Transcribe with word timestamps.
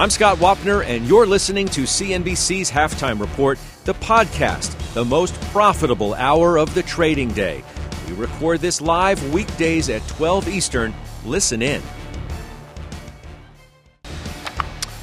I'm 0.00 0.08
Scott 0.08 0.38
Wapner, 0.38 0.82
and 0.82 1.06
you're 1.06 1.26
listening 1.26 1.68
to 1.68 1.82
CNBC's 1.82 2.70
Halftime 2.70 3.20
Report, 3.20 3.58
the 3.84 3.92
podcast, 3.92 4.94
the 4.94 5.04
most 5.04 5.38
profitable 5.52 6.14
hour 6.14 6.56
of 6.58 6.72
the 6.72 6.82
trading 6.82 7.30
day. 7.34 7.62
We 8.08 8.14
record 8.14 8.60
this 8.60 8.80
live 8.80 9.22
weekdays 9.34 9.90
at 9.90 10.00
12 10.08 10.48
Eastern. 10.48 10.94
Listen 11.26 11.60
in. 11.60 11.82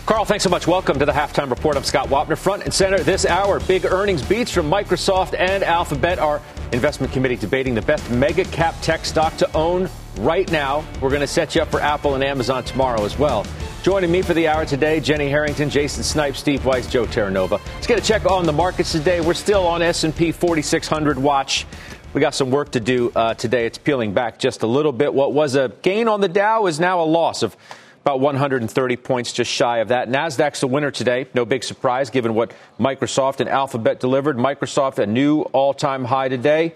Carl, 0.07 0.25
thanks 0.25 0.43
so 0.43 0.49
much. 0.49 0.65
Welcome 0.65 0.97
to 0.97 1.05
the 1.05 1.11
halftime 1.11 1.51
report. 1.51 1.77
I'm 1.77 1.83
Scott 1.83 2.07
Wapner. 2.07 2.35
Front 2.35 2.63
and 2.63 2.73
center 2.73 2.97
this 2.97 3.23
hour, 3.23 3.59
big 3.59 3.85
earnings 3.85 4.23
beats 4.23 4.49
from 4.49 4.67
Microsoft 4.67 5.37
and 5.37 5.63
Alphabet. 5.63 6.17
Our 6.17 6.41
investment 6.71 7.13
committee 7.13 7.35
debating 7.35 7.75
the 7.75 7.83
best 7.83 8.09
mega 8.09 8.45
cap 8.45 8.73
tech 8.81 9.05
stock 9.05 9.37
to 9.37 9.53
own 9.55 9.91
right 10.17 10.51
now. 10.51 10.83
We're 11.01 11.09
going 11.09 11.21
to 11.21 11.27
set 11.27 11.53
you 11.53 11.61
up 11.61 11.69
for 11.69 11.81
Apple 11.81 12.15
and 12.15 12.23
Amazon 12.23 12.63
tomorrow 12.63 13.05
as 13.05 13.19
well. 13.19 13.45
Joining 13.83 14.11
me 14.11 14.21
for 14.21 14.33
the 14.33 14.47
hour 14.47 14.65
today, 14.65 14.99
Jenny 14.99 15.29
Harrington, 15.29 15.69
Jason 15.69 16.03
Snipes, 16.03 16.39
Steve 16.39 16.65
Weiss, 16.65 16.87
Joe 16.87 17.05
Terranova. 17.05 17.63
Let's 17.75 17.87
get 17.87 17.97
a 17.97 18.01
check 18.01 18.25
on 18.25 18.45
the 18.45 18.51
markets 18.51 18.91
today. 18.91 19.21
We're 19.21 19.33
still 19.33 19.65
on 19.65 19.81
S&P 19.81 20.33
4600 20.33 21.17
watch. 21.17 21.65
We 22.13 22.19
got 22.19 22.35
some 22.35 22.51
work 22.51 22.71
to 22.71 22.81
do 22.81 23.11
uh, 23.15 23.35
today. 23.35 23.65
It's 23.65 23.77
peeling 23.77 24.13
back 24.13 24.39
just 24.39 24.63
a 24.63 24.67
little 24.67 24.91
bit. 24.91 25.13
What 25.13 25.33
was 25.33 25.55
a 25.55 25.71
gain 25.83 26.09
on 26.09 26.19
the 26.19 26.27
Dow 26.27 26.65
is 26.65 26.79
now 26.81 27.01
a 27.01 27.05
loss 27.05 27.43
of 27.43 27.55
about 28.01 28.19
130 28.19 28.97
points 28.97 29.31
just 29.31 29.51
shy 29.51 29.77
of 29.77 29.89
that. 29.89 30.09
Nasdaq's 30.09 30.59
the 30.59 30.67
winner 30.67 30.91
today. 30.91 31.27
No 31.33 31.45
big 31.45 31.63
surprise 31.63 32.09
given 32.09 32.33
what 32.33 32.51
Microsoft 32.79 33.39
and 33.39 33.49
Alphabet 33.49 33.99
delivered. 33.99 34.37
Microsoft 34.37 34.97
a 34.97 35.05
new 35.05 35.41
all-time 35.41 36.03
high 36.03 36.27
today. 36.27 36.73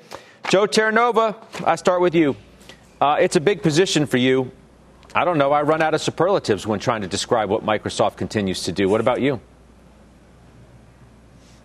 Joe 0.50 0.66
Terranova, 0.66 1.36
I 1.66 1.76
start 1.76 2.00
with 2.00 2.16
you. 2.16 2.38
Uh, 3.02 3.18
it's 3.20 3.36
a 3.36 3.42
big 3.42 3.64
position 3.64 4.06
for 4.06 4.18
you. 4.18 4.52
I 5.14 5.26
don't 5.26 5.38
know. 5.38 5.52
I 5.52 5.62
run 5.64 5.82
out 5.82 5.94
of 5.94 6.02
superlatives 6.02 6.66
when 6.66 6.80
trying 6.80 7.02
to 7.02 7.08
describe 7.08 7.50
what 7.50 7.66
Microsoft 7.66 8.16
continues 8.16 8.64
to 8.64 8.72
do. 8.72 8.88
What 8.88 9.02
about 9.02 9.22
you? 9.22 9.42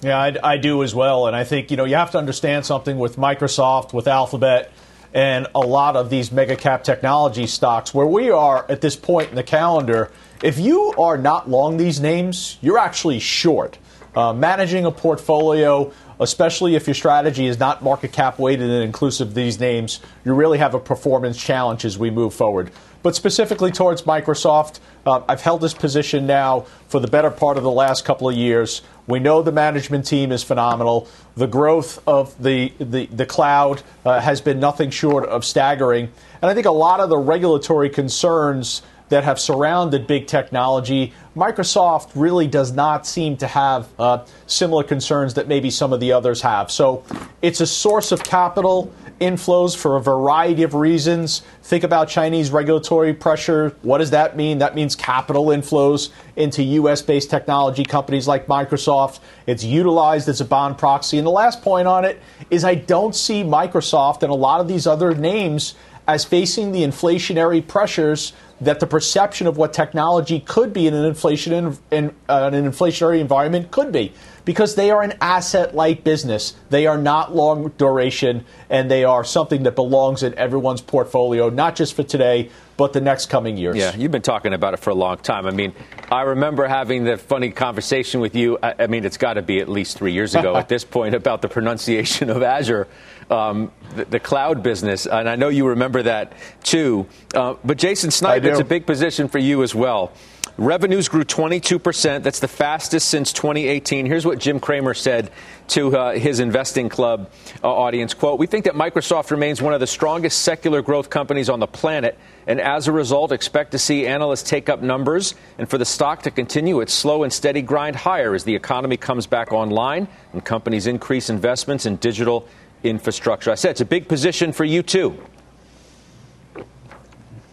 Yeah, 0.03 0.19
I, 0.19 0.37
I 0.43 0.57
do 0.57 0.83
as 0.83 0.95
well. 0.95 1.27
And 1.27 1.37
I 1.37 1.45
think, 1.45 1.71
you 1.71 1.77
know, 1.77 1.85
you 1.85 1.95
have 1.95 2.11
to 2.13 2.19
understand 2.19 2.67
something 2.67 2.99
with 2.99 3.17
Microsoft, 3.17 3.93
with 3.93 4.09
Alphabet 4.09 4.73
and 5.15 5.47
a 5.55 5.61
lot 5.61 5.97
of 5.97 6.11
these 6.11 6.31
mega 6.31 6.57
cap 6.57 6.85
technology 6.85 7.47
stocks 7.47 7.95
where 7.95 8.07
we 8.07 8.31
are 8.31 8.67
at 8.69 8.81
this 8.81 8.97
point 8.97 9.31
in 9.31 9.37
the 9.37 9.43
calendar. 9.43 10.11
If 10.43 10.59
you 10.59 10.93
are 10.99 11.17
not 11.17 11.49
long 11.49 11.77
these 11.77 12.01
names, 12.01 12.59
you're 12.61 12.79
actually 12.79 13.21
short. 13.21 13.79
Uh, 14.15 14.33
managing 14.33 14.85
a 14.85 14.91
portfolio, 14.91 15.93
especially 16.21 16.75
if 16.75 16.87
your 16.87 16.95
strategy 16.95 17.47
is 17.47 17.59
not 17.59 17.83
market 17.83 18.13
cap 18.13 18.39
weighted 18.39 18.69
and 18.69 18.83
inclusive 18.83 19.35
these 19.35 19.61
names, 19.61 20.01
you 20.25 20.35
really 20.35 20.59
have 20.59 20.75
a 20.75 20.81
performance 20.81 21.43
challenge 21.43 21.85
as 21.85 21.99
we 21.99 22.11
move 22.11 22.35
forward. 22.35 22.71
But 23.03 23.15
specifically 23.15 23.71
towards 23.71 24.03
Microsoft, 24.03 24.81
uh, 25.07 25.23
I've 25.29 25.41
held 25.41 25.61
this 25.61 25.75
position 25.75 26.27
now 26.27 26.67
for 26.89 27.01
the 27.01 27.09
better 27.09 27.31
part 27.31 27.57
of 27.57 27.63
the 27.63 27.71
last 27.71 28.05
couple 28.05 28.29
of 28.29 28.35
years. 28.35 28.83
We 29.07 29.21
know 29.21 29.43
the 29.43 29.53
management 29.53 30.07
team 30.07 30.33
is 30.33 30.43
phenomenal. 30.43 31.09
The 31.37 31.47
growth 31.47 32.03
of 32.09 32.41
the, 32.43 32.73
the, 32.79 33.07
the 33.07 33.27
cloud 33.27 33.83
uh, 34.05 34.21
has 34.21 34.41
been 34.41 34.59
nothing 34.59 34.91
short 34.91 35.29
of 35.29 35.45
staggering. 35.45 36.11
And 36.43 36.51
I 36.51 36.55
think 36.55 36.67
a 36.67 36.73
lot 36.73 37.01
of 37.01 37.09
the 37.09 37.19
regulatory 37.19 37.91
concerns 37.91 38.83
that 39.09 39.25
have 39.25 39.39
surrounded 39.39 40.07
big 40.07 40.27
technology, 40.27 41.13
Microsoft 41.37 42.11
really 42.15 42.47
does 42.47 42.73
not 42.73 43.07
seem 43.07 43.37
to 43.37 43.47
have 43.47 43.89
uh, 43.99 44.25
similar 44.47 44.83
concerns 44.83 45.35
that 45.35 45.47
maybe 45.47 45.71
some 45.71 45.93
of 45.93 46.01
the 46.01 46.13
others 46.13 46.43
have. 46.43 46.71
So 46.71 47.05
it's 47.43 47.61
a 47.61 47.67
source 47.67 48.11
of 48.11 48.25
capital 48.25 48.93
inflows 49.21 49.77
for 49.77 49.97
a 49.97 50.01
variety 50.01 50.63
of 50.63 50.75
reasons. 50.75 51.43
Think 51.63 51.85
about 51.85 52.09
Chinese 52.09 52.51
regulatory 52.51 53.15
pressure. 53.15 53.75
What 53.83 53.99
does 53.99 54.11
that 54.11 54.37
mean? 54.37 54.59
That 54.59 54.75
means 54.75 54.95
capital 54.95 55.47
inflows 55.47 56.11
into 56.37 56.63
US 56.63 57.03
based 57.03 57.31
technology 57.31 57.85
companies 57.85 58.29
like 58.29 58.47
Microsoft. 58.47 59.21
It's 59.47 59.65
utilized 59.65 60.29
as 60.29 60.41
a 60.41 60.45
bond 60.45 60.79
proxy. 60.79 61.19
And 61.19 61.27
the 61.27 61.31
last 61.31 61.63
point 61.63 61.89
on 61.89 62.05
it 62.05 62.21
is 62.51 62.65
I 62.65 62.75
don't 62.75 63.15
see 63.15 63.43
Microsoft 63.43 64.23
and 64.23 64.31
a 64.31 64.37
lot 64.37 64.61
of 64.61 64.69
these 64.69 64.87
other 64.87 65.15
names 65.15 65.75
as 66.09 66.25
facing 66.25 66.73
the 66.73 66.83
inflationary 66.83 67.67
pressures 67.67 68.33
that 68.61 68.81
the 68.81 68.87
perception 68.87 69.47
of 69.47 69.57
what 69.57 69.73
technology 69.73 70.41
could 70.41 70.73
be 70.73 70.87
in 70.87 70.95
an 70.95 71.05
inflation 71.05 71.53
in, 71.53 71.79
in 71.91 72.15
uh, 72.29 72.51
an 72.53 72.65
inflationary 72.65 73.21
environment 73.21 73.71
could 73.71 73.93
be 73.93 74.13
because 74.47 74.77
they 74.77 74.91
are 74.91 75.03
an 75.03 75.13
asset 75.21 75.75
light 75.75 76.05
business. 76.05 76.55
They 76.71 76.87
are 76.87 76.97
not 76.97 77.35
long 77.35 77.69
duration 77.77 78.47
and 78.71 78.91
they 78.91 79.05
are 79.05 79.25
something 79.25 79.65
that 79.65 79.75
belongs 79.75 80.23
in 80.23 80.35
everyone's 80.39 80.81
portfolio, 80.81 81.51
not 81.51 81.77
just 81.77 81.95
for 81.95 82.05
today, 82.05 82.49
but 82.77 82.93
the 82.93 83.01
next 83.01 83.27
coming 83.27 83.57
years. 83.57 83.77
Yeah, 83.77 83.97
you've 83.97 84.13
been 84.13 84.23
talking 84.23 84.55
about 84.55 84.73
it 84.73 84.79
for 84.79 84.91
a 84.91 84.95
long 84.95 85.17
time. 85.19 85.47
I 85.47 85.51
mean, 85.51 85.75
I 86.11 86.23
remember 86.23 86.69
having 86.69 87.05
the 87.05 87.17
funny 87.17 87.51
conversation 87.51 88.21
with 88.21 88.37
you. 88.37 88.59
I, 88.63 88.75
I 88.81 88.87
mean, 88.87 89.05
it's 89.05 89.17
got 89.17 89.35
to 89.35 89.43
be 89.43 89.61
at 89.61 89.69
least 89.69 89.99
three 89.99 90.13
years 90.13 90.35
ago 90.35 90.55
at 90.57 90.69
this 90.69 90.85
point 90.85 91.15
about 91.15 91.43
the 91.43 91.49
pronunciation 91.49 92.31
of 92.31 92.43
Azure, 92.43 92.87
um, 93.31 93.73
the, 93.97 94.05
the, 94.05 94.21
cloud 94.21 94.63
business. 94.63 95.07
And 95.07 95.29
I 95.29 95.35
know 95.35 95.49
you 95.49 95.67
remember 95.67 96.05
that 96.05 96.35
too. 96.63 97.09
Uh, 97.35 97.55
but 97.65 97.79
Jason 97.79 98.13
Snipe, 98.13 98.45
it's 98.45 98.61
a 98.61 98.65
big 98.65 98.87
position 98.87 99.27
for 99.27 99.39
you 99.39 99.65
as 99.65 99.75
well. 99.75 100.13
Revenues 100.59 101.09
grew 101.09 101.25
22%. 101.25 102.23
That's 102.23 102.41
the 102.41 102.49
fastest 102.49 103.09
since 103.09 103.31
2018. 103.35 104.07
Here's 104.07 104.25
what 104.25 104.39
Jim 104.39 104.59
Cramer 104.59 104.95
said 104.95 105.31
to 105.69 105.95
uh, 105.95 106.13
his 106.13 106.41
investing 106.41 106.89
club 106.89 107.31
uh, 107.63 107.69
audience 107.69 108.15
quote 108.15 108.39
we 108.39 108.47
think 108.47 108.65
that 108.65 108.75
microsoft 108.75 109.31
remains 109.33 109.61
one 109.61 109.75
of 109.75 109.81
the 109.81 109.87
strongest 109.87 110.43
secular 110.43 110.81
growth 110.81 111.11
companies 111.11 111.49
on 111.49 111.59
the 111.59 111.67
planet 111.67 112.17
and 112.47 112.61
as 112.61 112.87
a 112.87 112.93
result 112.93 113.33
expect 113.33 113.73
to 113.73 113.79
see 113.79 114.07
analysts 114.07 114.49
take 114.49 114.69
up 114.69 114.81
numbers 114.81 115.35
and 115.59 115.69
for 115.69 115.77
the 115.77 115.85
stock 115.85 116.23
to 116.23 116.31
continue 116.31 116.81
its 116.81 116.93
slow 116.93 117.25
and 117.25 117.33
steady 117.33 117.63
grind 117.63 117.97
higher 117.97 118.33
as 118.33 118.45
the 118.45 118.55
economy 118.55 118.97
comes 118.97 119.27
back 119.27 119.53
online 119.53 120.07
and 120.33 120.45
companies 120.45 120.87
increase 120.87 121.29
investments 121.31 121.85
in 121.85 121.97
digital 121.97 122.47
infrastructure 122.85 123.51
i 123.51 123.57
said 123.57 123.73
it's 123.73 123.81
a 123.81 123.85
big 123.85 124.07
position 124.07 124.53
for 124.53 124.65
you 124.65 124.85
too 124.85 125.21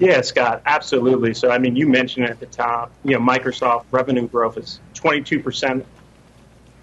yeah, 0.03 0.19
Scott, 0.19 0.61
absolutely. 0.65 1.33
So, 1.33 1.49
I 1.49 1.57
mean, 1.59 1.77
you 1.77 1.87
mentioned 1.87 2.25
at 2.25 2.37
the 2.41 2.45
top, 2.45 2.91
you 3.05 3.17
know, 3.17 3.21
Microsoft 3.21 3.85
revenue 3.89 4.27
growth 4.27 4.57
is 4.57 4.81
22%, 4.95 5.85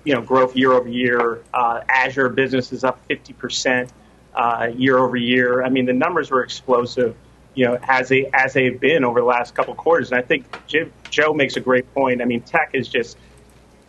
you 0.05 0.15
know, 0.15 0.23
growth 0.23 0.57
year 0.57 0.73
over 0.73 0.89
year. 0.89 1.43
Uh, 1.53 1.83
Azure 1.87 2.31
business 2.31 2.73
is 2.73 2.83
up 2.83 3.07
50% 3.09 3.91
uh, 4.35 4.71
year 4.75 4.97
over 4.97 5.19
year. 5.19 5.63
I 5.63 5.69
mean, 5.69 5.85
the 5.85 5.93
numbers 5.93 6.31
were 6.31 6.43
explosive, 6.43 7.15
you 7.55 7.67
know, 7.67 7.79
as 7.83 8.09
they 8.09 8.31
as 8.33 8.55
they've 8.55 8.81
been 8.81 9.05
over 9.05 9.21
the 9.21 9.27
last 9.27 9.55
couple 9.55 9.75
quarters. 9.75 10.13
And 10.13 10.19
I 10.19 10.23
think 10.23 10.47
Jim, 10.67 10.91
Joe 11.11 11.35
makes 11.35 11.57
a 11.57 11.61
great 11.61 11.93
point. 11.93 12.23
I 12.23 12.25
mean, 12.25 12.41
tech 12.41 12.71
is 12.73 12.89
just, 12.89 13.19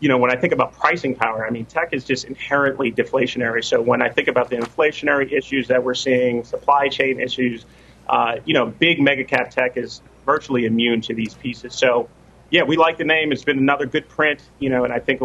you 0.01 0.09
know, 0.09 0.17
when 0.17 0.29
I 0.29 0.35
think 0.35 0.51
about 0.51 0.73
pricing 0.73 1.15
power, 1.15 1.47
I 1.47 1.51
mean, 1.51 1.63
tech 1.67 1.93
is 1.93 2.03
just 2.03 2.25
inherently 2.25 2.91
deflationary. 2.91 3.63
So 3.63 3.81
when 3.81 4.01
I 4.01 4.09
think 4.09 4.27
about 4.27 4.49
the 4.49 4.57
inflationary 4.57 5.31
issues 5.31 5.69
that 5.69 5.81
we're 5.81 5.93
seeing, 5.93 6.43
supply 6.43 6.89
chain 6.89 7.21
issues 7.21 7.65
uh, 8.11 8.35
you 8.45 8.53
know, 8.53 8.65
big 8.67 9.01
mega 9.01 9.23
cap 9.23 9.49
tech 9.49 9.77
is 9.77 10.01
virtually 10.25 10.65
immune 10.65 11.01
to 11.01 11.15
these 11.15 11.33
pieces. 11.33 11.73
So, 11.73 12.09
yeah, 12.51 12.63
we 12.63 12.75
like 12.75 12.97
the 12.97 13.05
name. 13.05 13.31
It's 13.31 13.45
been 13.45 13.57
another 13.57 13.85
good 13.85 14.07
print, 14.09 14.41
you 14.59 14.69
know, 14.69 14.83
and 14.83 14.93
I 14.93 14.99
think 14.99 15.21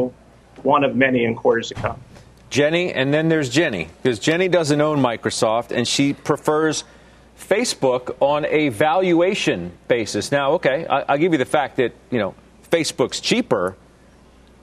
one 0.62 0.84
of 0.84 0.94
many 0.94 1.24
in 1.24 1.34
quarters 1.34 1.68
to 1.68 1.74
come. 1.74 2.00
Jenny, 2.48 2.92
and 2.92 3.12
then 3.12 3.28
there's 3.28 3.50
Jenny, 3.50 3.88
because 4.02 4.20
Jenny 4.20 4.46
doesn't 4.46 4.80
own 4.80 5.00
Microsoft, 5.00 5.72
and 5.72 5.86
she 5.86 6.12
prefers 6.12 6.84
Facebook 7.38 8.16
on 8.20 8.46
a 8.46 8.68
valuation 8.68 9.72
basis. 9.88 10.30
Now, 10.30 10.52
okay, 10.52 10.86
I'll 10.86 11.18
give 11.18 11.32
you 11.32 11.38
the 11.38 11.44
fact 11.44 11.76
that, 11.76 11.92
you 12.10 12.18
know, 12.18 12.34
Facebook's 12.70 13.20
cheaper 13.20 13.76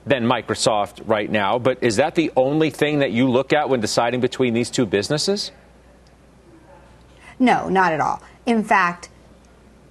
than 0.06 0.24
Microsoft 0.24 1.02
right 1.06 1.30
now, 1.30 1.58
but 1.58 1.82
is 1.82 1.96
that 1.96 2.14
the 2.14 2.32
only 2.36 2.70
thing 2.70 3.00
that 3.00 3.12
you 3.12 3.30
look 3.30 3.52
at 3.52 3.68
when 3.68 3.80
deciding 3.80 4.20
between 4.20 4.54
these 4.54 4.70
two 4.70 4.86
businesses? 4.86 5.52
No, 7.38 7.68
not 7.68 7.92
at 7.92 8.00
all. 8.00 8.22
In 8.46 8.64
fact, 8.64 9.08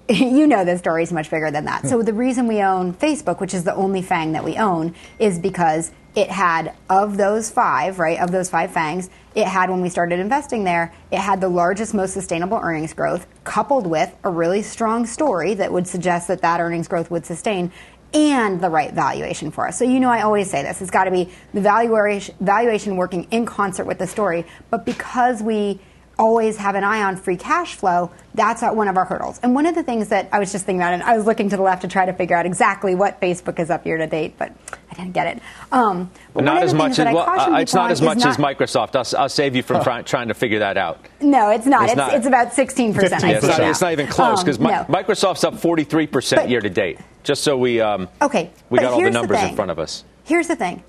you 0.09 0.47
know 0.47 0.65
the 0.65 0.77
story 0.77 1.03
is 1.03 1.13
much 1.13 1.29
bigger 1.29 1.51
than 1.51 1.65
that. 1.65 1.87
So 1.87 1.99
hmm. 1.99 2.05
the 2.05 2.13
reason 2.13 2.47
we 2.47 2.61
own 2.61 2.93
Facebook, 2.93 3.39
which 3.39 3.53
is 3.53 3.63
the 3.63 3.75
only 3.75 4.01
FANG 4.01 4.33
that 4.33 4.43
we 4.43 4.57
own, 4.57 4.95
is 5.19 5.39
because 5.39 5.91
it 6.15 6.29
had 6.29 6.73
of 6.89 7.17
those 7.17 7.49
five, 7.49 7.97
right, 7.99 8.19
of 8.19 8.31
those 8.31 8.49
five 8.49 8.71
FANGs, 8.71 9.09
it 9.33 9.47
had 9.47 9.69
when 9.69 9.81
we 9.81 9.89
started 9.89 10.19
investing 10.19 10.63
there, 10.63 10.93
it 11.11 11.17
had 11.17 11.41
the 11.41 11.49
largest, 11.49 11.93
most 11.93 12.13
sustainable 12.13 12.59
earnings 12.61 12.93
growth, 12.93 13.25
coupled 13.43 13.87
with 13.87 14.15
a 14.23 14.29
really 14.29 14.61
strong 14.61 15.07
story 15.07 15.55
that 15.55 15.71
would 15.71 15.87
suggest 15.87 16.27
that 16.27 16.41
that 16.41 16.59
earnings 16.59 16.87
growth 16.87 17.09
would 17.09 17.25
sustain 17.25 17.71
and 18.13 18.61
the 18.61 18.69
right 18.69 18.93
valuation 18.93 19.49
for 19.49 19.67
us. 19.67 19.79
So 19.79 19.85
you 19.85 19.99
know 19.99 20.09
I 20.09 20.21
always 20.21 20.51
say 20.51 20.61
this. 20.61 20.81
It's 20.81 20.91
got 20.91 21.05
to 21.05 21.11
be 21.11 21.31
the 21.53 21.61
valuation 21.61 22.35
valuation 22.39 22.95
working 22.95 23.27
in 23.31 23.45
concert 23.45 23.85
with 23.85 23.97
the 23.97 24.05
story. 24.05 24.45
But 24.69 24.85
because 24.85 25.41
we 25.41 25.79
always 26.17 26.57
have 26.57 26.75
an 26.75 26.83
eye 26.83 27.03
on 27.03 27.15
free 27.15 27.37
cash 27.37 27.75
flow, 27.75 28.11
that's 28.35 28.61
one 28.61 28.87
of 28.87 28.97
our 28.97 29.05
hurdles. 29.05 29.39
And 29.43 29.55
one 29.55 29.65
of 29.65 29.75
the 29.75 29.83
things 29.83 30.09
that 30.09 30.29
I 30.31 30.39
was 30.39 30.51
just 30.51 30.65
thinking 30.65 30.81
about, 30.81 30.93
and 30.93 31.03
I 31.03 31.15
was 31.15 31.25
looking 31.25 31.49
to 31.49 31.57
the 31.57 31.63
left 31.63 31.81
to 31.83 31.87
try 31.87 32.05
to 32.05 32.13
figure 32.13 32.35
out 32.35 32.45
exactly 32.45 32.95
what 32.95 33.19
Facebook 33.19 33.59
is 33.59 33.69
up 33.69 33.85
year 33.85 33.97
to 33.97 34.07
date, 34.07 34.35
but 34.37 34.51
I 34.91 34.95
didn't 34.95 35.13
get 35.13 35.37
it. 35.37 35.43
Um, 35.71 36.11
not 36.35 36.63
as 36.63 36.73
much 36.73 36.99
as 36.99 37.13
well, 37.13 37.29
uh, 37.29 37.57
it's 37.59 37.73
not 37.73 37.91
as 37.91 38.01
much 38.01 38.19
not, 38.19 38.27
as 38.27 38.37
Microsoft. 38.37 38.95
I'll, 38.95 39.21
I'll, 39.21 39.29
save 39.29 39.55
you 39.55 39.63
from 39.63 39.77
uh, 39.77 40.01
trying 40.03 40.27
to 40.27 40.33
figure 40.33 40.59
that 40.59 40.77
out. 40.77 41.03
No, 41.19 41.49
it's 41.49 41.65
not. 41.65 41.83
It's, 41.83 41.91
it's, 41.93 41.97
not, 41.97 42.13
it's 42.13 42.27
about 42.27 42.53
16 42.53 42.93
percent. 42.93 43.23
it's, 43.23 43.43
it's, 43.43 43.81
not 43.81 43.91
even 43.91 44.07
close 44.07 44.43
because 44.43 44.57
um, 44.57 44.65
no. 44.65 44.85
Microsoft's 44.89 45.43
up 45.43 45.57
43 45.57 46.07
percent 46.07 46.49
year 46.49 46.61
to 46.61 46.69
date. 46.69 46.99
Just 47.23 47.43
so 47.43 47.57
we 47.57 47.81
um, 47.81 48.07
okay, 48.21 48.51
we 48.69 48.79
got 48.79 48.93
all 48.93 49.01
the 49.01 49.09
numbers 49.09 49.39
the 49.39 49.49
in 49.49 49.55
front 49.55 49.71
of 49.71 49.79
us. 49.79 50.03
Here's 50.25 50.47
the 50.47 50.55
thing. 50.55 50.83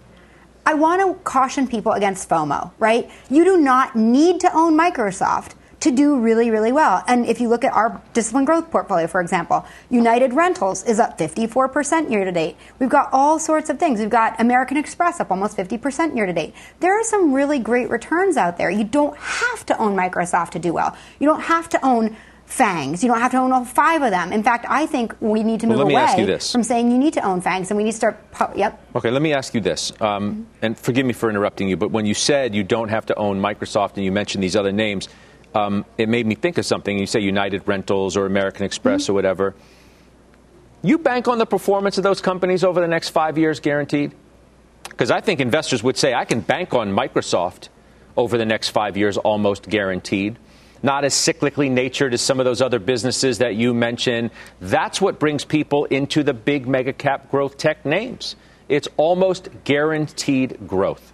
I 0.67 0.75
want 0.75 1.03
to 1.03 1.23
caution 1.25 1.69
people 1.69 1.93
against 1.93 2.29
FOMO, 2.29 2.73
right? 2.79 3.11
You 3.29 3.45
do 3.45 3.57
not 3.59 3.95
need 3.95 4.41
to 4.41 4.57
own 4.57 4.77
Microsoft 4.79 5.53
to 5.81 5.91
do 5.91 6.19
really, 6.19 6.51
really 6.51 6.73
well. 6.73 7.05
And 7.07 7.27
if 7.27 7.43
you 7.43 7.49
look 7.49 7.63
at 7.63 7.73
our 7.75 8.01
disciplined 8.15 8.47
growth 8.47 8.71
portfolio, 8.71 9.07
for 9.07 9.21
example, 9.21 9.67
United 9.91 10.33
Rentals 10.33 10.83
is 10.85 10.99
up 10.99 11.19
54% 11.19 12.11
year 12.11 12.25
to 12.25 12.33
date. 12.33 12.57
We've 12.79 12.89
got 12.89 13.11
all 13.13 13.39
sorts 13.39 13.69
of 13.69 13.79
things. 13.79 14.01
We've 14.01 14.09
got 14.09 14.41
American 14.41 14.79
Express 14.79 15.21
up 15.21 15.31
almost 15.31 15.59
50% 15.59 16.17
year 16.17 16.25
to 16.25 16.33
date. 16.33 16.55
There 16.81 16.99
are 16.99 17.05
some 17.05 17.35
really 17.35 17.59
great 17.59 17.91
returns 17.91 18.39
out 18.39 18.57
there. 18.57 18.71
You 18.71 18.85
don't 18.85 19.15
have 19.19 19.67
to 19.67 19.79
own 19.79 19.95
Microsoft 19.95 20.53
to 20.53 20.59
do 20.59 20.73
well. 20.73 20.97
You 21.21 21.29
don't 21.29 21.43
have 21.43 21.69
to 21.69 21.85
own 21.85 22.17
FANGs. 22.47 23.03
You 23.03 23.09
don't 23.09 23.21
have 23.21 23.33
to 23.33 23.39
own 23.39 23.53
all 23.53 23.65
five 23.65 24.03
of 24.03 24.11
them. 24.11 24.33
In 24.33 24.43
fact, 24.43 24.67
I 24.69 24.87
think 24.87 25.15
we 25.21 25.43
need 25.43 25.61
to 25.61 25.67
move 25.67 25.79
well, 25.79 25.89
away 25.89 26.39
from 26.39 26.63
saying 26.63 26.91
you 26.91 26.99
need 26.99 27.15
to 27.15 27.23
own 27.23 27.41
FANGs 27.41 27.71
and 27.71 27.77
we 27.77 27.85
need 27.85 27.93
to 27.93 27.97
start. 27.97 28.19
Yep. 28.55 28.97
Okay, 28.97 29.11
let 29.11 29.23
me 29.23 29.33
ask 29.33 29.55
you 29.55 29.61
this. 29.61 29.93
Um, 30.01 30.31
mm-hmm. 30.31 30.43
And 30.63 30.79
forgive 30.79 31.07
me 31.07 31.13
for 31.13 31.31
interrupting 31.31 31.69
you, 31.69 31.77
but 31.77 31.91
when 31.91 32.07
you 32.07 32.15
said 32.15 32.55
you 32.55 32.63
don't 32.63 32.91
have 32.91 33.07
to 33.07 33.15
own 33.17 33.41
Microsoft 33.41 33.97
and 33.97 34.05
you 34.05 34.13
mentioned 34.13 34.45
these 34.45 34.57
other 34.57 34.73
names, 34.73 35.09
um, 35.55 35.85
it 35.99 36.09
made 36.09 36.27
me 36.27 36.35
think 36.35 36.59
of 36.59 36.67
something. 36.67 36.99
You 36.99 37.07
say 37.07 37.21
United 37.21 37.67
Rentals 37.67 38.17
or 38.17 38.27
American 38.27 38.65
Express 38.65 39.05
mm-hmm. 39.05 39.13
or 39.13 39.15
whatever. 39.15 39.55
You 40.83 40.99
bank 40.99 41.29
on 41.29 41.39
the 41.39 41.47
performance 41.47 41.97
of 41.97 42.05
those 42.05 42.21
companies 42.21 42.63
over 42.63 42.81
the 42.81 42.89
next 42.89 43.09
five 43.09 43.39
years, 43.39 43.59
guaranteed? 43.59 44.15
Because 44.85 45.11
I 45.11 45.21
think 45.23 45.41
investors 45.41 45.83
would 45.83 45.97
say 45.97 46.13
I 46.13 46.27
can 46.27 46.41
bank 46.41 46.75
on 46.75 46.95
Microsoft 46.95 47.69
over 48.17 48.37
the 48.37 48.45
next 48.45 48.69
five 48.69 48.97
years, 48.97 49.17
almost 49.17 49.69
guaranteed 49.69 50.39
not 50.85 51.03
as 51.05 51.15
cyclically 51.15 51.71
natured 51.71 52.13
as 52.13 52.21
some 52.21 52.39
of 52.39 52.45
those 52.45 52.61
other 52.61 52.79
businesses 52.79 53.39
that 53.39 53.57
you 53.57 53.73
mentioned. 53.73 54.31
That's 54.61 55.01
what 55.01 55.19
brings 55.19 55.45
people 55.45 55.87
into 55.87 56.23
the 56.23 56.35
big 56.35 56.69
mega 56.69 56.93
cap 56.93 57.31
growth 57.31 57.57
tech 57.57 57.87
names. 57.87 58.37
It's 58.69 58.87
almost 58.99 59.49
guaranteed 59.65 60.69
growth. 60.69 61.13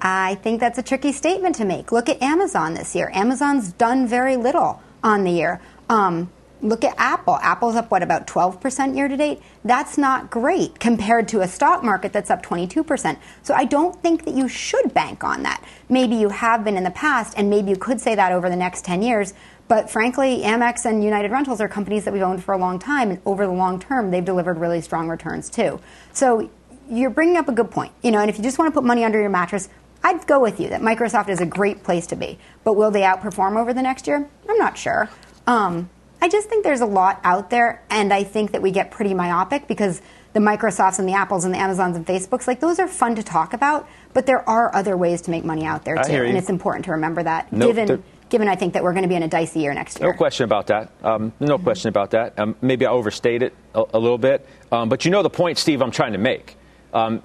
I 0.00 0.36
think 0.36 0.60
that's 0.60 0.78
a 0.78 0.82
tricky 0.82 1.12
statement 1.12 1.56
to 1.56 1.66
make. 1.66 1.92
Look 1.92 2.08
at 2.08 2.22
Amazon 2.22 2.72
this 2.72 2.94
year. 2.94 3.10
Amazon's 3.12 3.72
done 3.74 4.06
very 4.06 4.36
little 4.36 4.82
on 5.04 5.24
the 5.24 5.30
year. 5.30 5.60
Um, 5.90 6.30
Look 6.62 6.84
at 6.84 6.94
Apple. 6.96 7.38
Apple's 7.42 7.74
up, 7.74 7.90
what, 7.90 8.04
about 8.04 8.28
12% 8.28 8.96
year 8.96 9.08
to 9.08 9.16
date? 9.16 9.42
That's 9.64 9.98
not 9.98 10.30
great 10.30 10.78
compared 10.78 11.26
to 11.28 11.40
a 11.40 11.48
stock 11.48 11.82
market 11.82 12.12
that's 12.12 12.30
up 12.30 12.40
22%. 12.40 13.18
So 13.42 13.52
I 13.52 13.64
don't 13.64 14.00
think 14.00 14.24
that 14.24 14.34
you 14.34 14.46
should 14.46 14.94
bank 14.94 15.24
on 15.24 15.42
that. 15.42 15.64
Maybe 15.88 16.14
you 16.14 16.28
have 16.28 16.62
been 16.62 16.76
in 16.76 16.84
the 16.84 16.92
past, 16.92 17.34
and 17.36 17.50
maybe 17.50 17.70
you 17.70 17.76
could 17.76 18.00
say 18.00 18.14
that 18.14 18.30
over 18.30 18.48
the 18.48 18.56
next 18.56 18.84
10 18.84 19.02
years. 19.02 19.34
But 19.66 19.90
frankly, 19.90 20.42
Amex 20.42 20.84
and 20.84 21.02
United 21.02 21.32
Rentals 21.32 21.60
are 21.60 21.68
companies 21.68 22.04
that 22.04 22.12
we've 22.12 22.22
owned 22.22 22.44
for 22.44 22.54
a 22.54 22.58
long 22.58 22.78
time, 22.78 23.10
and 23.10 23.20
over 23.26 23.44
the 23.44 23.52
long 23.52 23.80
term, 23.80 24.12
they've 24.12 24.24
delivered 24.24 24.58
really 24.58 24.80
strong 24.80 25.08
returns 25.08 25.50
too. 25.50 25.80
So 26.12 26.48
you're 26.88 27.10
bringing 27.10 27.36
up 27.36 27.48
a 27.48 27.52
good 27.52 27.72
point. 27.72 27.92
You 28.02 28.12
know, 28.12 28.20
and 28.20 28.30
if 28.30 28.38
you 28.38 28.44
just 28.44 28.58
want 28.58 28.72
to 28.72 28.72
put 28.72 28.84
money 28.84 29.02
under 29.02 29.20
your 29.20 29.30
mattress, 29.30 29.68
I'd 30.04 30.26
go 30.26 30.38
with 30.40 30.60
you 30.60 30.68
that 30.68 30.80
Microsoft 30.80 31.28
is 31.28 31.40
a 31.40 31.46
great 31.46 31.82
place 31.82 32.06
to 32.08 32.16
be. 32.16 32.38
But 32.62 32.74
will 32.74 32.90
they 32.92 33.00
outperform 33.00 33.56
over 33.56 33.72
the 33.72 33.82
next 33.82 34.06
year? 34.06 34.28
I'm 34.48 34.58
not 34.58 34.76
sure. 34.76 35.08
Um, 35.46 35.90
I 36.22 36.28
just 36.28 36.48
think 36.48 36.62
there's 36.62 36.80
a 36.80 36.86
lot 36.86 37.20
out 37.24 37.50
there, 37.50 37.82
and 37.90 38.12
I 38.12 38.22
think 38.22 38.52
that 38.52 38.62
we 38.62 38.70
get 38.70 38.92
pretty 38.92 39.12
myopic 39.12 39.66
because 39.66 40.00
the 40.34 40.38
Microsofts 40.38 41.00
and 41.00 41.08
the 41.08 41.14
Apples 41.14 41.44
and 41.44 41.52
the 41.52 41.58
Amazons 41.58 41.96
and 41.96 42.06
Facebooks, 42.06 42.46
like 42.46 42.60
those 42.60 42.78
are 42.78 42.86
fun 42.86 43.16
to 43.16 43.24
talk 43.24 43.54
about, 43.54 43.88
but 44.14 44.24
there 44.24 44.48
are 44.48 44.72
other 44.72 44.96
ways 44.96 45.20
to 45.22 45.32
make 45.32 45.44
money 45.44 45.64
out 45.64 45.84
there 45.84 45.96
too, 45.96 46.22
and 46.22 46.38
it's 46.38 46.48
important 46.48 46.84
to 46.84 46.92
remember 46.92 47.24
that. 47.24 47.52
Nope, 47.52 47.74
given 47.74 48.04
given 48.28 48.46
I 48.46 48.54
think 48.54 48.74
that 48.74 48.84
we're 48.84 48.92
going 48.92 49.02
to 49.02 49.08
be 49.08 49.16
in 49.16 49.24
a 49.24 49.28
dicey 49.28 49.58
year 49.58 49.74
next 49.74 49.98
year. 49.98 50.12
No 50.12 50.16
question 50.16 50.44
about 50.44 50.68
that. 50.68 50.92
Um, 51.02 51.32
no 51.40 51.56
mm-hmm. 51.56 51.64
question 51.64 51.88
about 51.88 52.12
that. 52.12 52.38
Um, 52.38 52.54
maybe 52.62 52.86
I 52.86 52.90
overstate 52.92 53.42
it 53.42 53.52
a, 53.74 53.82
a 53.92 53.98
little 53.98 54.16
bit, 54.16 54.46
um, 54.70 54.88
but 54.88 55.04
you 55.04 55.10
know 55.10 55.24
the 55.24 55.28
point, 55.28 55.58
Steve. 55.58 55.82
I'm 55.82 55.90
trying 55.90 56.12
to 56.12 56.18
make. 56.18 56.56
Um, 56.94 57.20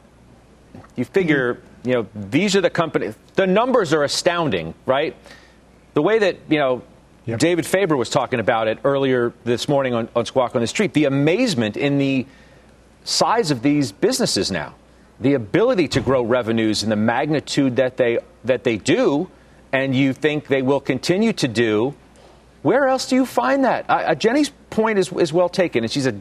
you 0.96 1.06
figure, 1.06 1.54
mm-hmm. 1.54 1.88
you 1.88 1.94
know, 1.94 2.08
these 2.16 2.56
are 2.56 2.62
the 2.62 2.72
companies. 2.72 3.16
The 3.36 3.46
numbers 3.46 3.94
are 3.94 4.04
astounding, 4.04 4.74
right? 4.88 5.16
The 5.94 6.02
way 6.02 6.18
that 6.18 6.38
you 6.50 6.58
know 6.58 6.82
Yep. 7.28 7.40
David 7.40 7.66
Faber 7.66 7.98
was 7.98 8.10
talking 8.10 8.40
about 8.40 8.70
it 8.70 8.80
earlier 8.86 9.34
this 9.44 9.68
morning 9.68 9.94
on, 9.94 10.08
on 10.16 10.26
Squawk 10.26 10.56
on 10.56 10.62
the 10.62 10.68
Street. 10.68 10.94
The 10.94 11.06
amazement 11.06 11.76
in 11.76 11.98
the 11.98 12.26
size 13.04 13.52
of 13.52 13.62
these 13.62 13.92
businesses 13.92 14.50
now, 14.50 14.76
the 15.20 15.34
ability 15.34 15.90
to 15.90 16.00
grow 16.00 16.22
revenues 16.24 16.84
in 16.84 16.90
the 16.90 16.96
magnitude 16.96 17.76
that 17.76 17.98
they 17.98 18.20
that 18.46 18.64
they 18.64 18.78
do, 18.78 19.30
and 19.74 19.94
you 19.94 20.14
think 20.14 20.48
they 20.48 20.62
will 20.62 20.80
continue 20.80 21.34
to 21.34 21.50
do. 21.50 21.96
Where 22.62 22.88
else 22.88 23.10
do 23.10 23.16
you 23.16 23.26
find 23.26 23.66
that? 23.66 23.86
Uh, 23.90 24.16
Jenny's 24.16 24.50
point 24.70 24.98
is, 24.98 25.12
is 25.12 25.34
well 25.34 25.50
taken, 25.50 25.84
and 25.84 25.92
she's 25.92 26.08
a 26.08 26.16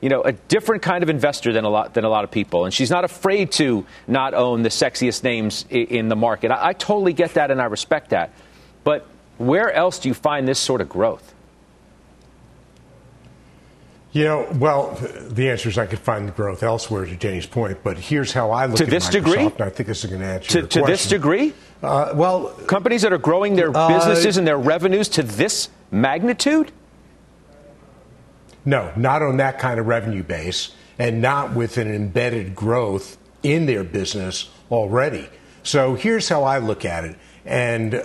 you 0.00 0.08
know, 0.08 0.22
a 0.22 0.32
different 0.32 0.82
kind 0.82 1.02
of 1.04 1.10
investor 1.10 1.52
than 1.52 1.64
a 1.64 1.68
lot 1.68 1.94
than 1.94 2.02
a 2.02 2.08
lot 2.08 2.24
of 2.24 2.32
people, 2.32 2.64
and 2.64 2.74
she's 2.74 2.90
not 2.90 3.04
afraid 3.04 3.52
to 3.52 3.86
not 4.08 4.34
own 4.34 4.62
the 4.62 4.70
sexiest 4.70 5.22
names 5.22 5.66
in, 5.70 5.86
in 5.86 6.08
the 6.08 6.16
market. 6.16 6.50
I, 6.50 6.68
I, 6.68 6.72
totally 6.72 7.12
get 7.12 7.34
that, 7.34 7.52
and 7.52 7.60
I 7.60 7.66
respect 7.66 8.10
that. 8.10 8.32
But 8.84 9.06
where 9.38 9.72
else 9.72 9.98
do 9.98 10.08
you 10.08 10.14
find 10.14 10.46
this 10.46 10.58
sort 10.58 10.80
of 10.80 10.88
growth? 10.88 11.34
You 14.12 14.24
know, 14.24 14.48
well, 14.54 14.94
the 15.28 15.50
answer 15.50 15.68
is 15.68 15.76
I 15.76 15.86
could 15.86 15.98
find 15.98 16.26
the 16.26 16.32
growth 16.32 16.62
elsewhere, 16.62 17.04
to 17.04 17.14
Jenny's 17.14 17.46
point. 17.46 17.78
But 17.84 17.98
here's 17.98 18.32
how 18.32 18.50
I 18.50 18.66
look 18.66 18.78
to 18.78 18.84
at 18.84 18.90
this 18.90 19.08
Microsoft, 19.08 19.12
degree. 19.12 19.44
And 19.44 19.60
I 19.60 19.70
think 19.70 19.86
this 19.86 20.02
is 20.02 20.10
going 20.10 20.22
to 20.22 20.26
answer 20.26 20.62
to, 20.62 20.66
to 20.66 20.82
this 20.86 21.08
degree. 21.08 21.52
Uh, 21.82 22.12
well, 22.14 22.48
companies 22.66 23.02
that 23.02 23.12
are 23.12 23.18
growing 23.18 23.54
their 23.54 23.76
uh, 23.76 23.88
businesses 23.88 24.36
and 24.38 24.46
their 24.46 24.58
revenues 24.58 25.08
to 25.10 25.22
this 25.22 25.68
magnitude. 25.90 26.72
No, 28.64 28.92
not 28.96 29.22
on 29.22 29.36
that 29.36 29.58
kind 29.58 29.78
of 29.78 29.86
revenue 29.86 30.22
base, 30.22 30.74
and 30.98 31.22
not 31.22 31.54
with 31.54 31.76
an 31.76 31.94
embedded 31.94 32.54
growth 32.54 33.18
in 33.42 33.66
their 33.66 33.84
business 33.84 34.50
already. 34.70 35.28
So 35.62 35.94
here's 35.94 36.28
how 36.28 36.44
I 36.44 36.58
look 36.58 36.84
at 36.84 37.04
it, 37.04 37.16
and 37.44 38.02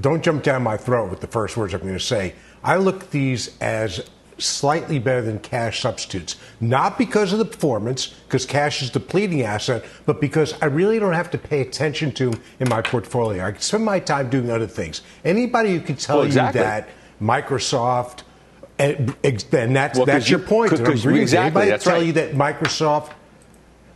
don't 0.00 0.22
jump 0.22 0.42
down 0.42 0.62
my 0.62 0.76
throat 0.76 1.10
with 1.10 1.20
the 1.20 1.26
first 1.26 1.56
words 1.56 1.74
I'm 1.74 1.80
going 1.80 1.94
to 1.94 2.00
say. 2.00 2.34
I 2.62 2.76
look 2.76 3.04
at 3.04 3.10
these 3.10 3.56
as 3.60 4.08
slightly 4.38 4.98
better 4.98 5.22
than 5.22 5.38
cash 5.38 5.80
substitutes, 5.80 6.36
not 6.60 6.96
because 6.96 7.32
of 7.32 7.38
the 7.38 7.44
performance, 7.44 8.08
because 8.08 8.46
cash 8.46 8.82
is 8.82 8.90
depleting 8.90 9.42
asset, 9.42 9.84
but 10.06 10.20
because 10.20 10.54
I 10.62 10.66
really 10.66 10.98
don't 10.98 11.12
have 11.12 11.30
to 11.32 11.38
pay 11.38 11.60
attention 11.60 12.12
to 12.12 12.30
them 12.30 12.42
in 12.58 12.68
my 12.68 12.80
portfolio. 12.80 13.44
I 13.44 13.52
can 13.52 13.60
spend 13.60 13.84
my 13.84 14.00
time 14.00 14.30
doing 14.30 14.50
other 14.50 14.66
things. 14.66 15.02
Anybody 15.24 15.72
who 15.72 15.80
can 15.80 15.96
tell 15.96 16.18
well, 16.18 16.26
exactly. 16.26 16.60
you 16.60 16.66
that 16.66 16.88
Microsoft, 17.20 18.22
and, 18.78 19.14
and 19.22 19.76
that's, 19.76 19.98
well, 19.98 20.06
that's 20.06 20.30
your 20.30 20.38
point. 20.38 20.72
Exactly, 20.72 21.20
Anybody 21.20 21.78
tell 21.78 21.94
right. 21.94 22.06
you 22.06 22.12
that 22.14 22.32
Microsoft 22.32 23.12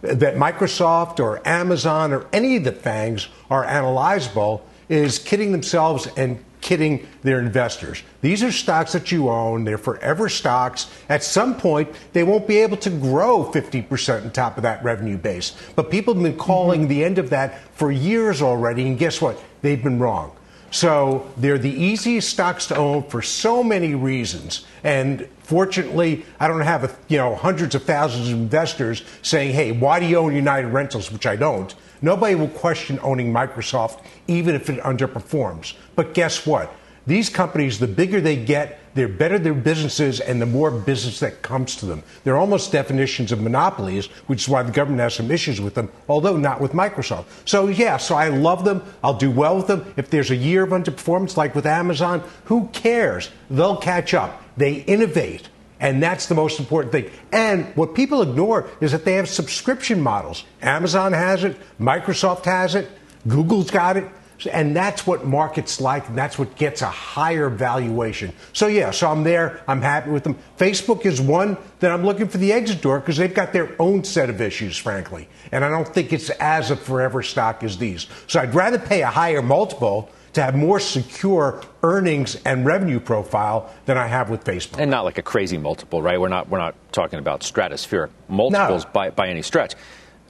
that 0.05 0.37
Microsoft 0.37 1.19
or 1.19 1.47
Amazon 1.49 2.13
or 2.13 2.27
any 2.31 2.57
of 2.57 2.65
the 2.65 2.73
FANGs 2.73 3.29
are 3.49 3.65
analyzable 3.65 4.61
is 4.89 5.19
kidding 5.19 5.53
themselves 5.53 6.07
and 6.17 6.43
kidding 6.61 7.07
their 7.23 7.41
investors. 7.41 8.03
These 8.23 8.43
are 8.43 8.51
stocks 8.51 8.93
that 8.93 9.13
you 9.13 9.29
own. 9.29 9.65
They're 9.65 9.77
forever 9.77 10.31
stocks. 10.31 10.91
At 11.11 11.23
some 11.23 11.57
point, 11.57 11.91
they 12.15 12.25
won't 12.25 12.49
be 12.49 12.59
able 12.59 12.79
to 12.79 12.91
grow 12.91 13.45
50% 13.45 14.25
on 14.25 14.31
top 14.31 14.57
of 14.57 14.63
that 14.63 14.83
revenue 14.83 15.19
base. 15.19 15.53
But 15.77 15.91
people 15.91 16.15
have 16.15 16.23
been 16.23 16.39
calling 16.39 16.81
mm-hmm. 16.81 16.89
the 16.89 17.05
end 17.05 17.19
of 17.19 17.31
that 17.31 17.61
for 17.75 17.93
years 17.93 18.41
already. 18.41 18.87
And 18.87 18.99
guess 18.99 19.21
what? 19.21 19.39
They've 19.61 19.83
been 19.83 19.99
wrong. 19.99 20.35
So 20.71 21.31
they're 21.37 21.59
the 21.59 21.71
easiest 21.71 22.31
stocks 22.31 22.67
to 22.67 22.77
own 22.77 23.05
for 23.05 23.23
so 23.23 23.63
many 23.63 23.95
reasons. 23.95 24.67
And 24.83 25.29
fortunately, 25.45 26.25
I 26.41 26.49
don't 26.49 26.63
have 26.63 26.83
a, 26.83 26.97
you 27.07 27.19
know 27.19 27.37
hundreds 27.37 27.77
of 27.77 27.85
thousands 27.85 28.29
of 28.29 28.35
investors 28.35 29.05
saying, 29.23 29.55
"Hey, 29.55 29.71
why 29.71 30.01
do 30.01 30.07
you 30.07 30.17
own 30.17 30.35
United 30.35 30.67
Rentals?" 30.69 31.13
Which 31.13 31.27
I 31.27 31.37
don't. 31.37 31.73
Nobody 32.03 32.35
will 32.35 32.49
question 32.49 32.99
owning 33.03 33.33
Microsoft, 33.33 34.03
even 34.27 34.55
if 34.55 34.69
it 34.71 34.81
underperforms. 34.81 35.75
But 35.97 36.15
guess 36.15 36.47
what? 36.47 36.75
These 37.07 37.29
companies, 37.29 37.79
the 37.79 37.87
bigger 37.87 38.21
they 38.21 38.37
get, 38.37 38.81
the 38.95 39.07
better 39.07 39.39
their 39.39 39.55
businesses 39.55 40.21
and 40.21 40.41
the 40.41 40.47
more 40.47 40.71
business 40.71 41.21
that 41.21 41.43
comes 41.43 41.77
to 41.77 41.87
them. 41.87 42.03
They're 42.23 42.37
almost 42.37 42.73
definitions 42.73 43.33
of 43.33 43.43
monopolies, 43.43 44.07
which 44.27 44.43
is 44.43 44.49
why 44.49 44.63
the 44.63 44.73
government 44.73 45.01
has 45.01 45.15
some 45.15 45.31
issues 45.31 45.61
with 45.61 45.75
them, 45.75 45.91
although 46.09 46.37
not 46.37 46.61
with 46.61 46.73
Microsoft. 46.73 47.25
So, 47.45 47.69
yeah, 47.69 47.97
so 47.99 48.15
I 48.15 48.29
love 48.29 48.65
them. 48.65 48.83
I'll 49.03 49.19
do 49.19 49.31
well 49.31 49.57
with 49.57 49.67
them. 49.67 49.93
If 49.97 50.11
there's 50.11 50.31
a 50.31 50.37
year 50.37 50.63
of 50.63 50.71
underperformance 50.71 51.37
like 51.37 51.55
with 51.55 51.67
Amazon, 51.67 52.23
who 52.45 52.69
cares? 52.69 53.31
They'll 53.51 53.77
catch 53.77 54.15
up. 54.15 54.43
They 54.57 54.75
innovate 54.75 55.49
And 55.85 56.03
that's 56.03 56.29
the 56.29 56.35
most 56.35 56.59
important 56.59 56.93
thing. 56.93 57.11
And 57.31 57.67
what 57.77 57.95
people 57.95 58.23
ignore 58.23 58.71
is 58.81 58.93
that 58.93 59.05
they 59.05 59.13
have 59.13 59.29
subscription 59.29 60.01
models. 60.01 60.45
Amazon 60.63 61.13
has 61.13 61.45
it, 61.45 61.59
Microsoft 61.79 62.47
has 62.47 62.75
it, 62.75 62.91
Google's 63.29 63.71
got 63.71 63.99
it. 63.99 64.09
And 64.51 64.75
that's 64.75 65.07
what 65.07 65.27
markets 65.27 65.83
like, 65.83 66.09
and 66.09 66.17
that's 66.17 66.39
what 66.39 66.57
gets 66.57 66.81
a 66.81 66.87
higher 66.87 67.51
valuation. 67.51 68.33
So, 68.55 68.67
yeah, 68.67 68.91
so 68.91 69.11
I'm 69.11 69.25
there. 69.25 69.63
I'm 69.69 69.81
happy 69.81 70.11
with 70.11 70.25
them. 70.25 70.37
Facebook 70.59 71.05
is 71.07 71.21
one 71.21 71.57
that 71.81 71.91
I'm 71.91 72.05
looking 72.05 72.29
for 72.29 72.39
the 72.39 72.53
exit 72.53 72.81
door 72.81 72.99
because 72.99 73.19
they've 73.19 73.33
got 73.33 73.53
their 73.53 73.71
own 73.79 74.05
set 74.05 74.31
of 74.31 74.41
issues, 74.41 74.77
frankly. 74.77 75.29
And 75.53 75.65
I 75.65 75.69
don't 75.69 75.87
think 75.87 76.13
it's 76.13 76.31
as 76.31 76.71
a 76.71 76.77
forever 76.77 77.23
stock 77.23 77.63
as 77.63 77.77
these. 77.77 78.07
So, 78.27 78.41
I'd 78.41 78.55
rather 78.55 78.79
pay 78.79 79.03
a 79.03 79.11
higher 79.11 79.43
multiple 79.43 80.11
to 80.35 80.43
have 80.43 80.55
more 80.55 80.79
secure 80.79 81.63
earnings 81.83 82.37
and 82.45 82.67
revenue 82.67 83.01
profile 83.01 83.73
than 83.87 83.97
I 83.97 84.07
have 84.07 84.31
with 84.31 84.45
Facebook. 84.45 84.79
And 84.79 84.91
not 84.91 85.05
like 85.05 85.19
a 85.19 85.23
crazy 85.23 85.59
multiple, 85.59 86.03
right? 86.03 86.21
We're 86.21 86.29
not 86.29 86.49
we're 86.49 86.59
not 86.59 86.75
talking 86.93 87.19
about 87.19 87.41
stratospheric 87.41 88.11
multiples 88.29 88.85
no. 88.85 88.91
by, 88.93 89.11
by 89.11 89.29
any 89.29 89.43
stretch. 89.43 89.75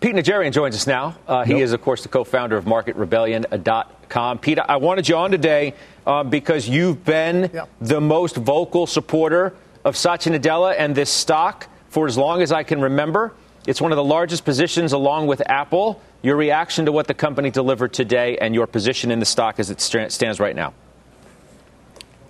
Pete 0.00 0.14
Najarian 0.14 0.52
joins 0.52 0.74
us 0.74 0.86
now. 0.86 1.16
Uh, 1.26 1.44
he 1.44 1.60
is, 1.60 1.72
of 1.72 1.80
course, 1.80 2.02
the 2.02 2.10
co-founder 2.10 2.58
of 2.58 2.66
MarketRebellion.com. 2.66 4.38
Pete, 4.38 4.58
I 4.58 4.76
wanted 4.76 5.08
you 5.08 5.16
on 5.16 5.30
today 5.30 5.72
uh, 6.06 6.22
because 6.22 6.68
you've 6.68 7.04
been 7.06 7.50
yep. 7.54 7.70
the 7.80 8.02
most 8.02 8.36
vocal 8.36 8.86
supporter 8.86 9.54
of 9.82 9.96
Satya 9.96 10.38
Nadella 10.38 10.74
and 10.76 10.94
this 10.94 11.08
stock 11.08 11.68
for 11.88 12.06
as 12.06 12.18
long 12.18 12.42
as 12.42 12.52
I 12.52 12.64
can 12.64 12.82
remember. 12.82 13.32
It's 13.66 13.80
one 13.80 13.92
of 13.92 13.96
the 13.96 14.04
largest 14.04 14.44
positions 14.44 14.92
along 14.92 15.26
with 15.26 15.40
Apple. 15.48 16.02
Your 16.24 16.36
reaction 16.36 16.86
to 16.86 16.92
what 16.92 17.06
the 17.06 17.12
company 17.12 17.50
delivered 17.50 17.92
today 17.92 18.38
and 18.38 18.54
your 18.54 18.66
position 18.66 19.10
in 19.10 19.18
the 19.18 19.26
stock 19.26 19.60
as 19.60 19.68
it 19.68 19.78
stands 19.78 20.40
right 20.40 20.56
now. 20.56 20.72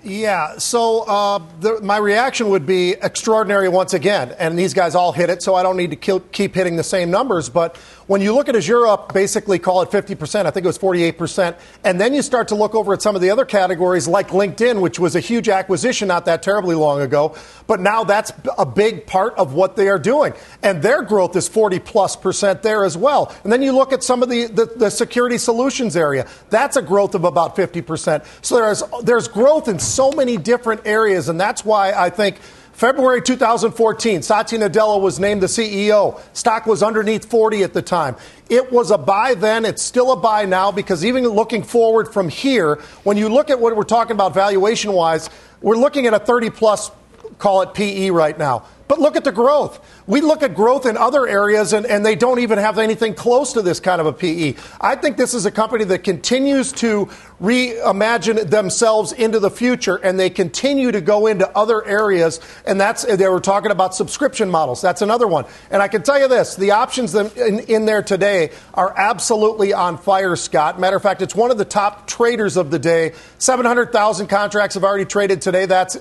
Yeah, 0.04 0.58
so 0.58 1.00
uh, 1.04 1.42
the, 1.60 1.80
my 1.80 1.96
reaction 1.96 2.50
would 2.50 2.66
be 2.66 2.90
extraordinary 2.90 3.70
once 3.70 3.94
again. 3.94 4.34
And 4.38 4.58
these 4.58 4.74
guys 4.74 4.94
all 4.94 5.12
hit 5.12 5.30
it, 5.30 5.42
so 5.42 5.54
I 5.54 5.62
don't 5.62 5.78
need 5.78 5.90
to 5.90 5.96
kill, 5.96 6.20
keep 6.20 6.54
hitting 6.54 6.76
the 6.76 6.84
same 6.84 7.10
numbers. 7.10 7.48
But 7.48 7.78
when 8.06 8.20
you 8.20 8.34
look 8.34 8.50
at 8.50 8.54
Azure 8.54 8.86
up, 8.86 9.14
basically 9.14 9.58
call 9.58 9.80
it 9.80 9.88
50%, 9.88 10.44
I 10.44 10.50
think 10.50 10.64
it 10.64 10.66
was 10.66 10.78
48%. 10.78 11.56
And 11.84 11.98
then 11.98 12.12
you 12.12 12.20
start 12.20 12.48
to 12.48 12.54
look 12.54 12.74
over 12.74 12.92
at 12.92 13.00
some 13.00 13.16
of 13.16 13.22
the 13.22 13.30
other 13.30 13.46
categories 13.46 14.06
like 14.06 14.28
LinkedIn, 14.28 14.82
which 14.82 14.98
was 14.98 15.16
a 15.16 15.20
huge 15.20 15.48
acquisition 15.48 16.08
not 16.08 16.26
that 16.26 16.42
terribly 16.42 16.74
long 16.74 17.00
ago. 17.00 17.34
But 17.66 17.80
now 17.80 18.04
that's 18.04 18.30
a 18.58 18.66
big 18.66 19.06
part 19.06 19.34
of 19.36 19.54
what 19.54 19.74
they 19.76 19.88
are 19.88 19.98
doing. 19.98 20.34
And 20.62 20.82
their 20.82 21.00
growth 21.00 21.34
is 21.34 21.48
40 21.48 21.78
plus 21.78 22.14
percent 22.14 22.62
there 22.62 22.84
as 22.84 22.94
well. 22.94 23.34
And 23.42 23.50
then 23.50 23.62
you 23.62 23.72
look 23.72 23.94
at 23.94 24.02
some 24.02 24.22
of 24.22 24.28
the, 24.28 24.48
the, 24.48 24.66
the 24.66 24.90
security 24.90 25.38
solutions 25.38 25.96
area. 25.96 26.28
That's 26.50 26.76
a 26.76 26.82
growth 26.82 27.14
of 27.14 27.24
about 27.24 27.56
50%. 27.56 28.26
So 28.42 28.56
there's, 28.56 28.82
there's 29.02 29.28
growth 29.28 29.66
in 29.66 29.78
so 29.94 30.10
many 30.10 30.36
different 30.36 30.82
areas. 30.86 31.28
And 31.28 31.40
that's 31.40 31.64
why 31.64 31.92
I 31.92 32.10
think 32.10 32.38
February 32.74 33.22
2014, 33.22 34.22
Satya 34.22 34.58
Nadella 34.58 35.00
was 35.00 35.20
named 35.20 35.42
the 35.42 35.46
CEO. 35.46 36.20
Stock 36.32 36.66
was 36.66 36.82
underneath 36.82 37.24
40 37.24 37.62
at 37.62 37.72
the 37.72 37.82
time. 37.82 38.16
It 38.50 38.72
was 38.72 38.90
a 38.90 38.98
buy 38.98 39.34
then. 39.34 39.64
It's 39.64 39.82
still 39.82 40.10
a 40.10 40.16
buy 40.16 40.44
now 40.44 40.72
because 40.72 41.04
even 41.04 41.22
looking 41.24 41.62
forward 41.62 42.12
from 42.12 42.28
here, 42.28 42.76
when 43.04 43.16
you 43.16 43.28
look 43.28 43.48
at 43.48 43.60
what 43.60 43.76
we're 43.76 43.84
talking 43.84 44.12
about 44.12 44.34
valuation 44.34 44.92
wise, 44.92 45.30
we're 45.62 45.76
looking 45.76 46.06
at 46.06 46.14
a 46.14 46.18
30 46.18 46.50
plus, 46.50 46.90
call 47.38 47.62
it 47.62 47.74
PE 47.74 48.10
right 48.10 48.36
now. 48.36 48.64
But 48.86 48.98
look 48.98 49.16
at 49.16 49.24
the 49.24 49.32
growth. 49.32 49.80
We 50.06 50.20
look 50.20 50.42
at 50.42 50.54
growth 50.54 50.84
in 50.84 50.98
other 50.98 51.26
areas, 51.26 51.72
and, 51.72 51.86
and 51.86 52.04
they 52.04 52.14
don't 52.14 52.40
even 52.40 52.58
have 52.58 52.78
anything 52.78 53.14
close 53.14 53.54
to 53.54 53.62
this 53.62 53.80
kind 53.80 53.98
of 54.00 54.06
a 54.06 54.12
PE. 54.12 54.56
I 54.80 54.96
think 54.96 55.16
this 55.16 55.32
is 55.32 55.46
a 55.46 55.50
company 55.50 55.84
that 55.84 56.04
continues 56.04 56.70
to 56.72 57.06
reimagine 57.40 58.50
themselves 58.50 59.12
into 59.12 59.40
the 59.40 59.50
future, 59.50 59.96
and 59.96 60.20
they 60.20 60.28
continue 60.28 60.92
to 60.92 61.00
go 61.00 61.26
into 61.26 61.48
other 61.56 61.84
areas. 61.84 62.40
And 62.66 62.78
that's 62.78 63.04
they 63.04 63.28
were 63.28 63.40
talking 63.40 63.70
about 63.70 63.94
subscription 63.94 64.50
models. 64.50 64.82
That's 64.82 65.00
another 65.00 65.26
one. 65.26 65.46
And 65.70 65.80
I 65.80 65.88
can 65.88 66.02
tell 66.02 66.20
you 66.20 66.28
this: 66.28 66.54
the 66.54 66.72
options 66.72 67.14
in, 67.14 67.60
in 67.60 67.86
there 67.86 68.02
today 68.02 68.50
are 68.74 68.92
absolutely 68.96 69.72
on 69.72 69.96
fire, 69.96 70.36
Scott. 70.36 70.78
Matter 70.78 70.96
of 70.96 71.02
fact, 71.02 71.22
it's 71.22 71.34
one 71.34 71.50
of 71.50 71.56
the 71.56 71.64
top 71.64 72.06
traders 72.06 72.58
of 72.58 72.70
the 72.70 72.78
day. 72.78 73.14
Seven 73.38 73.64
hundred 73.64 73.92
thousand 73.92 74.26
contracts 74.26 74.74
have 74.74 74.84
already 74.84 75.06
traded 75.06 75.40
today. 75.40 75.64
That's 75.64 75.96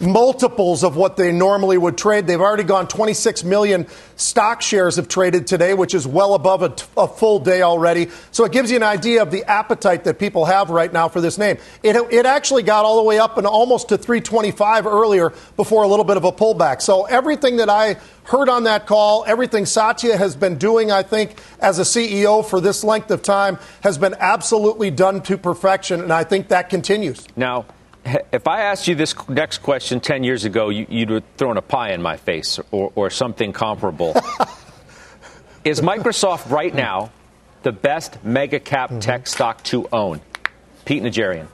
multiples 0.00 0.82
of 0.82 0.96
what 0.96 1.16
they 1.16 1.30
normally 1.30 1.76
would 1.76 1.98
trade. 1.98 2.26
They've 2.26 2.40
already 2.40 2.64
gone 2.64 2.88
26 2.88 3.44
million 3.44 3.86
stock 4.16 4.62
shares 4.62 4.96
have 4.96 5.08
traded 5.08 5.46
today, 5.46 5.74
which 5.74 5.94
is 5.94 6.06
well 6.06 6.34
above 6.34 6.62
a, 6.62 6.70
t- 6.70 6.86
a 6.96 7.06
full 7.06 7.38
day 7.38 7.62
already. 7.62 8.08
So 8.30 8.44
it 8.44 8.52
gives 8.52 8.70
you 8.70 8.76
an 8.76 8.82
idea 8.82 9.22
of 9.22 9.30
the 9.30 9.44
appetite 9.44 10.04
that 10.04 10.18
people 10.18 10.46
have 10.46 10.70
right 10.70 10.92
now 10.92 11.08
for 11.08 11.20
this 11.20 11.38
name. 11.38 11.58
It, 11.82 11.96
it 12.10 12.26
actually 12.26 12.62
got 12.62 12.84
all 12.84 12.96
the 12.96 13.02
way 13.02 13.18
up 13.18 13.38
and 13.38 13.46
almost 13.46 13.90
to 13.90 13.98
325 13.98 14.86
earlier 14.86 15.32
before 15.56 15.82
a 15.82 15.88
little 15.88 16.04
bit 16.04 16.16
of 16.16 16.24
a 16.24 16.32
pullback. 16.32 16.80
So 16.80 17.04
everything 17.04 17.58
that 17.58 17.68
I 17.68 17.96
heard 18.24 18.48
on 18.48 18.64
that 18.64 18.86
call, 18.86 19.24
everything 19.26 19.66
Satya 19.66 20.16
has 20.16 20.36
been 20.36 20.56
doing, 20.56 20.90
I 20.90 21.02
think, 21.02 21.38
as 21.58 21.78
a 21.78 21.82
CEO 21.82 22.44
for 22.44 22.60
this 22.60 22.84
length 22.84 23.10
of 23.10 23.22
time 23.22 23.58
has 23.82 23.98
been 23.98 24.14
absolutely 24.18 24.90
done 24.90 25.20
to 25.22 25.36
perfection, 25.36 26.00
and 26.00 26.12
I 26.12 26.24
think 26.24 26.48
that 26.48 26.70
continues. 26.70 27.26
Now, 27.36 27.66
if 28.04 28.48
I 28.48 28.62
asked 28.62 28.88
you 28.88 28.94
this 28.94 29.14
next 29.28 29.58
question 29.58 30.00
10 30.00 30.24
years 30.24 30.44
ago, 30.44 30.68
you, 30.68 30.86
would 30.90 31.10
have 31.10 31.24
thrown 31.36 31.56
a 31.56 31.62
pie 31.62 31.92
in 31.92 32.02
my 32.02 32.16
face 32.16 32.58
or, 32.70 32.92
or 32.94 33.10
something 33.10 33.52
comparable. 33.52 34.14
Is 35.64 35.80
Microsoft 35.80 36.50
right 36.50 36.74
now 36.74 37.12
the 37.62 37.72
best 37.72 38.24
mega 38.24 38.58
cap 38.60 38.90
mm-hmm. 38.90 39.00
tech 39.00 39.26
stock 39.26 39.62
to 39.64 39.88
own? 39.92 40.20
Pete 40.84 41.02
Najarian. 41.02 41.46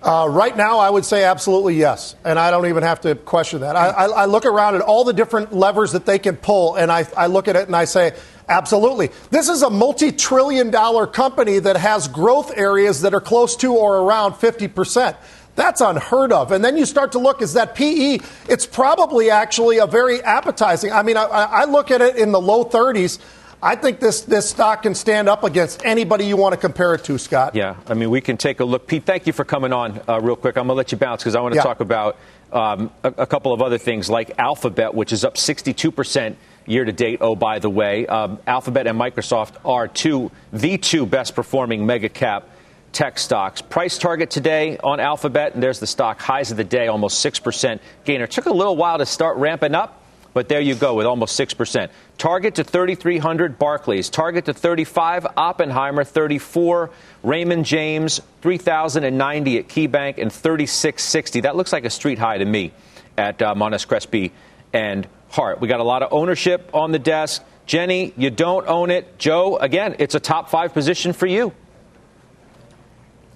Uh, 0.00 0.28
right 0.30 0.56
now, 0.56 0.78
I 0.78 0.88
would 0.88 1.04
say 1.04 1.24
absolutely 1.24 1.74
yes, 1.74 2.14
and 2.24 2.38
I 2.38 2.52
don't 2.52 2.66
even 2.66 2.84
have 2.84 3.00
to 3.00 3.16
question 3.16 3.62
that. 3.62 3.74
I, 3.74 3.88
I, 3.88 4.04
I 4.06 4.24
look 4.26 4.46
around 4.46 4.76
at 4.76 4.80
all 4.80 5.02
the 5.02 5.12
different 5.12 5.52
levers 5.52 5.92
that 5.92 6.06
they 6.06 6.20
can 6.20 6.36
pull, 6.36 6.76
and 6.76 6.92
I, 6.92 7.04
I 7.16 7.26
look 7.26 7.48
at 7.48 7.56
it 7.56 7.66
and 7.66 7.74
I 7.74 7.84
say, 7.84 8.14
Absolutely. 8.48 9.10
This 9.30 9.48
is 9.48 9.62
a 9.62 9.70
multi 9.70 10.12
trillion 10.12 10.70
dollar 10.70 11.06
company 11.06 11.58
that 11.58 11.76
has 11.76 12.08
growth 12.08 12.56
areas 12.56 13.02
that 13.02 13.14
are 13.14 13.20
close 13.20 13.56
to 13.56 13.74
or 13.74 13.98
around 13.98 14.34
50%. 14.34 15.16
That's 15.54 15.80
unheard 15.80 16.32
of. 16.32 16.52
And 16.52 16.64
then 16.64 16.76
you 16.76 16.86
start 16.86 17.12
to 17.12 17.18
look, 17.18 17.42
is 17.42 17.54
that 17.54 17.74
PE? 17.74 18.20
It's 18.48 18.64
probably 18.64 19.28
actually 19.28 19.78
a 19.78 19.86
very 19.86 20.22
appetizing. 20.22 20.92
I 20.92 21.02
mean, 21.02 21.16
I, 21.16 21.24
I 21.24 21.64
look 21.64 21.90
at 21.90 22.00
it 22.00 22.16
in 22.16 22.30
the 22.30 22.40
low 22.40 22.64
30s. 22.64 23.18
I 23.60 23.74
think 23.74 23.98
this, 23.98 24.20
this 24.20 24.48
stock 24.48 24.84
can 24.84 24.94
stand 24.94 25.28
up 25.28 25.42
against 25.42 25.84
anybody 25.84 26.26
you 26.26 26.36
want 26.36 26.52
to 26.52 26.60
compare 26.60 26.94
it 26.94 27.02
to, 27.04 27.18
Scott. 27.18 27.56
Yeah, 27.56 27.74
I 27.88 27.94
mean, 27.94 28.08
we 28.08 28.20
can 28.20 28.36
take 28.36 28.60
a 28.60 28.64
look. 28.64 28.86
Pete, 28.86 29.04
thank 29.04 29.26
you 29.26 29.32
for 29.32 29.44
coming 29.44 29.72
on 29.72 30.00
uh, 30.08 30.20
real 30.20 30.36
quick. 30.36 30.56
I'm 30.56 30.68
going 30.68 30.74
to 30.74 30.74
let 30.74 30.92
you 30.92 30.98
bounce 30.98 31.24
because 31.24 31.34
I 31.34 31.40
want 31.40 31.54
to 31.54 31.56
yeah. 31.56 31.64
talk 31.64 31.80
about 31.80 32.16
um, 32.52 32.92
a, 33.02 33.08
a, 33.18 33.26
couple 33.26 33.52
of 33.52 33.60
other 33.60 33.76
things 33.76 34.08
like 34.08 34.38
Alphabet, 34.38 34.94
which 34.94 35.12
is 35.12 35.24
up 35.24 35.34
62% 35.34 36.36
year 36.68 36.84
to 36.84 36.92
date. 36.92 37.18
Oh, 37.20 37.34
by 37.34 37.58
the 37.58 37.70
way, 37.70 38.06
um, 38.06 38.38
Alphabet 38.46 38.86
and 38.86 38.98
Microsoft 38.98 39.54
are 39.64 39.88
two, 39.88 40.30
the 40.52 40.78
two 40.78 41.06
best 41.06 41.34
performing 41.34 41.86
mega 41.86 42.08
cap 42.08 42.48
tech 42.92 43.18
stocks. 43.18 43.60
Price 43.62 43.98
target 43.98 44.30
today 44.30 44.78
on 44.78 45.00
Alphabet, 45.00 45.54
and 45.54 45.62
there's 45.62 45.80
the 45.80 45.86
stock 45.86 46.20
highs 46.20 46.50
of 46.50 46.56
the 46.56 46.64
day, 46.64 46.88
almost 46.88 47.24
6% 47.24 47.80
gainer. 48.04 48.26
Took 48.26 48.46
a 48.46 48.52
little 48.52 48.76
while 48.76 48.98
to 48.98 49.06
start 49.06 49.36
ramping 49.36 49.74
up, 49.74 50.02
but 50.34 50.48
there 50.48 50.60
you 50.60 50.74
go 50.74 50.94
with 50.94 51.06
almost 51.06 51.38
6%. 51.38 51.90
Target 52.16 52.54
to 52.56 52.64
3,300 52.64 53.58
Barclays, 53.58 54.08
target 54.08 54.46
to 54.46 54.54
35 54.54 55.26
Oppenheimer, 55.36 56.04
34 56.04 56.90
Raymond 57.22 57.64
James, 57.64 58.20
3,090 58.42 59.58
at 59.58 59.68
KeyBanc, 59.68 60.18
and 60.18 60.32
3660. 60.32 61.40
That 61.40 61.56
looks 61.56 61.72
like 61.72 61.84
a 61.84 61.90
street 61.90 62.18
high 62.18 62.38
to 62.38 62.44
me 62.44 62.72
at 63.16 63.40
uh, 63.42 63.54
Crespi 63.86 64.32
and 64.72 65.06
Hart. 65.30 65.60
We 65.60 65.68
got 65.68 65.80
a 65.80 65.84
lot 65.84 66.02
of 66.02 66.12
ownership 66.12 66.70
on 66.74 66.92
the 66.92 66.98
desk. 66.98 67.42
Jenny, 67.66 68.14
you 68.16 68.30
don't 68.30 68.66
own 68.66 68.90
it. 68.90 69.18
Joe, 69.18 69.58
again, 69.58 69.96
it's 69.98 70.14
a 70.14 70.20
top 70.20 70.48
five 70.48 70.72
position 70.72 71.12
for 71.12 71.26
you. 71.26 71.52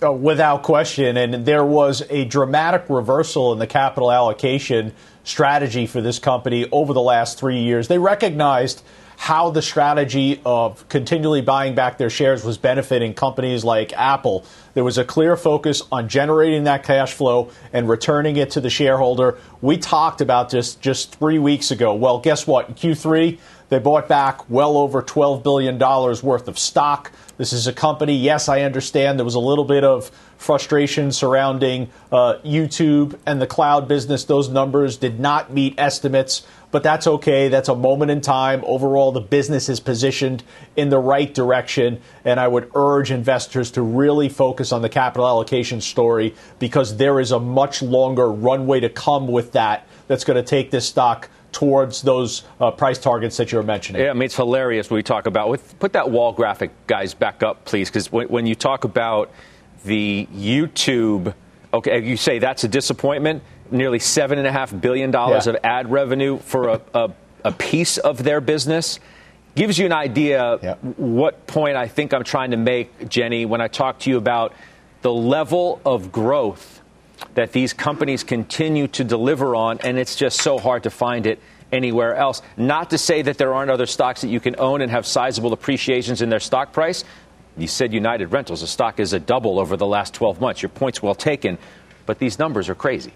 Uh, 0.02 0.11
without 0.11 0.62
question. 0.62 1.16
And 1.16 1.46
there 1.46 1.64
was 1.64 2.02
a 2.11 2.25
dramatic 2.25 2.87
reversal 2.88 3.52
in 3.52 3.61
the 3.61 3.68
capital 3.68 4.11
allocation 4.11 4.94
strategy 5.22 5.87
for 5.87 6.00
this 6.00 6.18
company 6.18 6.68
over 6.72 6.92
the 6.92 7.00
last 7.00 7.38
three 7.38 7.61
years. 7.61 7.87
They 7.87 7.99
recognized 7.99 8.82
how 9.22 9.50
the 9.50 9.62
strategy 9.62 10.40
of 10.44 10.88
continually 10.88 11.40
buying 11.40 11.76
back 11.76 11.96
their 11.96 12.10
shares 12.10 12.42
was 12.44 12.58
benefiting 12.58 13.14
companies 13.14 13.62
like 13.62 13.92
Apple. 13.92 14.44
There 14.74 14.82
was 14.82 14.98
a 14.98 15.04
clear 15.04 15.36
focus 15.36 15.80
on 15.92 16.08
generating 16.08 16.64
that 16.64 16.82
cash 16.82 17.12
flow 17.12 17.52
and 17.72 17.88
returning 17.88 18.36
it 18.36 18.50
to 18.50 18.60
the 18.60 18.68
shareholder. 18.68 19.38
We 19.60 19.78
talked 19.78 20.20
about 20.20 20.50
this 20.50 20.74
just 20.74 21.20
three 21.20 21.38
weeks 21.38 21.70
ago. 21.70 21.94
Well, 21.94 22.18
guess 22.18 22.48
what? 22.48 22.68
In 22.68 22.74
Q3, 22.74 23.38
They 23.72 23.78
bought 23.78 24.06
back 24.06 24.50
well 24.50 24.76
over 24.76 25.00
$12 25.00 25.42
billion 25.42 25.78
worth 25.78 26.46
of 26.46 26.58
stock. 26.58 27.10
This 27.38 27.54
is 27.54 27.66
a 27.66 27.72
company, 27.72 28.14
yes, 28.14 28.46
I 28.46 28.60
understand 28.60 29.18
there 29.18 29.24
was 29.24 29.34
a 29.34 29.40
little 29.40 29.64
bit 29.64 29.82
of 29.82 30.10
frustration 30.36 31.10
surrounding 31.10 31.88
uh, 32.10 32.34
YouTube 32.44 33.18
and 33.24 33.40
the 33.40 33.46
cloud 33.46 33.88
business. 33.88 34.24
Those 34.24 34.50
numbers 34.50 34.98
did 34.98 35.18
not 35.18 35.52
meet 35.52 35.74
estimates, 35.78 36.46
but 36.72 36.82
that's 36.82 37.06
okay. 37.06 37.48
That's 37.48 37.68
a 37.68 37.76
moment 37.76 38.10
in 38.10 38.20
time. 38.20 38.64
Overall, 38.66 39.12
the 39.12 39.20
business 39.20 39.68
is 39.68 39.78
positioned 39.78 40.42
in 40.74 40.88
the 40.88 40.98
right 40.98 41.32
direction, 41.32 42.00
and 42.24 42.40
I 42.40 42.48
would 42.48 42.70
urge 42.74 43.12
investors 43.12 43.70
to 43.72 43.82
really 43.82 44.28
focus 44.28 44.72
on 44.72 44.82
the 44.82 44.88
capital 44.88 45.28
allocation 45.28 45.80
story 45.80 46.34
because 46.58 46.96
there 46.96 47.20
is 47.20 47.30
a 47.30 47.38
much 47.38 47.82
longer 47.82 48.32
runway 48.32 48.80
to 48.80 48.88
come 48.88 49.28
with 49.28 49.52
that 49.52 49.86
that's 50.08 50.24
going 50.24 50.42
to 50.42 50.42
take 50.42 50.70
this 50.70 50.88
stock 50.88 51.28
towards 51.52 52.00
those 52.00 52.44
uh, 52.60 52.70
price 52.70 52.98
targets 52.98 53.36
that 53.36 53.52
you 53.52 53.58
were 53.58 53.64
mentioning. 53.64 54.02
Yeah, 54.02 54.10
I 54.10 54.14
mean, 54.14 54.22
it's 54.22 54.36
hilarious 54.36 54.88
when 54.88 54.96
we 54.96 55.02
talk 55.02 55.26
about, 55.26 55.50
with, 55.50 55.78
put 55.78 55.92
that 55.92 56.10
wall 56.10 56.32
graphic, 56.32 56.70
guys, 56.86 57.12
back 57.12 57.42
up, 57.42 57.66
please, 57.66 57.90
because 57.90 58.10
when, 58.10 58.28
when 58.28 58.46
you 58.46 58.54
talk 58.54 58.84
about 58.84 59.30
the 59.84 60.26
YouTube, 60.34 61.34
okay, 61.74 62.02
you 62.02 62.16
say 62.16 62.38
that's 62.38 62.64
a 62.64 62.68
disappointment, 62.68 63.42
nearly 63.72 63.98
$7.5 63.98 64.80
billion 64.80 65.12
yeah. 65.12 65.38
of 65.38 65.56
ad 65.64 65.90
revenue 65.90 66.38
for 66.38 66.68
a, 66.68 66.80
a, 66.94 67.10
a, 67.44 67.52
piece 67.52 67.98
of 67.98 68.22
their 68.22 68.40
business. 68.40 69.00
Gives 69.54 69.78
you 69.78 69.86
an 69.86 69.92
idea 69.92 70.58
yeah. 70.62 70.74
what 70.76 71.46
point 71.46 71.76
I 71.76 71.88
think 71.88 72.14
I'm 72.14 72.24
trying 72.24 72.52
to 72.52 72.56
make, 72.56 73.08
Jenny, 73.08 73.44
when 73.44 73.60
I 73.60 73.68
talk 73.68 73.98
to 74.00 74.10
you 74.10 74.16
about 74.16 74.54
the 75.02 75.12
level 75.12 75.80
of 75.84 76.12
growth 76.12 76.80
that 77.34 77.52
these 77.52 77.72
companies 77.72 78.24
continue 78.24 78.88
to 78.88 79.04
deliver 79.04 79.54
on, 79.54 79.78
and 79.80 79.98
it's 79.98 80.16
just 80.16 80.40
so 80.40 80.58
hard 80.58 80.84
to 80.84 80.90
find 80.90 81.26
it 81.26 81.38
anywhere 81.70 82.14
else. 82.14 82.42
Not 82.56 82.90
to 82.90 82.98
say 82.98 83.22
that 83.22 83.38
there 83.38 83.54
aren't 83.54 83.70
other 83.70 83.86
stocks 83.86 84.20
that 84.20 84.28
you 84.28 84.40
can 84.40 84.56
own 84.58 84.80
and 84.80 84.90
have 84.90 85.06
sizable 85.06 85.52
appreciations 85.52 86.22
in 86.22 86.28
their 86.28 86.40
stock 86.40 86.72
price. 86.72 87.04
You 87.56 87.66
said 87.66 87.92
United 87.92 88.26
Rentals, 88.32 88.60
the 88.60 88.66
stock 88.66 89.00
is 89.00 89.12
a 89.12 89.20
double 89.20 89.58
over 89.58 89.76
the 89.76 89.86
last 89.86 90.14
12 90.14 90.40
months. 90.40 90.62
Your 90.62 90.70
point's 90.70 91.02
well 91.02 91.14
taken, 91.14 91.58
but 92.06 92.18
these 92.18 92.38
numbers 92.38 92.68
are 92.68 92.74
crazy. 92.74 93.12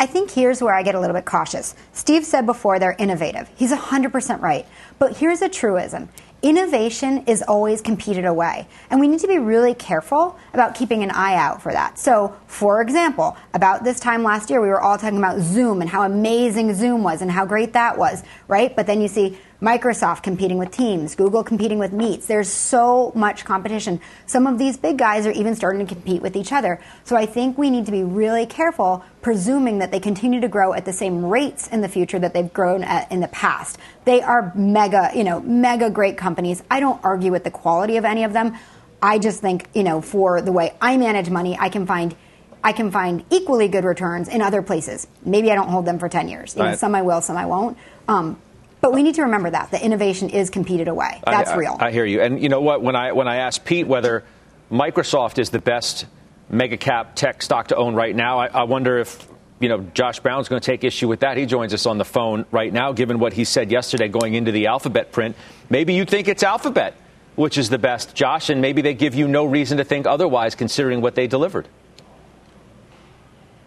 I 0.00 0.06
think 0.06 0.30
here's 0.30 0.62
where 0.62 0.72
I 0.72 0.82
get 0.82 0.94
a 0.94 1.00
little 1.00 1.14
bit 1.14 1.26
cautious. 1.26 1.74
Steve 1.92 2.24
said 2.24 2.46
before 2.46 2.78
they're 2.78 2.96
innovative. 2.98 3.50
He's 3.54 3.70
100% 3.70 4.40
right. 4.40 4.66
But 4.98 5.18
here's 5.18 5.42
a 5.42 5.48
truism 5.48 6.08
innovation 6.42 7.22
is 7.26 7.42
always 7.42 7.82
competed 7.82 8.24
away. 8.24 8.66
And 8.88 8.98
we 8.98 9.08
need 9.08 9.20
to 9.20 9.28
be 9.28 9.38
really 9.38 9.74
careful 9.74 10.38
about 10.54 10.74
keeping 10.74 11.02
an 11.02 11.10
eye 11.10 11.34
out 11.34 11.60
for 11.60 11.70
that. 11.70 11.98
So, 11.98 12.34
for 12.46 12.80
example, 12.80 13.36
about 13.52 13.84
this 13.84 14.00
time 14.00 14.22
last 14.22 14.48
year, 14.48 14.62
we 14.62 14.68
were 14.68 14.80
all 14.80 14.96
talking 14.96 15.18
about 15.18 15.40
Zoom 15.40 15.82
and 15.82 15.90
how 15.90 16.02
amazing 16.04 16.72
Zoom 16.72 17.02
was 17.02 17.20
and 17.20 17.30
how 17.30 17.44
great 17.44 17.74
that 17.74 17.98
was, 17.98 18.24
right? 18.48 18.74
But 18.74 18.86
then 18.86 19.02
you 19.02 19.08
see 19.08 19.38
Microsoft 19.60 20.22
competing 20.22 20.56
with 20.56 20.70
Teams, 20.70 21.14
Google 21.14 21.44
competing 21.44 21.78
with 21.78 21.92
Meets. 21.92 22.26
There's 22.26 22.48
so 22.48 23.12
much 23.14 23.44
competition. 23.44 24.00
Some 24.26 24.46
of 24.46 24.58
these 24.58 24.78
big 24.78 24.96
guys 24.96 25.26
are 25.26 25.32
even 25.32 25.54
starting 25.54 25.86
to 25.86 25.94
compete 25.94 26.22
with 26.22 26.34
each 26.34 26.50
other. 26.52 26.80
So 27.04 27.14
I 27.14 27.26
think 27.26 27.58
we 27.58 27.68
need 27.68 27.84
to 27.86 27.92
be 27.92 28.02
really 28.02 28.46
careful 28.46 29.04
presuming 29.20 29.78
that 29.80 29.90
they 29.90 30.00
continue 30.00 30.40
to 30.40 30.48
grow 30.48 30.72
at 30.72 30.86
the 30.86 30.94
same 30.94 31.26
rates 31.26 31.68
in 31.68 31.82
the 31.82 31.88
future 31.88 32.18
that 32.18 32.32
they've 32.32 32.52
grown 32.52 32.82
at 32.82 33.12
in 33.12 33.20
the 33.20 33.28
past. 33.28 33.76
They 34.06 34.22
are 34.22 34.50
mega, 34.54 35.10
you 35.14 35.24
know, 35.24 35.40
mega 35.40 35.90
great 35.90 36.16
companies. 36.16 36.62
I 36.70 36.80
don't 36.80 37.02
argue 37.04 37.30
with 37.30 37.44
the 37.44 37.50
quality 37.50 37.98
of 37.98 38.06
any 38.06 38.24
of 38.24 38.32
them. 38.32 38.56
I 39.02 39.18
just 39.18 39.40
think, 39.40 39.68
you 39.74 39.82
know, 39.82 40.00
for 40.00 40.40
the 40.40 40.52
way 40.52 40.74
I 40.80 40.96
manage 40.96 41.28
money, 41.28 41.56
I 41.58 41.68
can 41.68 41.86
find 41.86 42.14
I 42.62 42.72
can 42.72 42.90
find 42.90 43.24
equally 43.30 43.68
good 43.68 43.84
returns 43.84 44.28
in 44.28 44.42
other 44.42 44.60
places. 44.60 45.06
Maybe 45.24 45.50
I 45.50 45.54
don't 45.54 45.68
hold 45.68 45.86
them 45.86 45.98
for 45.98 46.10
10 46.10 46.28
years. 46.28 46.54
You 46.54 46.62
know, 46.62 46.76
some 46.76 46.94
I 46.94 47.00
will, 47.00 47.22
some 47.22 47.38
I 47.38 47.46
won't. 47.46 47.78
Um, 48.06 48.38
but 48.80 48.92
we 48.92 49.02
need 49.02 49.14
to 49.16 49.22
remember 49.22 49.50
that 49.50 49.70
the 49.70 49.84
innovation 49.84 50.30
is 50.30 50.50
competed 50.50 50.88
away. 50.88 51.20
That's 51.24 51.50
I, 51.50 51.56
real. 51.56 51.76
I, 51.80 51.86
I 51.86 51.92
hear 51.92 52.04
you. 52.04 52.20
And 52.20 52.42
you 52.42 52.48
know 52.48 52.60
what? 52.60 52.82
When 52.82 52.96
I 52.96 53.12
when 53.12 53.28
I 53.28 53.36
asked 53.36 53.64
Pete 53.64 53.86
whether 53.86 54.24
Microsoft 54.70 55.38
is 55.38 55.50
the 55.50 55.60
best 55.60 56.06
mega 56.48 56.76
cap 56.76 57.14
tech 57.14 57.42
stock 57.42 57.68
to 57.68 57.76
own 57.76 57.94
right 57.94 58.14
now, 58.14 58.38
I, 58.38 58.46
I 58.46 58.62
wonder 58.64 58.98
if 58.98 59.28
you 59.60 59.68
know 59.68 59.80
Josh 59.94 60.20
Brown's 60.20 60.48
going 60.48 60.60
to 60.60 60.66
take 60.66 60.84
issue 60.84 61.08
with 61.08 61.20
that. 61.20 61.36
He 61.36 61.46
joins 61.46 61.74
us 61.74 61.86
on 61.86 61.98
the 61.98 62.04
phone 62.04 62.46
right 62.50 62.72
now, 62.72 62.92
given 62.92 63.18
what 63.18 63.32
he 63.32 63.44
said 63.44 63.70
yesterday 63.70 64.08
going 64.08 64.34
into 64.34 64.52
the 64.52 64.66
Alphabet 64.66 65.12
print. 65.12 65.36
Maybe 65.68 65.94
you 65.94 66.04
think 66.04 66.28
it's 66.28 66.42
Alphabet 66.42 66.94
which 67.40 67.56
is 67.56 67.70
the 67.70 67.78
best, 67.78 68.14
Josh, 68.14 68.50
and 68.50 68.60
maybe 68.60 68.82
they 68.82 68.92
give 68.92 69.14
you 69.14 69.26
no 69.26 69.46
reason 69.46 69.78
to 69.78 69.84
think 69.84 70.06
otherwise, 70.06 70.54
considering 70.54 71.00
what 71.00 71.14
they 71.14 71.26
delivered. 71.26 71.66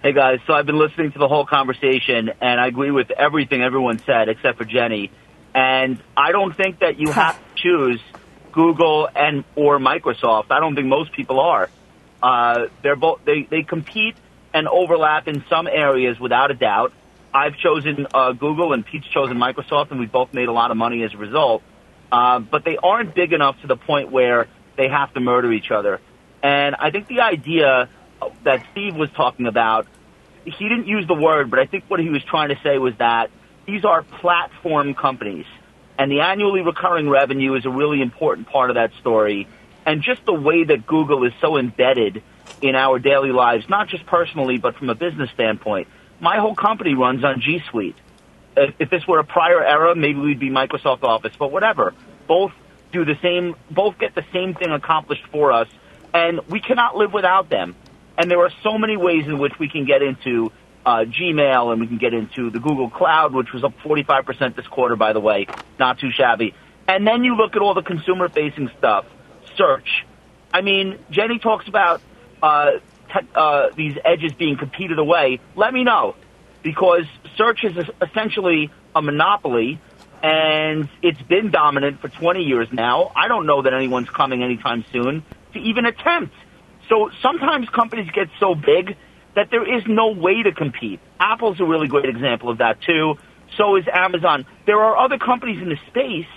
Hey 0.04 0.12
guys, 0.12 0.40
so 0.46 0.52
I've 0.52 0.66
been 0.66 0.80
listening 0.80 1.14
to 1.14 1.18
the 1.18 1.30
whole 1.30 1.46
conversation 1.46 2.30
and 2.42 2.60
I 2.60 2.68
agree 2.68 2.92
with 2.92 3.10
everything 3.10 3.64
everyone 3.64 4.00
said 4.00 4.28
except 4.28 4.58
for 4.58 4.66
Jenny. 4.66 5.12
And 5.56 5.98
I 6.18 6.34
don't 6.34 6.54
think 6.54 6.80
that 6.80 7.00
you 7.00 7.10
have 7.10 7.38
to 7.38 7.56
choose 7.56 8.02
Google 8.52 9.08
and 9.16 9.46
or 9.56 9.80
Microsoft. 9.80 10.48
I 10.50 10.60
don't 10.60 10.76
think 10.76 10.88
most 10.88 11.14
people 11.14 11.40
are. 11.40 11.70
Uh, 12.22 12.66
they're 12.82 12.98
both 12.98 13.24
they, 13.24 13.44
they 13.50 13.64
compete 13.64 14.18
and 14.54 14.68
overlap 14.68 15.30
in 15.30 15.46
some 15.50 15.68
areas 15.68 16.20
without 16.20 16.52
a 16.52 16.56
doubt. 16.56 16.92
I've 17.34 17.56
chosen 17.56 18.06
uh, 18.14 18.34
Google 18.34 18.74
and 18.74 18.86
Pete's 18.86 19.08
chosen 19.08 19.38
Microsoft, 19.38 19.92
and 19.92 20.02
we 20.02 20.06
both 20.06 20.34
made 20.34 20.50
a 20.50 20.54
lot 20.54 20.70
of 20.70 20.76
money 20.76 21.02
as 21.04 21.14
a 21.14 21.18
result. 21.18 21.64
Uh, 22.12 22.40
but 22.40 22.66
they 22.66 22.76
aren't 22.76 23.16
big 23.16 23.32
enough 23.32 23.62
to 23.62 23.68
the 23.68 23.78
point 23.78 24.12
where 24.12 24.50
they 24.76 24.90
have 24.90 25.14
to 25.14 25.22
murder 25.22 25.54
each 25.54 25.72
other. 25.72 26.02
And 26.44 26.76
I 26.76 26.92
think 26.92 27.08
the 27.08 27.22
idea 27.22 27.88
that 28.44 28.66
Steve 28.72 28.96
was 28.96 29.10
talking 29.12 29.48
about, 29.48 29.88
he 30.46 30.70
didn't 30.70 30.88
use 30.88 31.08
the 31.08 31.14
word, 31.14 31.50
but 31.50 31.60
I 31.60 31.66
think 31.66 31.86
what 31.88 32.00
he 32.00 32.10
was 32.10 32.24
trying 32.24 32.50
to 32.50 32.60
say 32.64 32.78
was 32.78 32.94
that 32.98 33.32
these 33.66 33.86
are 33.86 34.04
platform 34.04 34.94
companies. 34.94 35.46
And 35.98 36.12
the 36.12 36.22
annually 36.22 36.62
recurring 36.62 37.08
revenue 37.08 37.54
is 37.56 37.66
a 37.66 37.70
really 37.70 38.02
important 38.02 38.48
part 38.48 38.70
of 38.70 38.76
that 38.76 38.92
story. 39.00 39.48
And 39.86 40.02
just 40.02 40.26
the 40.26 40.34
way 40.34 40.64
that 40.64 40.86
Google 40.88 41.24
is 41.24 41.34
so 41.40 41.58
embedded 41.58 42.24
in 42.62 42.76
our 42.76 43.00
daily 43.00 43.32
lives, 43.32 43.70
not 43.70 43.90
just 43.90 44.06
personally, 44.06 44.58
but 44.58 44.76
from 44.76 44.90
a 44.90 44.96
business 44.96 45.30
standpoint. 45.32 45.88
My 46.20 46.38
whole 46.38 46.56
company 46.56 46.94
runs 46.94 47.24
on 47.24 47.42
G 47.42 47.62
Suite. 47.70 47.96
If 48.56 48.90
this 48.90 49.06
were 49.08 49.20
a 49.20 49.24
prior 49.24 49.64
era, 49.64 49.96
maybe 49.96 50.20
we'd 50.20 50.40
be 50.40 50.50
Microsoft 50.50 51.04
Office, 51.04 51.34
but 51.38 51.52
whatever. 51.52 51.94
Both 52.28 52.54
do 52.92 53.04
the 53.04 53.18
same, 53.22 53.56
both 53.70 53.98
get 54.00 54.16
the 54.16 54.24
same 54.32 54.54
thing 54.54 54.72
accomplished 54.72 55.26
for 55.32 55.52
us, 55.52 55.68
and 56.14 56.40
we 56.48 56.60
cannot 56.60 56.96
live 56.96 57.12
without 57.12 57.50
them. 57.50 57.76
And 58.18 58.30
there 58.30 58.40
are 58.40 58.52
so 58.62 58.78
many 58.78 58.98
ways 58.98 59.26
in 59.26 59.40
which 59.40 59.54
we 59.60 59.70
can 59.70 59.86
get 59.86 60.02
into 60.02 60.52
uh, 60.86 61.06
Gmail 61.06 61.72
and 61.72 61.82
we 61.82 61.88
can 61.88 61.98
get 61.98 62.14
into 62.14 62.50
the 62.50 62.60
Google 62.60 62.90
Cloud, 62.90 63.34
which 63.34 63.52
was 63.54 63.64
up 63.64 63.74
45% 63.84 64.56
this 64.56 64.68
quarter, 64.68 64.96
by 64.96 65.14
the 65.14 65.20
way. 65.20 65.48
Not 65.80 66.00
too 66.00 66.12
shabby. 66.12 66.54
And 66.88 67.08
then 67.08 67.24
you 67.24 67.36
look 67.36 67.56
at 67.56 67.62
all 67.62 67.74
the 67.74 67.82
consumer 67.82 68.30
facing 68.30 68.70
stuff. 68.78 69.06
Search. 69.56 70.06
I 70.54 70.62
mean, 70.62 71.00
Jenny 71.10 71.40
talks 71.40 71.68
about 71.68 72.02
uh, 72.42 72.72
te- 73.12 73.28
uh, 73.34 73.70
these 73.76 73.98
edges 74.04 74.34
being 74.34 74.58
competed 74.58 75.00
away. 75.00 75.40
Let 75.56 75.74
me 75.74 75.84
know. 75.84 76.16
Because 76.62 77.06
search 77.36 77.64
is 77.64 77.90
essentially 78.02 78.72
a 78.96 79.02
monopoly 79.02 79.80
and 80.22 80.88
it's 81.02 81.22
been 81.22 81.52
dominant 81.52 82.00
for 82.00 82.08
20 82.08 82.44
years 82.44 82.70
now. 82.72 83.12
I 83.14 83.28
don't 83.28 83.46
know 83.46 83.62
that 83.64 83.74
anyone's 83.74 84.10
coming 84.10 84.42
anytime 84.42 84.86
soon 84.94 85.24
to 85.54 85.60
even 85.60 85.86
attempt 85.86 86.34
so 86.94 87.10
sometimes 87.24 87.68
companies 87.70 88.08
get 88.14 88.28
so 88.40 88.54
big 88.54 88.96
that 89.36 89.50
there 89.50 89.64
is 89.78 89.84
no 89.88 90.12
way 90.12 90.44
to 90.44 90.52
compete. 90.52 91.00
Apple's 91.20 91.60
a 91.60 91.66
really 91.66 91.88
great 91.88 92.06
example 92.06 92.50
of 92.50 92.60
that 92.60 92.82
too. 92.82 93.16
So 93.58 93.78
is 93.78 93.86
Amazon. 93.92 94.46
There 94.68 94.80
are 94.80 94.96
other 94.96 95.18
companies 95.18 95.60
in 95.60 95.70
the 95.70 95.80
space 95.88 96.28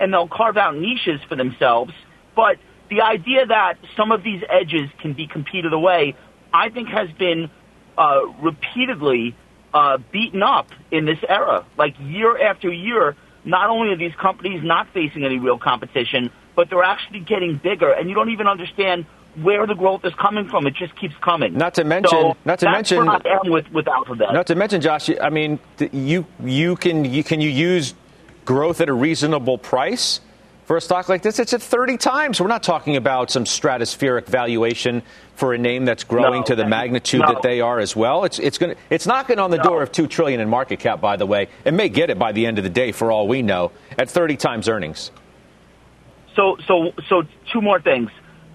and 0.00 0.10
they'll 0.10 0.26
carve 0.26 0.56
out 0.56 0.74
niches 0.74 1.20
for 1.28 1.36
themselves. 1.36 1.92
But 2.34 2.56
the 2.88 3.02
idea 3.02 3.44
that 3.44 3.74
some 3.94 4.10
of 4.10 4.22
these 4.22 4.42
edges 4.48 4.88
can 5.00 5.12
be 5.12 5.26
competed 5.26 5.74
away, 5.74 6.14
I 6.50 6.70
think 6.70 6.88
has 6.88 7.10
been 7.12 7.50
uh, 7.98 8.20
repeatedly 8.40 9.36
uh, 9.74 9.98
beaten 10.10 10.42
up 10.42 10.68
in 10.90 11.04
this 11.04 11.18
era. 11.28 11.66
Like 11.76 11.94
year 12.00 12.40
after 12.42 12.72
year, 12.72 13.16
not 13.44 13.68
only 13.68 13.92
are 13.92 13.98
these 13.98 14.14
companies 14.14 14.62
not 14.64 14.88
facing 14.94 15.26
any 15.26 15.38
real 15.38 15.58
competition, 15.58 16.30
but 16.56 16.70
they're 16.70 16.82
actually 16.82 17.20
getting 17.20 17.60
bigger, 17.62 17.92
and 17.92 18.08
you 18.08 18.14
don't 18.14 18.30
even 18.30 18.46
understand 18.46 19.06
where 19.36 19.66
the 19.66 19.74
growth 19.74 20.04
is 20.04 20.12
coming 20.14 20.48
from. 20.48 20.66
It 20.66 20.74
just 20.74 20.96
keeps 20.96 21.14
coming. 21.22 21.54
Not 21.54 21.74
to 21.74 21.84
mention, 21.84 22.10
so 22.10 22.36
not 22.44 22.58
to 22.60 22.70
mention, 22.70 23.08
with, 23.44 23.70
with 23.70 23.88
Alphabet. 23.88 24.32
Not 24.32 24.46
to 24.48 24.54
mention, 24.54 24.80
Josh. 24.80 25.10
I 25.20 25.30
mean, 25.30 25.58
you 25.92 26.26
you 26.42 26.76
can 26.76 27.04
you 27.04 27.22
can 27.22 27.40
you 27.40 27.50
use 27.50 27.94
growth 28.44 28.80
at 28.80 28.88
a 28.88 28.92
reasonable 28.92 29.58
price 29.58 30.20
for 30.64 30.76
a 30.76 30.80
stock 30.80 31.08
like 31.08 31.22
this? 31.22 31.38
It's 31.38 31.52
at 31.52 31.62
30 31.62 31.96
times. 31.96 32.40
We're 32.40 32.48
not 32.48 32.62
talking 32.62 32.96
about 32.96 33.30
some 33.30 33.44
stratospheric 33.44 34.26
valuation 34.26 35.02
for 35.36 35.54
a 35.54 35.58
name 35.58 35.84
that's 35.84 36.04
growing 36.04 36.40
no, 36.40 36.46
to 36.46 36.56
the 36.56 36.66
magnitude 36.66 37.20
no. 37.20 37.32
that 37.32 37.42
they 37.42 37.60
are 37.60 37.78
as 37.78 37.94
well. 37.94 38.24
It's 38.24 38.38
it's 38.38 38.58
going 38.58 38.76
it's 38.90 39.06
knocking 39.06 39.38
on 39.38 39.50
the 39.50 39.58
no. 39.58 39.64
door 39.64 39.82
of 39.82 39.92
two 39.92 40.06
trillion 40.06 40.40
in 40.40 40.48
market 40.48 40.80
cap. 40.80 41.00
By 41.00 41.16
the 41.16 41.26
way, 41.26 41.48
it 41.64 41.72
may 41.72 41.88
get 41.88 42.10
it 42.10 42.18
by 42.18 42.32
the 42.32 42.46
end 42.46 42.58
of 42.58 42.64
the 42.64 42.70
day 42.70 42.92
for 42.92 43.12
all 43.12 43.28
we 43.28 43.42
know 43.42 43.72
at 43.98 44.10
30 44.10 44.36
times 44.36 44.68
earnings. 44.68 45.10
So 46.36 46.56
so 46.66 46.92
so 47.08 47.22
two 47.52 47.60
more 47.60 47.80
things. 47.80 48.10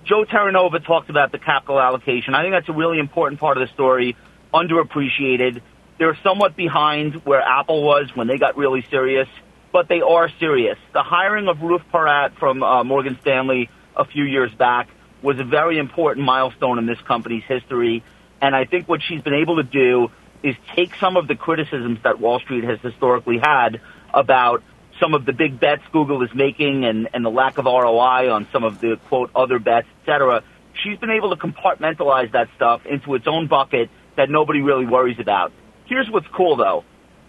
Joe 0.05 0.23
Terranova 0.23 0.85
talked 0.85 1.09
about 1.09 1.31
the 1.31 1.39
capital 1.39 1.79
allocation. 1.79 2.35
I 2.35 2.43
think 2.43 2.53
that's 2.53 2.69
a 2.69 2.73
really 2.73 2.99
important 2.99 3.39
part 3.39 3.57
of 3.57 3.67
the 3.67 3.73
story, 3.73 4.15
underappreciated. 4.53 5.61
They're 5.97 6.17
somewhat 6.23 6.55
behind 6.55 7.25
where 7.25 7.41
Apple 7.41 7.83
was 7.83 8.11
when 8.13 8.27
they 8.27 8.37
got 8.37 8.55
really 8.55 8.85
serious, 8.91 9.27
but 9.71 9.87
they 9.87 10.01
are 10.01 10.29
serious. 10.39 10.77
The 10.93 11.01
hiring 11.01 11.47
of 11.47 11.61
Ruth 11.61 11.81
Porat 11.91 12.37
from 12.37 12.61
uh, 12.61 12.83
Morgan 12.83 13.17
Stanley 13.21 13.69
a 13.95 14.05
few 14.05 14.23
years 14.23 14.53
back 14.53 14.89
was 15.23 15.39
a 15.39 15.43
very 15.43 15.79
important 15.79 16.25
milestone 16.25 16.77
in 16.77 16.85
this 16.85 16.99
company's 17.07 17.43
history. 17.47 18.03
And 18.41 18.55
I 18.55 18.65
think 18.65 18.87
what 18.87 19.01
she's 19.01 19.21
been 19.21 19.33
able 19.33 19.55
to 19.55 19.63
do 19.63 20.11
is 20.43 20.55
take 20.75 20.93
some 20.99 21.17
of 21.17 21.27
the 21.27 21.35
criticisms 21.35 21.99
that 22.03 22.19
Wall 22.19 22.39
Street 22.39 22.63
has 22.63 22.79
historically 22.81 23.39
had 23.39 23.81
about 24.13 24.61
some 24.99 25.13
of 25.13 25.25
the 25.25 25.33
big 25.33 25.59
bets 25.59 25.83
Google 25.91 26.23
is 26.23 26.29
making 26.33 26.85
and, 26.85 27.09
and 27.13 27.25
the 27.25 27.29
lack 27.29 27.57
of 27.57 27.65
ROI 27.65 28.31
on 28.31 28.47
some 28.51 28.63
of 28.63 28.79
the 28.79 28.97
quote 29.07 29.31
other 29.35 29.59
bets, 29.59 29.87
et 30.01 30.05
cetera. 30.05 30.43
She's 30.83 30.97
been 30.99 31.11
able 31.11 31.35
to 31.35 31.35
compartmentalize 31.35 32.31
that 32.31 32.49
stuff 32.55 32.85
into 32.85 33.15
its 33.15 33.27
own 33.27 33.47
bucket 33.47 33.89
that 34.15 34.29
nobody 34.29 34.61
really 34.61 34.85
worries 34.85 35.19
about. 35.19 35.51
Here's 35.85 36.09
what's 36.09 36.27
cool 36.27 36.55
though. 36.55 36.83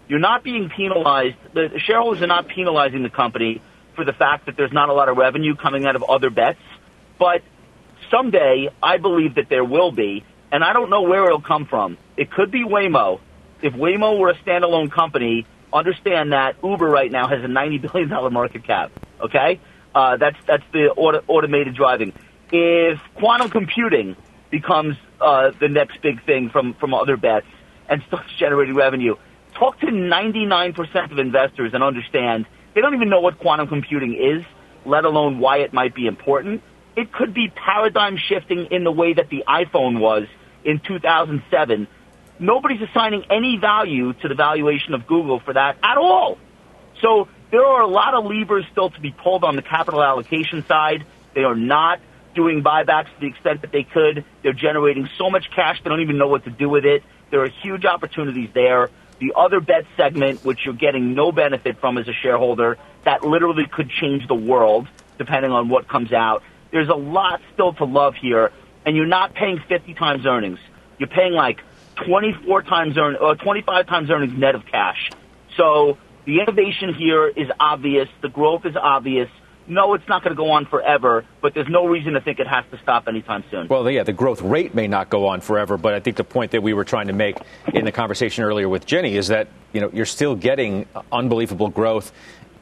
You're 0.07 0.19
not 0.19 0.43
being 0.43 0.69
penalized. 0.69 1.35
The 1.53 1.79
shareholders 1.85 2.21
are 2.21 2.27
not 2.27 2.47
penalizing 2.47 3.03
the 3.03 3.09
company 3.09 3.61
for 3.95 4.05
the 4.05 4.13
fact 4.13 4.45
that 4.45 4.55
there's 4.55 4.71
not 4.71 4.89
a 4.89 4.93
lot 4.93 5.09
of 5.09 5.17
revenue 5.17 5.55
coming 5.55 5.85
out 5.85 5.95
of 5.95 6.03
other 6.03 6.29
bets. 6.29 6.59
But 7.19 7.41
someday, 8.09 8.69
I 8.81 8.97
believe 8.97 9.35
that 9.35 9.49
there 9.49 9.65
will 9.65 9.91
be, 9.91 10.23
and 10.51 10.63
I 10.63 10.71
don't 10.71 10.89
know 10.89 11.01
where 11.01 11.25
it'll 11.25 11.41
come 11.41 11.65
from. 11.65 11.97
It 12.15 12.31
could 12.31 12.51
be 12.51 12.63
Waymo. 12.63 13.19
If 13.61 13.73
Waymo 13.73 14.19
were 14.19 14.29
a 14.29 14.35
standalone 14.35 14.91
company, 14.91 15.45
understand 15.73 16.31
that 16.31 16.55
Uber 16.63 16.85
right 16.85 17.11
now 17.11 17.27
has 17.27 17.43
a 17.43 17.47
$90 17.47 17.91
billion 17.93 18.33
market 18.33 18.65
cap. 18.65 18.91
Okay? 19.21 19.59
Uh, 19.93 20.17
that's, 20.17 20.37
that's 20.47 20.63
the 20.73 20.89
auto, 20.95 21.23
automated 21.27 21.75
driving. 21.75 22.13
If 22.51 22.99
quantum 23.15 23.49
computing 23.49 24.15
becomes 24.51 24.95
uh, 25.19 25.51
the 25.59 25.67
next 25.67 26.01
big 26.01 26.23
thing 26.25 26.49
from, 26.49 26.75
from 26.75 26.93
other 26.93 27.17
bets 27.17 27.47
and 27.89 28.01
starts 28.07 28.29
generating 28.39 28.75
revenue, 28.75 29.15
talk 29.57 29.79
to 29.79 29.87
99% 29.87 31.11
of 31.11 31.17
investors 31.17 31.71
and 31.73 31.83
understand 31.83 32.45
they 32.77 32.81
don't 32.81 32.93
even 32.93 33.09
know 33.09 33.21
what 33.21 33.39
quantum 33.39 33.67
computing 33.67 34.13
is, 34.13 34.45
let 34.85 35.03
alone 35.03 35.39
why 35.39 35.57
it 35.57 35.73
might 35.73 35.95
be 35.95 36.05
important. 36.05 36.61
It 36.95 37.11
could 37.11 37.33
be 37.33 37.49
paradigm 37.49 38.17
shifting 38.17 38.67
in 38.69 38.83
the 38.83 38.91
way 38.91 39.13
that 39.13 39.29
the 39.29 39.43
iPhone 39.47 39.99
was 39.99 40.27
in 40.63 40.79
2007. 40.87 41.87
Nobody's 42.39 42.81
assigning 42.81 43.25
any 43.29 43.57
value 43.57 44.13
to 44.13 44.27
the 44.27 44.35
valuation 44.35 44.93
of 44.93 45.07
Google 45.07 45.39
for 45.39 45.53
that 45.53 45.77
at 45.81 45.97
all. 45.97 46.37
So 47.01 47.27
there 47.51 47.65
are 47.65 47.81
a 47.81 47.87
lot 47.87 48.13
of 48.13 48.25
levers 48.25 48.65
still 48.71 48.89
to 48.89 48.99
be 48.99 49.11
pulled 49.11 49.43
on 49.43 49.55
the 49.55 49.61
capital 49.61 50.03
allocation 50.03 50.65
side. 50.65 51.05
They 51.33 51.43
are 51.43 51.55
not 51.55 51.99
doing 52.35 52.63
buybacks 52.63 53.05
to 53.05 53.19
the 53.19 53.27
extent 53.27 53.61
that 53.61 53.71
they 53.71 53.83
could. 53.83 54.23
They're 54.43 54.53
generating 54.53 55.09
so 55.17 55.29
much 55.29 55.49
cash 55.55 55.81
they 55.83 55.89
don't 55.89 56.01
even 56.01 56.17
know 56.17 56.27
what 56.27 56.43
to 56.43 56.51
do 56.51 56.69
with 56.69 56.85
it. 56.85 57.03
There 57.31 57.41
are 57.41 57.49
huge 57.49 57.85
opportunities 57.85 58.49
there. 58.53 58.89
The 59.19 59.33
other 59.35 59.59
bet 59.59 59.85
segment, 59.97 60.45
which 60.45 60.59
you're 60.63 60.75
getting 60.75 61.15
no 61.15 61.31
benefit 61.31 61.79
from 61.79 61.97
as 61.97 62.07
a 62.07 62.13
shareholder, 62.13 62.77
that 63.03 63.23
literally 63.23 63.65
could 63.65 63.89
change 63.89 64.27
the 64.27 64.35
world 64.35 64.87
depending 65.17 65.51
on 65.51 65.69
what 65.69 65.87
comes 65.87 66.13
out. 66.13 66.43
There's 66.71 66.89
a 66.89 66.95
lot 66.95 67.41
still 67.53 67.73
to 67.73 67.85
love 67.85 68.13
here, 68.15 68.51
and 68.85 68.95
you're 68.95 69.07
not 69.07 69.33
paying 69.33 69.59
50 69.67 69.95
times 69.95 70.25
earnings. 70.25 70.59
You're 70.99 71.09
paying 71.09 71.33
like 71.33 71.61
24 72.05 72.63
times 72.63 72.97
earn 72.97 73.15
or 73.15 73.35
25 73.35 73.87
times 73.87 74.09
earnings 74.09 74.37
net 74.37 74.55
of 74.55 74.65
cash. 74.65 75.09
So 75.55 75.97
the 76.25 76.39
innovation 76.39 76.93
here 76.93 77.27
is 77.27 77.49
obvious. 77.59 78.07
The 78.21 78.29
growth 78.29 78.65
is 78.65 78.75
obvious. 78.75 79.29
No, 79.69 79.95
it's 79.95 80.07
not 80.07 80.23
going 80.23 80.33
to 80.33 80.41
go 80.41 80.51
on 80.51 80.65
forever, 80.65 81.25
but 81.41 81.53
there's 81.53 81.67
no 81.67 81.87
reason 81.87 82.13
to 82.13 82.21
think 82.21 82.39
it 82.39 82.47
has 82.47 82.63
to 82.71 82.77
stop 82.79 83.09
anytime 83.09 83.43
soon. 83.51 83.67
Well, 83.67 83.89
yeah, 83.91 84.03
the 84.03 84.13
growth 84.13 84.41
rate 84.41 84.73
may 84.73 84.87
not 84.87 85.09
go 85.09 85.27
on 85.27 85.41
forever, 85.41 85.77
but 85.77 85.93
I 85.93 85.99
think 85.99 86.15
the 86.15 86.23
point 86.23 86.51
that 86.51 86.63
we 86.63 86.73
were 86.73 86.85
trying 86.85 87.07
to 87.07 87.13
make 87.13 87.37
in 87.73 87.83
the 87.83 87.91
conversation 87.91 88.45
earlier 88.45 88.69
with 88.69 88.85
Jenny 88.85 89.17
is 89.17 89.27
that 89.27 89.49
you 89.73 89.81
know 89.81 89.89
you're 89.91 90.05
still 90.05 90.35
getting 90.35 90.85
unbelievable 91.11 91.67
growth, 91.67 92.13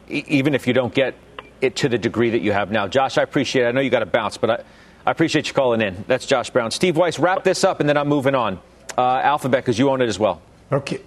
e- 0.10 0.24
even 0.28 0.56
if 0.56 0.66
you 0.66 0.74
don't 0.74 0.94
get 0.96 1.14
it 1.62 1.76
to 1.78 1.90
the 1.90 1.98
degree 2.00 2.32
that 2.32 2.42
you 2.42 2.52
have 2.52 2.72
now. 2.72 2.88
Josh, 2.88 3.20
I 3.20 3.22
appreciate 3.22 3.66
it. 3.66 3.68
I 3.68 3.72
know 3.72 3.82
you 3.82 3.92
got 3.92 4.00
to 4.00 4.08
bounce, 4.08 4.38
but 4.38 4.50
I, 4.50 4.64
I 5.06 5.12
appreciate 5.12 5.48
you 5.48 5.54
calling 5.54 5.82
in. 5.82 6.06
That's 6.08 6.26
Josh 6.26 6.50
Brown. 6.50 6.72
Steve 6.72 6.98
Weiss, 6.98 7.20
wrap 7.20 7.44
this 7.44 7.64
up, 7.64 7.82
and 7.82 7.88
then 7.88 7.98
I'm 7.98 8.08
moving 8.08 8.34
on. 8.34 8.60
Uh, 8.98 9.20
Alphabet, 9.24 9.64
because 9.64 9.78
you 9.78 9.90
own 9.90 10.02
it 10.02 10.08
as 10.08 10.18
well. 10.18 10.42
Okay. 10.72 11.02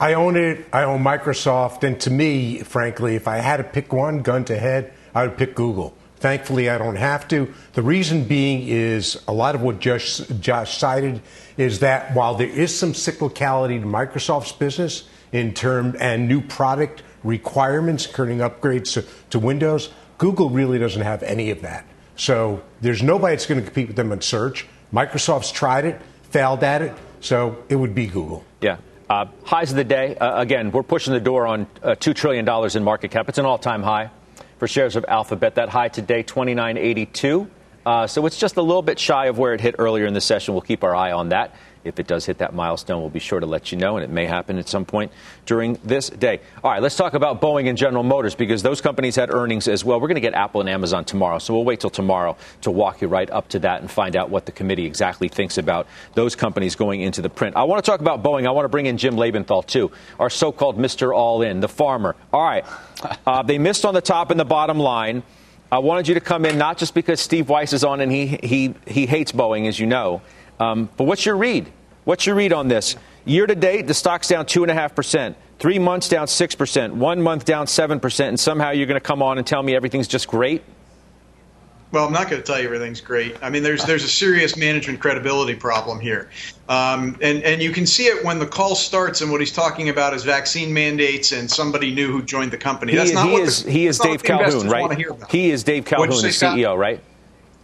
I 0.00 0.14
own 0.14 0.36
it. 0.36 0.66
I 0.72 0.84
own 0.84 1.02
Microsoft. 1.02 1.82
And 1.82 2.00
to 2.00 2.10
me, 2.10 2.60
frankly, 2.60 3.14
if 3.14 3.28
I 3.28 3.38
had 3.38 3.58
to 3.58 3.64
pick 3.64 3.92
one 3.92 4.22
gun 4.22 4.44
to 4.46 4.58
head, 4.58 4.92
I 5.14 5.26
would 5.26 5.36
pick 5.36 5.54
Google. 5.54 5.94
Thankfully, 6.16 6.70
I 6.70 6.78
don't 6.78 6.96
have 6.96 7.28
to. 7.28 7.52
The 7.74 7.82
reason 7.82 8.24
being 8.24 8.66
is 8.68 9.22
a 9.28 9.32
lot 9.32 9.54
of 9.54 9.62
what 9.62 9.80
Josh, 9.80 10.18
Josh 10.40 10.78
cited 10.78 11.20
is 11.56 11.80
that 11.80 12.14
while 12.14 12.34
there 12.34 12.48
is 12.48 12.76
some 12.76 12.92
cyclicality 12.92 13.80
to 13.80 13.86
Microsoft's 13.86 14.52
business 14.52 15.08
in 15.32 15.52
term 15.52 15.94
and 16.00 16.26
new 16.26 16.40
product 16.40 17.02
requirements, 17.22 18.06
including 18.06 18.38
upgrades 18.38 18.94
to, 18.94 19.04
to 19.30 19.38
Windows, 19.38 19.90
Google 20.18 20.48
really 20.48 20.78
doesn't 20.78 21.02
have 21.02 21.22
any 21.22 21.50
of 21.50 21.60
that. 21.62 21.84
So 22.16 22.62
there's 22.80 23.02
nobody 23.02 23.34
that's 23.34 23.46
going 23.46 23.60
to 23.60 23.66
compete 23.66 23.88
with 23.88 23.96
them 23.96 24.10
in 24.10 24.22
search. 24.22 24.66
Microsoft's 24.92 25.52
tried 25.52 25.84
it, 25.84 26.00
failed 26.36 26.62
at 26.62 26.82
it, 26.82 26.92
so 27.20 27.64
it 27.70 27.76
would 27.76 27.94
be 27.94 28.06
Google. 28.06 28.44
Yeah. 28.60 28.76
Uh, 29.08 29.24
highs 29.44 29.70
of 29.70 29.76
the 29.78 29.84
day. 29.84 30.16
Uh, 30.16 30.38
again, 30.38 30.70
we're 30.70 30.82
pushing 30.82 31.14
the 31.14 31.20
door 31.20 31.46
on 31.46 31.66
uh, 31.82 31.94
$2 31.94 32.14
trillion 32.14 32.46
in 32.76 32.84
market 32.84 33.10
cap. 33.10 33.30
It's 33.30 33.38
an 33.38 33.46
all 33.46 33.56
time 33.56 33.82
high 33.82 34.10
for 34.58 34.68
shares 34.68 34.96
of 34.96 35.06
Alphabet. 35.08 35.54
That 35.54 35.70
high 35.70 35.88
today, 35.88 36.22
29.82. 36.22 37.48
Uh, 37.86 38.06
so 38.06 38.26
it's 38.26 38.36
just 38.36 38.58
a 38.58 38.60
little 38.60 38.82
bit 38.82 38.98
shy 38.98 39.26
of 39.26 39.38
where 39.38 39.54
it 39.54 39.62
hit 39.62 39.76
earlier 39.78 40.04
in 40.04 40.12
the 40.12 40.20
session. 40.20 40.52
We'll 40.52 40.60
keep 40.60 40.84
our 40.84 40.94
eye 40.94 41.12
on 41.12 41.30
that. 41.30 41.54
If 41.86 41.98
it 42.00 42.06
does 42.06 42.26
hit 42.26 42.38
that 42.38 42.54
milestone, 42.54 43.00
we'll 43.00 43.10
be 43.10 43.20
sure 43.20 43.40
to 43.40 43.46
let 43.46 43.72
you 43.72 43.78
know, 43.78 43.96
and 43.96 44.04
it 44.04 44.10
may 44.10 44.26
happen 44.26 44.58
at 44.58 44.68
some 44.68 44.84
point 44.84 45.12
during 45.46 45.78
this 45.84 46.10
day. 46.10 46.40
All 46.62 46.70
right, 46.70 46.82
let's 46.82 46.96
talk 46.96 47.14
about 47.14 47.40
Boeing 47.40 47.68
and 47.68 47.78
General 47.78 48.02
Motors 48.02 48.34
because 48.34 48.62
those 48.62 48.80
companies 48.80 49.16
had 49.16 49.32
earnings 49.32 49.68
as 49.68 49.84
well. 49.84 50.00
We're 50.00 50.08
going 50.08 50.16
to 50.16 50.20
get 50.20 50.34
Apple 50.34 50.60
and 50.60 50.68
Amazon 50.68 51.04
tomorrow, 51.04 51.38
so 51.38 51.54
we'll 51.54 51.64
wait 51.64 51.80
till 51.80 51.90
tomorrow 51.90 52.36
to 52.62 52.70
walk 52.70 53.00
you 53.02 53.08
right 53.08 53.30
up 53.30 53.48
to 53.50 53.58
that 53.60 53.80
and 53.80 53.90
find 53.90 54.16
out 54.16 54.30
what 54.30 54.46
the 54.46 54.52
committee 54.52 54.84
exactly 54.84 55.28
thinks 55.28 55.58
about 55.58 55.86
those 56.14 56.34
companies 56.34 56.74
going 56.76 57.00
into 57.00 57.22
the 57.22 57.30
print. 57.30 57.56
I 57.56 57.64
want 57.64 57.84
to 57.84 57.90
talk 57.90 58.00
about 58.00 58.22
Boeing. 58.22 58.46
I 58.46 58.50
want 58.50 58.64
to 58.64 58.70
bring 58.70 58.86
in 58.86 58.98
Jim 58.98 59.16
Lebenthal, 59.16 59.64
too, 59.66 59.92
our 60.18 60.30
so 60.30 60.52
called 60.52 60.78
Mr. 60.78 61.14
All 61.14 61.42
In, 61.42 61.60
the 61.60 61.68
farmer. 61.68 62.16
All 62.32 62.44
right, 62.44 62.64
uh, 63.26 63.42
they 63.42 63.58
missed 63.58 63.84
on 63.84 63.94
the 63.94 64.00
top 64.00 64.30
and 64.30 64.40
the 64.40 64.44
bottom 64.44 64.78
line. 64.78 65.22
I 65.70 65.78
wanted 65.80 66.06
you 66.06 66.14
to 66.14 66.20
come 66.20 66.44
in 66.44 66.58
not 66.58 66.78
just 66.78 66.94
because 66.94 67.20
Steve 67.20 67.48
Weiss 67.48 67.72
is 67.72 67.82
on 67.82 68.00
and 68.00 68.12
he, 68.12 68.26
he, 68.26 68.74
he 68.86 69.06
hates 69.06 69.32
Boeing, 69.32 69.66
as 69.66 69.80
you 69.80 69.86
know, 69.86 70.22
um, 70.60 70.88
but 70.96 71.04
what's 71.04 71.26
your 71.26 71.36
read? 71.36 71.70
What's 72.06 72.24
your 72.24 72.36
read 72.36 72.52
on 72.52 72.68
this? 72.68 72.94
Year 73.24 73.48
to 73.48 73.54
date, 73.56 73.88
the 73.88 73.94
stock's 73.94 74.28
down 74.28 74.46
2.5%. 74.46 75.34
Three 75.58 75.80
months 75.80 76.08
down 76.08 76.28
6%. 76.28 76.92
One 76.92 77.20
month 77.20 77.44
down 77.44 77.66
7%. 77.66 78.28
And 78.28 78.38
somehow 78.38 78.70
you're 78.70 78.86
going 78.86 79.00
to 79.00 79.04
come 79.04 79.22
on 79.22 79.38
and 79.38 79.46
tell 79.46 79.60
me 79.60 79.74
everything's 79.74 80.06
just 80.06 80.28
great? 80.28 80.62
Well, 81.90 82.06
I'm 82.06 82.12
not 82.12 82.30
going 82.30 82.40
to 82.40 82.46
tell 82.46 82.60
you 82.60 82.66
everything's 82.66 83.00
great. 83.00 83.36
I 83.42 83.50
mean, 83.50 83.64
there's 83.64 83.84
there's 83.84 84.04
a 84.04 84.08
serious 84.08 84.56
management 84.56 85.00
credibility 85.00 85.54
problem 85.54 86.00
here, 86.00 86.30
um, 86.68 87.16
and 87.22 87.42
and 87.44 87.62
you 87.62 87.70
can 87.70 87.86
see 87.86 88.06
it 88.06 88.24
when 88.24 88.40
the 88.40 88.46
call 88.46 88.74
starts 88.74 89.20
and 89.20 89.30
what 89.30 89.40
he's 89.40 89.52
talking 89.52 89.88
about 89.88 90.12
is 90.12 90.24
vaccine 90.24 90.74
mandates 90.74 91.30
and 91.30 91.48
somebody 91.48 91.94
new 91.94 92.10
who 92.10 92.22
joined 92.22 92.50
the 92.50 92.56
company. 92.56 92.90
He, 92.90 92.98
that's 92.98 93.12
not 93.12 93.26
what 93.26 93.34
he 93.34 93.38
what 93.38 93.48
is 93.48 93.62
the, 93.62 93.70
he 93.70 93.86
is 93.86 93.98
Dave 94.00 94.22
Calhoun, 94.24 94.68
right? 94.68 94.98
He 95.30 95.50
is 95.50 95.62
Dave 95.62 95.84
Calhoun, 95.84 96.08
the? 96.08 96.28
CEO, 96.28 96.76
right? 96.76 97.00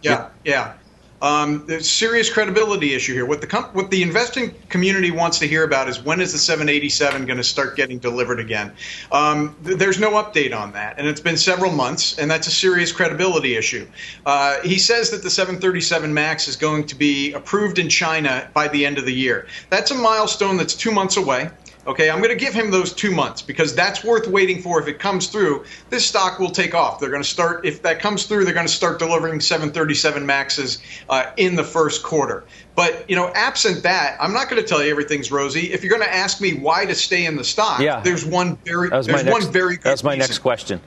Yeah, 0.01 0.29
yeah. 0.45 0.75
Um, 1.23 1.63
there's 1.67 1.89
serious 1.89 2.29
credibility 2.29 2.93
issue 2.93 3.13
here. 3.13 3.25
What 3.25 3.39
the 3.39 3.47
what 3.71 3.89
the 3.89 4.03
investing 4.03 4.53
community 4.67 5.09
wants 5.09 5.39
to 5.39 5.47
hear 5.47 5.63
about 5.63 5.87
is 5.87 6.03
when 6.03 6.19
is 6.19 6.33
the 6.33 6.37
787 6.37 7.25
going 7.25 7.37
to 7.37 7.43
start 7.45 7.77
getting 7.77 7.97
delivered 7.97 8.41
again? 8.41 8.73
Um, 9.09 9.55
th- 9.63 9.77
there's 9.77 10.01
no 10.01 10.11
update 10.21 10.53
on 10.53 10.73
that, 10.73 10.99
and 10.99 11.07
it's 11.07 11.21
been 11.21 11.37
several 11.37 11.71
months, 11.71 12.19
and 12.19 12.29
that's 12.29 12.47
a 12.47 12.51
serious 12.51 12.91
credibility 12.91 13.55
issue. 13.55 13.87
Uh, 14.25 14.59
he 14.63 14.77
says 14.77 15.11
that 15.11 15.23
the 15.23 15.29
737 15.29 16.13
Max 16.13 16.49
is 16.49 16.57
going 16.57 16.85
to 16.87 16.95
be 16.95 17.31
approved 17.31 17.79
in 17.79 17.87
China 17.87 18.49
by 18.53 18.67
the 18.67 18.85
end 18.85 18.97
of 18.97 19.05
the 19.05 19.13
year. 19.13 19.47
That's 19.69 19.91
a 19.91 19.95
milestone 19.95 20.57
that's 20.57 20.73
two 20.73 20.91
months 20.91 21.15
away. 21.15 21.49
Okay, 21.85 22.09
I'm 22.09 22.19
going 22.19 22.29
to 22.29 22.35
give 22.37 22.53
him 22.53 22.71
those 22.71 22.93
two 22.93 23.11
months 23.11 23.41
because 23.41 23.75
that's 23.75 24.05
worth 24.05 24.25
waiting 24.27 24.61
for. 24.61 24.81
If 24.81 24.87
it 24.87 24.99
comes 24.99 25.27
through, 25.27 25.65
this 25.89 26.05
stock 26.05 26.39
will 26.39 26.49
take 26.49 26.73
off. 26.73 26.97
They're 26.99 27.09
going 27.09 27.21
to 27.23 27.27
start, 27.27 27.65
if 27.65 27.81
that 27.81 27.99
comes 27.99 28.25
through, 28.25 28.45
they're 28.45 28.53
going 28.53 28.65
to 28.67 28.71
start 28.71 28.99
delivering 28.99 29.41
737 29.41 30.25
Maxes 30.25 30.77
uh, 31.09 31.31
in 31.35 31.55
the 31.55 31.63
first 31.63 32.01
quarter. 32.01 32.45
But, 32.75 33.07
you 33.09 33.17
know, 33.17 33.31
absent 33.35 33.83
that, 33.83 34.15
I'm 34.21 34.31
not 34.31 34.49
going 34.49 34.61
to 34.61 34.67
tell 34.67 34.81
you 34.81 34.89
everything's 34.91 35.29
rosy. 35.29 35.73
If 35.73 35.83
you're 35.83 35.91
going 35.97 36.07
to 36.09 36.15
ask 36.15 36.39
me 36.39 36.53
why 36.53 36.85
to 36.85 36.95
stay 36.95 37.25
in 37.25 37.35
the 37.35 37.43
stock, 37.43 37.81
Yeah. 37.81 37.99
there's 37.99 38.25
one 38.25 38.55
very, 38.65 38.87
That 38.89 38.97
was 38.97 39.07
my 39.09 39.13
there's 39.15 39.25
next, 39.25 39.43
one 39.45 39.51
very 39.53 39.75
good 39.75 39.83
That's 39.83 40.03
my 40.05 40.11
reason. 40.13 40.19
next 40.19 40.39
question. 40.39 40.79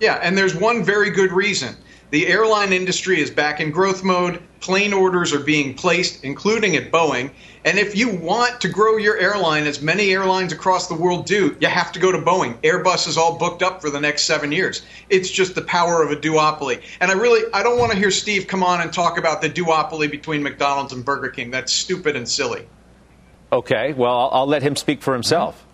Yeah, 0.00 0.16
and 0.22 0.36
there's 0.36 0.54
one 0.54 0.84
very 0.84 1.08
good 1.10 1.32
reason. 1.32 1.76
The 2.10 2.26
airline 2.26 2.72
industry 2.72 3.20
is 3.20 3.30
back 3.30 3.60
in 3.60 3.70
growth 3.70 4.02
mode. 4.02 4.42
Plane 4.58 4.92
orders 4.92 5.32
are 5.32 5.38
being 5.38 5.74
placed, 5.74 6.24
including 6.24 6.74
at 6.74 6.90
Boeing. 6.90 7.30
And 7.64 7.78
if 7.78 7.96
you 7.96 8.10
want 8.10 8.60
to 8.62 8.68
grow 8.68 8.96
your 8.96 9.16
airline, 9.16 9.64
as 9.68 9.80
many 9.80 10.10
airlines 10.10 10.52
across 10.52 10.88
the 10.88 10.94
world 10.94 11.24
do, 11.24 11.56
you 11.60 11.68
have 11.68 11.92
to 11.92 12.00
go 12.00 12.10
to 12.10 12.18
Boeing. 12.18 12.60
Airbus 12.62 13.06
is 13.06 13.16
all 13.16 13.38
booked 13.38 13.62
up 13.62 13.80
for 13.80 13.90
the 13.90 14.00
next 14.00 14.24
seven 14.24 14.50
years. 14.50 14.82
It's 15.08 15.30
just 15.30 15.54
the 15.54 15.62
power 15.62 16.02
of 16.02 16.10
a 16.10 16.16
duopoly. 16.16 16.82
And 17.00 17.12
I 17.12 17.14
really, 17.14 17.48
I 17.54 17.62
don't 17.62 17.78
want 17.78 17.92
to 17.92 17.98
hear 17.98 18.10
Steve 18.10 18.48
come 18.48 18.64
on 18.64 18.80
and 18.80 18.92
talk 18.92 19.16
about 19.16 19.40
the 19.40 19.48
duopoly 19.48 20.10
between 20.10 20.42
McDonald's 20.42 20.92
and 20.92 21.04
Burger 21.04 21.28
King. 21.28 21.52
That's 21.52 21.72
stupid 21.72 22.16
and 22.16 22.28
silly. 22.28 22.66
Okay, 23.52 23.92
well, 23.92 24.18
I'll, 24.18 24.30
I'll 24.32 24.46
let 24.46 24.62
him 24.62 24.74
speak 24.74 25.00
for 25.00 25.12
himself. 25.14 25.64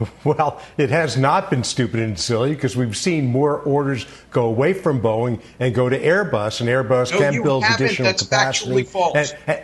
Well, 0.24 0.60
it 0.78 0.90
has 0.90 1.16
not 1.16 1.50
been 1.50 1.62
stupid 1.64 2.00
and 2.00 2.18
silly 2.18 2.54
because 2.54 2.76
we've 2.76 2.96
seen 2.96 3.26
more 3.26 3.58
orders 3.58 4.06
go 4.30 4.46
away 4.46 4.72
from 4.72 5.00
Boeing 5.00 5.40
and 5.58 5.74
go 5.74 5.88
to 5.88 5.98
Airbus, 5.98 6.60
and 6.60 6.68
Airbus 6.68 7.12
No, 7.12 7.18
can 7.18 7.42
build 7.42 7.64
haven't. 7.64 7.84
additional 7.84 8.06
That's 8.08 8.22
capacity. 8.22 8.70
factually 8.70 8.86
false. 8.88 9.16
And- 9.32 9.38
and- 9.46 9.62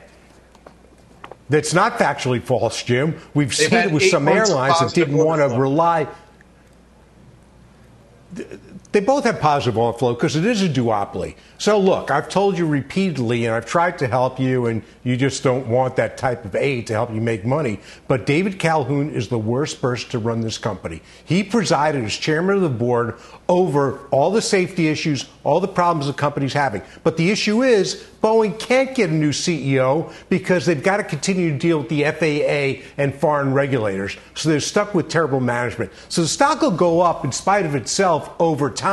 that's 1.49 1.73
not 1.73 1.97
factually 1.99 2.43
false, 2.43 2.83
Jim. 2.83 3.17
We've 3.33 3.57
They've 3.57 3.69
seen 3.69 3.79
it 3.79 3.93
with 3.93 4.03
some 4.03 4.27
airlines 4.27 4.81
that 4.81 4.93
didn't 4.95 5.17
want 5.17 5.41
to 5.41 5.57
rely. 5.57 6.09
They 8.97 9.01
both 9.01 9.25
have 9.25 9.41
positive 9.41 9.77
order 9.77 9.99
flow 9.99 10.15
because 10.15 10.37
it 10.37 10.47
is 10.47 10.63
a 10.63 10.71
duopoly. 10.71 11.37
So, 11.59 11.79
look, 11.79 12.11
I've 12.11 12.31
told 12.31 12.57
you 12.57 12.67
repeatedly, 12.67 13.45
and 13.45 13.55
I've 13.55 13.67
tried 13.67 13.99
to 13.99 14.07
help 14.07 14.41
you, 14.41 14.65
and 14.65 14.83
you 15.05 15.19
just 15.19 15.43
don't 15.43 15.69
want 15.69 15.97
that 15.97 16.17
type 16.17 16.47
of 16.47 16.57
aid 16.57 16.87
to 16.87 16.95
help 16.95 17.13
you 17.13 17.21
make 17.21 17.45
money. 17.45 17.79
But 18.09 18.25
David 18.25 18.59
Calhoun 18.59 19.11
is 19.11 19.29
the 19.29 19.39
worst 19.39 19.83
person 19.83 20.09
to 20.13 20.19
run 20.19 20.41
this 20.41 20.57
company. 20.57 21.03
He 21.27 21.45
presided 21.45 22.05
as 22.05 22.17
chairman 22.17 22.57
of 22.57 22.63
the 22.63 22.71
board 22.71 23.19
over 23.51 23.99
all 24.11 24.31
the 24.31 24.41
safety 24.41 24.89
issues, 24.89 25.27
all 25.45 25.61
the 25.61 25.69
problems 25.69 26.07
the 26.07 26.15
company's 26.15 26.55
having. 26.55 26.81
But 27.05 27.19
the 27.19 27.31
issue 27.31 27.63
is 27.65 28.03
Boeing 28.23 28.59
can't 28.59 28.95
get 28.95 29.11
a 29.11 29.13
new 29.13 29.31
CEO 29.31 30.13
because 30.29 30.67
they've 30.67 30.83
got 30.83 30.97
to 30.97 31.05
continue 31.05 31.53
to 31.53 31.59
deal 31.59 31.79
with 31.79 31.89
the 31.89 32.03
FAA 32.05 32.83
and 33.01 33.15
foreign 33.15 33.55
regulators. 33.55 34.17
So 34.35 34.49
they're 34.49 34.59
stuck 34.59 34.95
with 34.95 35.09
terrible 35.09 35.39
management. 35.39 35.93
So 36.09 36.23
the 36.23 36.29
stock 36.29 36.61
will 36.61 36.73
go 36.73 37.03
up 37.03 37.25
in 37.25 37.31
spite 37.31 37.67
of 37.67 37.77
itself 37.77 38.31
over 38.41 38.69
time, 38.69 38.86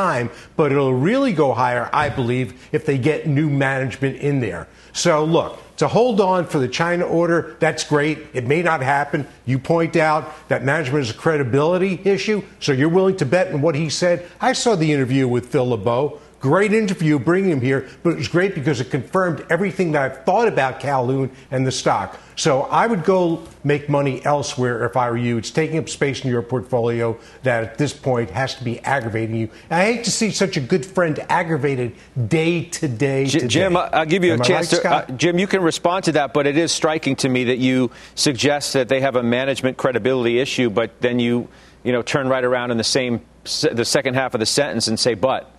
but 0.56 0.72
it'll 0.72 0.94
really 0.94 1.32
go 1.32 1.54
higher, 1.54 1.88
I 1.92 2.08
believe, 2.08 2.68
if 2.72 2.84
they 2.84 2.98
get 2.98 3.26
new 3.26 3.48
management 3.48 4.18
in 4.18 4.40
there. 4.40 4.66
So 4.92 5.24
look, 5.24 5.58
to 5.78 5.88
hold 5.88 6.20
on 6.20 6.46
for 6.46 6.58
the 6.58 6.68
China 6.68 7.04
order, 7.04 7.56
that's 7.58 7.84
great. 7.84 8.18
It 8.32 8.44
may 8.46 8.62
not 8.62 8.80
happen. 8.80 9.26
You 9.44 9.58
point 9.58 9.96
out 9.96 10.32
that 10.48 10.62
management 10.62 11.02
is 11.02 11.10
a 11.10 11.14
credibility 11.14 12.00
issue, 12.04 12.42
so 12.60 12.72
you're 12.72 12.88
willing 12.88 13.16
to 13.16 13.26
bet 13.26 13.52
on 13.52 13.60
what 13.60 13.74
he 13.74 13.88
said. 13.88 14.28
I 14.40 14.52
saw 14.52 14.76
the 14.76 14.92
interview 14.92 15.26
with 15.26 15.46
Phil 15.46 15.68
LeBeau. 15.68 16.20
Great 16.44 16.74
interview, 16.74 17.18
bringing 17.18 17.52
him 17.52 17.62
here, 17.62 17.88
but 18.02 18.10
it 18.10 18.16
was 18.16 18.28
great 18.28 18.54
because 18.54 18.78
it 18.78 18.90
confirmed 18.90 19.46
everything 19.48 19.92
that 19.92 20.02
I've 20.02 20.24
thought 20.26 20.46
about 20.46 20.78
Calhoun 20.78 21.30
and 21.50 21.66
the 21.66 21.72
stock. 21.72 22.20
So 22.36 22.64
I 22.64 22.86
would 22.86 23.02
go 23.02 23.44
make 23.64 23.88
money 23.88 24.22
elsewhere 24.26 24.84
if 24.84 24.94
I 24.94 25.08
were 25.08 25.16
you. 25.16 25.38
It's 25.38 25.50
taking 25.50 25.78
up 25.78 25.88
space 25.88 26.22
in 26.22 26.28
your 26.30 26.42
portfolio 26.42 27.18
that 27.44 27.64
at 27.64 27.78
this 27.78 27.94
point 27.94 28.28
has 28.28 28.56
to 28.56 28.64
be 28.64 28.78
aggravating 28.80 29.36
you. 29.36 29.48
And 29.70 29.80
I 29.80 29.84
hate 29.90 30.04
to 30.04 30.10
see 30.10 30.32
such 30.32 30.58
a 30.58 30.60
good 30.60 30.84
friend 30.84 31.18
aggravated 31.30 31.94
day 32.28 32.64
to 32.64 32.88
day. 32.88 33.24
J- 33.24 33.46
Jim. 33.46 33.74
I'll 33.74 34.04
give 34.04 34.22
you 34.22 34.34
Am 34.34 34.42
a 34.42 34.44
chance 34.44 34.70
right, 34.70 34.82
to. 34.82 35.14
Uh, 35.14 35.16
Jim, 35.16 35.38
you 35.38 35.46
can 35.46 35.62
respond 35.62 36.04
to 36.04 36.12
that, 36.12 36.34
but 36.34 36.46
it 36.46 36.58
is 36.58 36.72
striking 36.72 37.16
to 37.16 37.28
me 37.30 37.44
that 37.44 37.56
you 37.56 37.90
suggest 38.16 38.74
that 38.74 38.90
they 38.90 39.00
have 39.00 39.16
a 39.16 39.22
management 39.22 39.78
credibility 39.78 40.40
issue, 40.40 40.68
but 40.68 41.00
then 41.00 41.18
you, 41.18 41.48
you 41.84 41.92
know, 41.92 42.02
turn 42.02 42.28
right 42.28 42.44
around 42.44 42.70
in 42.70 42.76
the 42.76 42.84
same, 42.84 43.22
the 43.44 43.86
second 43.86 44.12
half 44.12 44.34
of 44.34 44.40
the 44.40 44.46
sentence 44.46 44.88
and 44.88 45.00
say, 45.00 45.14
but. 45.14 45.50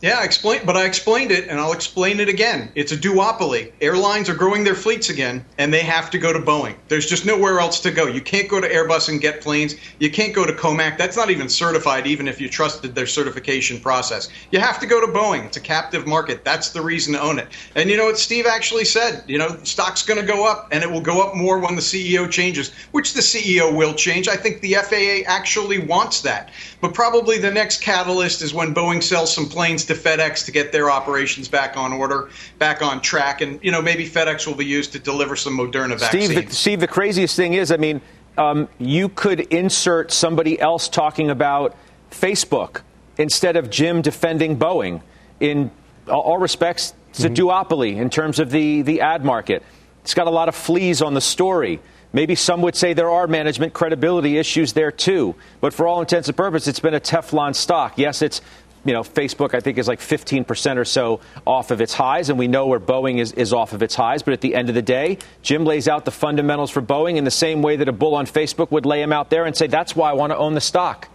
Yeah. 0.00 0.18
I 0.18 0.24
explained, 0.24 0.66
but 0.66 0.76
I 0.76 0.84
explained 0.84 1.30
it, 1.30 1.48
and 1.48 1.58
I'll 1.58 1.72
explain 1.72 2.20
it 2.20 2.28
again. 2.28 2.70
It's 2.74 2.92
a 2.92 2.96
duopoly. 2.96 3.72
Airlines 3.80 4.28
are 4.28 4.34
growing 4.34 4.64
their 4.64 4.74
fleets 4.74 5.08
again, 5.08 5.44
and 5.58 5.72
they 5.72 5.80
have 5.80 6.10
to 6.10 6.18
go 6.18 6.32
to 6.32 6.38
Boeing. 6.38 6.74
There's 6.88 7.06
just 7.06 7.24
nowhere 7.24 7.58
else 7.58 7.80
to 7.80 7.90
go. 7.90 8.06
You 8.06 8.20
can't 8.20 8.48
go 8.48 8.60
to 8.60 8.68
Airbus 8.68 9.08
and 9.08 9.20
get 9.20 9.40
planes. 9.40 9.74
You 9.98 10.10
can't 10.10 10.34
go 10.34 10.44
to 10.44 10.52
Comac. 10.52 10.98
That's 10.98 11.16
not 11.16 11.30
even 11.30 11.48
certified, 11.48 12.06
even 12.06 12.28
if 12.28 12.40
you 12.40 12.48
trusted 12.48 12.94
their 12.94 13.06
certification 13.06 13.80
process. 13.80 14.28
You 14.50 14.60
have 14.60 14.78
to 14.80 14.86
go 14.86 15.00
to 15.00 15.06
Boeing. 15.06 15.46
It's 15.46 15.56
a 15.56 15.60
captive 15.60 16.06
market. 16.06 16.44
That's 16.44 16.70
the 16.70 16.82
reason 16.82 17.14
to 17.14 17.22
own 17.22 17.38
it. 17.38 17.48
And 17.74 17.88
you 17.88 17.96
know 17.96 18.06
what 18.06 18.18
Steve 18.18 18.46
actually 18.46 18.84
said? 18.84 19.24
You 19.26 19.38
know, 19.38 19.58
stock's 19.62 20.02
going 20.02 20.20
to 20.20 20.26
go 20.26 20.46
up, 20.46 20.68
and 20.70 20.82
it 20.82 20.90
will 20.90 21.00
go 21.00 21.22
up 21.22 21.34
more 21.34 21.58
when 21.58 21.76
the 21.76 21.82
CEO 21.82 22.30
changes, 22.30 22.72
which 22.92 23.14
the 23.14 23.20
CEO 23.20 23.74
will 23.74 23.94
change. 23.94 24.28
I 24.28 24.36
think 24.36 24.60
the 24.60 24.74
FAA 24.74 25.30
actually 25.30 25.78
wants 25.78 26.20
that. 26.22 26.50
But 26.80 26.94
probably 26.94 27.38
the 27.38 27.50
next 27.50 27.80
catalyst 27.80 28.42
is 28.42 28.52
when 28.52 28.74
Boeing 28.74 29.02
sells 29.02 29.34
some 29.34 29.48
planes 29.48 29.83
to 29.86 29.94
FedEx 29.94 30.44
to 30.46 30.52
get 30.52 30.72
their 30.72 30.90
operations 30.90 31.48
back 31.48 31.76
on 31.76 31.92
order, 31.92 32.30
back 32.58 32.82
on 32.82 33.00
track, 33.00 33.40
and 33.40 33.58
you 33.62 33.70
know 33.70 33.82
maybe 33.82 34.08
FedEx 34.08 34.46
will 34.46 34.54
be 34.54 34.66
used 34.66 34.92
to 34.92 34.98
deliver 34.98 35.36
some 35.36 35.56
Moderna 35.56 35.98
vaccines. 35.98 36.26
Steve, 36.26 36.48
the, 36.48 36.54
Steve, 36.54 36.80
the 36.80 36.88
craziest 36.88 37.36
thing 37.36 37.54
is, 37.54 37.70
I 37.70 37.76
mean, 37.76 38.00
um, 38.36 38.68
you 38.78 39.08
could 39.08 39.40
insert 39.40 40.10
somebody 40.12 40.58
else 40.58 40.88
talking 40.88 41.30
about 41.30 41.76
Facebook 42.10 42.80
instead 43.16 43.56
of 43.56 43.70
Jim 43.70 44.02
defending 44.02 44.56
Boeing. 44.56 45.02
In 45.40 45.70
all- 46.08 46.22
all 46.22 46.38
respects, 46.38 46.94
it's 47.10 47.24
a 47.24 47.30
duopoly 47.30 47.96
in 47.96 48.10
terms 48.10 48.40
of 48.40 48.50
the, 48.50 48.82
the 48.82 49.00
ad 49.00 49.24
market. 49.24 49.62
It's 50.02 50.14
got 50.14 50.26
a 50.26 50.30
lot 50.30 50.48
of 50.48 50.54
fleas 50.54 51.00
on 51.00 51.14
the 51.14 51.20
story. 51.20 51.80
Maybe 52.12 52.34
some 52.34 52.62
would 52.62 52.76
say 52.76 52.92
there 52.92 53.10
are 53.10 53.26
management 53.26 53.72
credibility 53.72 54.36
issues 54.36 54.72
there 54.72 54.92
too. 54.92 55.34
But 55.60 55.72
for 55.72 55.86
all 55.86 56.00
intents 56.00 56.28
and 56.28 56.36
purposes, 56.36 56.68
it's 56.68 56.80
been 56.80 56.94
a 56.94 57.00
Teflon 57.00 57.54
stock. 57.54 57.98
Yes, 57.98 58.20
it's 58.22 58.40
you 58.84 58.92
know, 58.92 59.02
Facebook, 59.02 59.54
I 59.54 59.60
think, 59.60 59.78
is 59.78 59.88
like 59.88 60.00
15% 60.00 60.76
or 60.76 60.84
so 60.84 61.20
off 61.46 61.70
of 61.70 61.80
its 61.80 61.94
highs, 61.94 62.28
and 62.28 62.38
we 62.38 62.48
know 62.48 62.66
where 62.66 62.80
Boeing 62.80 63.18
is, 63.18 63.32
is 63.32 63.52
off 63.52 63.72
of 63.72 63.82
its 63.82 63.94
highs. 63.94 64.22
But 64.22 64.34
at 64.34 64.40
the 64.40 64.54
end 64.54 64.68
of 64.68 64.74
the 64.74 64.82
day, 64.82 65.18
Jim 65.42 65.64
lays 65.64 65.88
out 65.88 66.04
the 66.04 66.10
fundamentals 66.10 66.70
for 66.70 66.82
Boeing 66.82 67.16
in 67.16 67.24
the 67.24 67.30
same 67.30 67.62
way 67.62 67.76
that 67.76 67.88
a 67.88 67.92
bull 67.92 68.14
on 68.14 68.26
Facebook 68.26 68.70
would 68.70 68.86
lay 68.86 69.00
them 69.00 69.12
out 69.12 69.30
there 69.30 69.46
and 69.46 69.56
say, 69.56 69.66
that's 69.66 69.96
why 69.96 70.10
I 70.10 70.12
want 70.12 70.32
to 70.32 70.36
own 70.36 70.54
the 70.54 70.60
stock. 70.60 71.08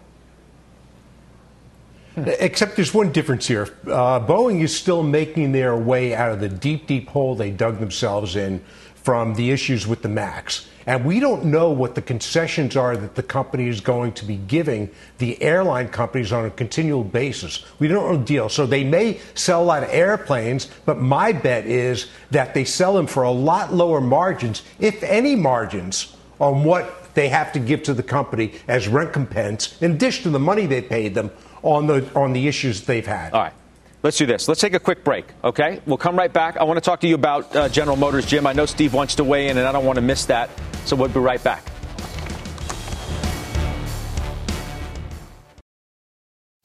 Except 2.17 2.75
there's 2.75 2.93
one 2.93 3.11
difference 3.11 3.47
here. 3.47 3.69
Uh, 3.85 4.19
Boeing 4.19 4.61
is 4.61 4.75
still 4.75 5.03
making 5.03 5.51
their 5.51 5.77
way 5.77 6.13
out 6.13 6.31
of 6.31 6.39
the 6.39 6.49
deep, 6.49 6.87
deep 6.87 7.07
hole 7.09 7.35
they 7.35 7.51
dug 7.51 7.79
themselves 7.79 8.35
in 8.35 8.63
from 8.95 9.35
the 9.35 9.51
issues 9.51 9.87
with 9.87 10.01
the 10.01 10.09
MAX. 10.09 10.67
And 10.89 11.05
we 11.05 11.19
don't 11.19 11.45
know 11.45 11.69
what 11.69 11.93
the 11.93 12.01
concessions 12.01 12.75
are 12.75 12.97
that 12.97 13.13
the 13.13 13.21
company 13.21 13.67
is 13.67 13.79
going 13.79 14.11
to 14.13 14.25
be 14.25 14.37
giving 14.37 14.89
the 15.19 15.39
airline 15.39 15.89
companies 15.89 16.31
on 16.31 16.45
a 16.45 16.49
continual 16.49 17.03
basis. 17.03 17.63
We 17.77 17.87
don't 17.87 18.11
know 18.11 18.17
the 18.17 18.25
deal. 18.25 18.49
So 18.49 18.65
they 18.65 18.83
may 18.83 19.19
sell 19.35 19.61
a 19.61 19.65
lot 19.65 19.83
of 19.83 19.89
airplanes, 19.91 20.67
but 20.85 20.97
my 20.99 21.31
bet 21.31 21.67
is 21.67 22.07
that 22.31 22.55
they 22.55 22.65
sell 22.65 22.95
them 22.95 23.05
for 23.05 23.21
a 23.21 23.29
lot 23.29 23.71
lower 23.71 24.01
margins, 24.01 24.63
if 24.79 25.03
any 25.03 25.35
margins, 25.35 26.15
on 26.39 26.63
what 26.63 27.13
they 27.13 27.29
have 27.29 27.53
to 27.53 27.59
give 27.59 27.83
to 27.83 27.93
the 27.93 28.01
company 28.01 28.53
as 28.67 28.87
recompense, 28.87 29.79
in 29.83 29.91
addition 29.91 30.23
to 30.23 30.29
the 30.31 30.39
money 30.39 30.65
they 30.65 30.81
paid 30.81 31.13
them 31.13 31.29
on 31.61 31.85
the 31.85 32.11
on 32.15 32.33
the 32.33 32.47
issues 32.47 32.81
they've 32.81 33.05
had. 33.05 33.33
All 33.33 33.41
right. 33.43 33.53
Let's 34.01 34.17
do 34.17 34.25
this. 34.25 34.47
Let's 34.47 34.61
take 34.61 34.73
a 34.73 34.79
quick 34.79 35.03
break, 35.03 35.25
okay? 35.43 35.81
We'll 35.85 35.97
come 35.97 36.15
right 36.15 36.31
back. 36.31 36.55
I 36.57 36.63
want 36.63 36.77
to 36.77 36.81
talk 36.81 37.01
to 37.01 37.07
you 37.07 37.15
about 37.15 37.53
uh, 37.55 37.67
General 37.67 37.97
Motors, 37.97 38.25
Jim. 38.25 38.47
I 38.47 38.53
know 38.53 38.65
Steve 38.65 38.93
wants 38.93 39.15
to 39.15 39.23
weigh 39.23 39.49
in, 39.49 39.57
and 39.57 39.67
I 39.67 39.71
don't 39.71 39.85
want 39.85 39.97
to 39.97 40.01
miss 40.01 40.25
that. 40.25 40.49
So 40.85 40.95
we'll 40.95 41.09
be 41.09 41.19
right 41.19 41.43
back. 41.43 41.63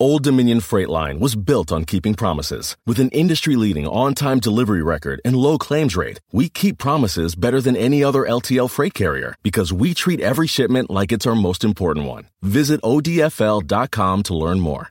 Old 0.01 0.23
Dominion 0.25 0.61
Freight 0.61 0.89
Line 0.89 1.19
was 1.19 1.37
built 1.37 1.73
on 1.73 1.85
keeping 1.85 2.15
promises. 2.15 2.77
With 2.85 2.99
an 2.99 3.11
industry 3.11 3.57
leading 3.57 3.87
on 3.87 4.15
time 4.15 4.41
delivery 4.41 4.83
record 4.83 5.21
and 5.25 5.37
low 5.37 5.57
claims 5.57 5.97
rate, 5.97 6.21
we 6.33 6.49
keep 6.49 6.79
promises 6.79 7.35
better 7.35 7.61
than 7.61 7.77
any 7.77 8.03
other 8.03 8.23
LTL 8.23 8.69
freight 8.69 8.93
carrier 8.95 9.37
because 9.43 9.73
we 9.73 9.95
treat 9.95 10.21
every 10.21 10.47
shipment 10.47 10.91
like 10.91 11.13
it's 11.13 11.27
our 11.27 11.37
most 11.37 11.65
important 11.65 12.07
one. 12.07 12.27
Visit 12.43 12.83
ODFL.com 12.83 14.23
to 14.25 14.35
learn 14.35 14.61
more. 14.61 14.91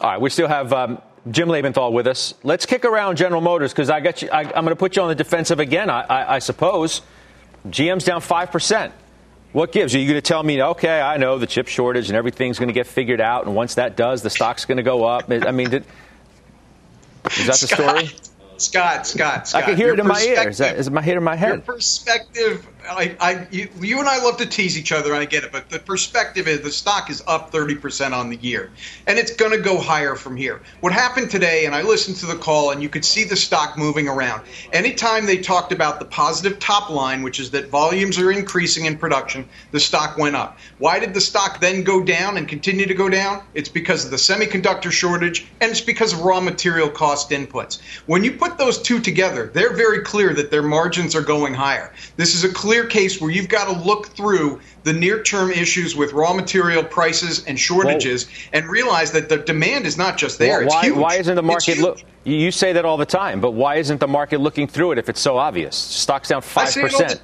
All 0.00 0.10
right, 0.10 0.20
we 0.20 0.30
still 0.30 0.48
have 0.48 0.72
um, 0.72 1.02
Jim 1.30 1.48
Lebenthal 1.48 1.92
with 1.92 2.06
us. 2.06 2.32
Let's 2.42 2.64
kick 2.64 2.86
around 2.86 3.16
General 3.16 3.42
Motors 3.42 3.72
because 3.72 3.90
I 3.90 4.00
got 4.00 4.22
you. 4.22 4.30
I, 4.30 4.40
I'm 4.44 4.64
going 4.64 4.68
to 4.68 4.76
put 4.76 4.96
you 4.96 5.02
on 5.02 5.08
the 5.08 5.14
defensive 5.14 5.60
again, 5.60 5.90
I, 5.90 6.00
I, 6.00 6.34
I 6.36 6.38
suppose. 6.38 7.02
GM's 7.68 8.04
down 8.04 8.22
5%. 8.22 8.92
What 9.52 9.72
gives? 9.72 9.94
Are 9.94 9.98
you 9.98 10.06
going 10.06 10.16
to 10.16 10.22
tell 10.22 10.42
me, 10.42 10.62
okay, 10.62 11.02
I 11.02 11.18
know 11.18 11.38
the 11.38 11.46
chip 11.46 11.68
shortage 11.68 12.08
and 12.08 12.16
everything's 12.16 12.58
going 12.58 12.68
to 12.68 12.72
get 12.72 12.86
figured 12.86 13.20
out, 13.20 13.44
and 13.44 13.54
once 13.54 13.74
that 13.74 13.96
does, 13.96 14.22
the 14.22 14.30
stock's 14.30 14.64
going 14.64 14.78
to 14.78 14.82
go 14.82 15.04
up? 15.04 15.30
I 15.30 15.50
mean, 15.50 15.68
did, 15.68 15.84
is 17.36 17.46
that 17.46 17.58
the 17.58 17.66
story? 17.66 18.10
Scott, 18.60 19.06
Scott, 19.06 19.48
Scott. 19.48 19.62
I 19.62 19.66
can 19.66 19.76
hear 19.76 19.94
it 19.94 19.98
in 19.98 20.06
my 20.06 20.20
ear. 20.20 20.48
Is, 20.48 20.60
it 20.60 20.92
my 20.92 21.00
head 21.00 21.16
in 21.16 21.24
my 21.24 21.34
head? 21.34 21.48
Your 21.48 21.58
perspective, 21.60 22.66
I, 22.86 23.16
I, 23.18 23.46
you, 23.50 23.68
you, 23.80 23.98
and 24.00 24.08
I 24.08 24.22
love 24.22 24.36
to 24.36 24.46
tease 24.46 24.78
each 24.78 24.92
other, 24.92 25.12
and 25.12 25.20
I 25.20 25.24
get 25.24 25.44
it, 25.44 25.52
but 25.52 25.70
the 25.70 25.78
perspective 25.78 26.46
is 26.46 26.60
the 26.60 26.70
stock 26.70 27.08
is 27.08 27.22
up 27.26 27.52
30% 27.52 28.12
on 28.12 28.28
the 28.28 28.36
year, 28.36 28.70
and 29.06 29.18
it's 29.18 29.34
going 29.34 29.52
to 29.52 29.58
go 29.58 29.78
higher 29.78 30.14
from 30.14 30.36
here. 30.36 30.60
What 30.80 30.92
happened 30.92 31.30
today, 31.30 31.64
and 31.64 31.74
I 31.74 31.82
listened 31.82 32.18
to 32.18 32.26
the 32.26 32.36
call, 32.36 32.70
and 32.70 32.82
you 32.82 32.90
could 32.90 33.04
see 33.04 33.24
the 33.24 33.36
stock 33.36 33.78
moving 33.78 34.08
around. 34.08 34.42
Anytime 34.74 35.24
they 35.24 35.38
talked 35.38 35.72
about 35.72 35.98
the 35.98 36.04
positive 36.04 36.58
top 36.58 36.90
line, 36.90 37.22
which 37.22 37.40
is 37.40 37.50
that 37.52 37.68
volumes 37.68 38.18
are 38.18 38.30
increasing 38.30 38.84
in 38.84 38.98
production, 38.98 39.48
the 39.70 39.80
stock 39.80 40.18
went 40.18 40.36
up. 40.36 40.58
Why 40.76 40.98
did 40.98 41.14
the 41.14 41.20
stock 41.20 41.60
then 41.60 41.82
go 41.82 42.04
down 42.04 42.36
and 42.36 42.46
continue 42.46 42.84
to 42.84 42.94
go 42.94 43.08
down? 43.08 43.42
It's 43.54 43.70
because 43.70 44.04
of 44.04 44.10
the 44.10 44.18
semiconductor 44.18 44.90
shortage, 44.90 45.46
and 45.62 45.70
it's 45.70 45.80
because 45.80 46.12
of 46.12 46.20
raw 46.20 46.40
material 46.40 46.90
cost 46.90 47.30
inputs. 47.30 47.80
When 48.04 48.22
you 48.22 48.32
put 48.32 48.49
those 48.58 48.80
two 48.80 49.00
together, 49.00 49.50
they're 49.52 49.74
very 49.74 50.00
clear 50.00 50.34
that 50.34 50.50
their 50.50 50.62
margins 50.62 51.14
are 51.14 51.22
going 51.22 51.54
higher. 51.54 51.92
This 52.16 52.34
is 52.34 52.44
a 52.44 52.52
clear 52.52 52.86
case 52.86 53.20
where 53.20 53.30
you've 53.30 53.48
got 53.48 53.72
to 53.72 53.80
look 53.82 54.08
through 54.08 54.60
the 54.82 54.92
near 54.92 55.22
term 55.22 55.50
issues 55.50 55.96
with 55.96 56.12
raw 56.12 56.32
material 56.32 56.82
prices 56.82 57.44
and 57.46 57.58
shortages 57.58 58.26
Whoa. 58.26 58.58
and 58.58 58.68
realize 58.68 59.12
that 59.12 59.28
the 59.28 59.38
demand 59.38 59.86
is 59.86 59.98
not 59.98 60.16
just 60.16 60.38
there. 60.38 60.60
Well, 60.60 60.68
why, 60.68 60.90
why, 60.90 61.14
isn't 61.16 61.34
the 61.34 61.42
market 61.42 61.78
look? 61.78 62.02
You 62.24 62.50
say 62.50 62.72
that 62.72 62.84
all 62.84 62.96
the 62.96 63.06
time, 63.06 63.40
but 63.40 63.52
why 63.52 63.76
isn't 63.76 63.98
the 63.98 64.08
market 64.08 64.40
looking 64.40 64.66
through 64.66 64.92
it 64.92 64.98
if 64.98 65.08
it's 65.08 65.20
so 65.20 65.38
obvious? 65.38 65.76
Stock's 65.76 66.28
down 66.28 66.42
5%. 66.42 67.20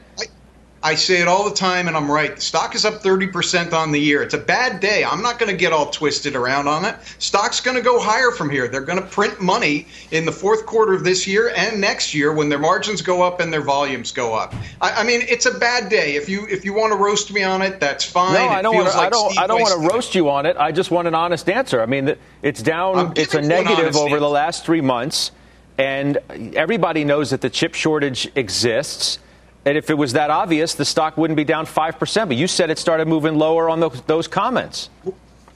I 0.87 0.95
say 0.95 1.21
it 1.21 1.27
all 1.27 1.43
the 1.43 1.55
time, 1.55 1.89
and 1.89 1.97
I'm 1.97 2.09
right. 2.09 2.37
The 2.37 2.41
stock 2.41 2.77
is 2.77 2.85
up 2.85 3.03
30% 3.03 3.73
on 3.73 3.91
the 3.91 3.99
year. 3.99 4.23
It's 4.23 4.35
a 4.35 4.39
bad 4.39 4.79
day. 4.79 5.05
I'm 5.05 5.21
not 5.21 5.41
going 5.41 5.51
to 5.51 5.57
get 5.57 5.73
all 5.73 5.91
twisted 5.91 6.37
around 6.37 6.69
on 6.69 6.85
it. 6.85 6.95
Stock's 7.19 7.61
going 7.61 7.77
to 7.77 7.83
go 7.83 7.99
higher 7.99 8.31
from 8.31 8.49
here. 8.49 8.69
They're 8.69 8.83
going 8.83 9.03
to 9.03 9.09
print 9.09 9.41
money 9.41 9.89
in 10.13 10.25
the 10.25 10.31
fourth 10.31 10.65
quarter 10.65 10.93
of 10.93 11.03
this 11.03 11.27
year 11.27 11.53
and 11.57 11.81
next 11.81 12.15
year 12.15 12.33
when 12.33 12.49
their 12.49 12.61
margins 12.61 13.03
go 13.03 13.25
up 13.25 13.41
and 13.41 13.53
their 13.53 13.63
volumes 13.63 14.13
go 14.13 14.33
up. 14.33 14.55
I, 14.81 15.01
I 15.01 15.03
mean, 15.03 15.23
it's 15.23 15.47
a 15.47 15.59
bad 15.59 15.89
day. 15.89 16.15
If 16.15 16.29
you 16.29 16.47
if 16.47 16.65
you 16.65 16.73
want 16.73 16.93
to 16.93 16.97
roast 16.97 17.33
me 17.33 17.43
on 17.43 17.63
it, 17.63 17.81
that's 17.81 18.05
fine. 18.05 18.35
No, 18.35 18.47
I 18.47 18.63
don't 18.63 18.77
want 18.77 18.89
to. 18.89 18.97
Like 18.97 19.07
I 19.09 19.11
don't. 19.11 19.39
I 19.41 19.49
don't 19.49 19.61
want 19.61 19.75
to 19.83 19.93
roast 19.93 20.15
you 20.15 20.31
on 20.31 20.47
it. 20.47 20.57
I 20.57 20.71
just 20.71 20.93
want 20.93 21.09
an 21.09 21.17
honest 21.17 21.51
answer. 21.51 21.83
I 21.83 21.87
mean, 21.87 22.15
it's 22.43 22.63
down. 22.63 23.15
It's 23.17 23.35
a 23.35 23.43
negative 23.43 23.97
over 23.97 24.07
answer. 24.07 24.21
the 24.21 24.29
last 24.29 24.65
three 24.65 24.83
months, 24.83 25.33
and 25.79 26.19
everybody 26.55 27.03
knows 27.03 27.31
that 27.31 27.41
the 27.41 27.51
chip 27.51 27.75
shortage 27.75 28.31
exists. 28.37 29.19
And 29.67 29.77
if 29.77 29.91
it 29.91 29.95
was 29.95 30.13
that 30.13 30.31
obvious, 30.31 30.75
the 30.75 30.85
stock 30.85 31.17
wouldn't 31.17 31.37
be 31.37 31.45
down 31.45 31.67
5%. 31.67 32.29
But 32.29 32.37
you 32.37 32.47
said 32.47 32.71
it 32.71 32.79
started 32.79 33.09
moving 33.09 33.37
lower 33.37 33.69
on 33.69 33.81
those, 33.81 34.01
those 34.03 34.29
comments. 34.29 34.89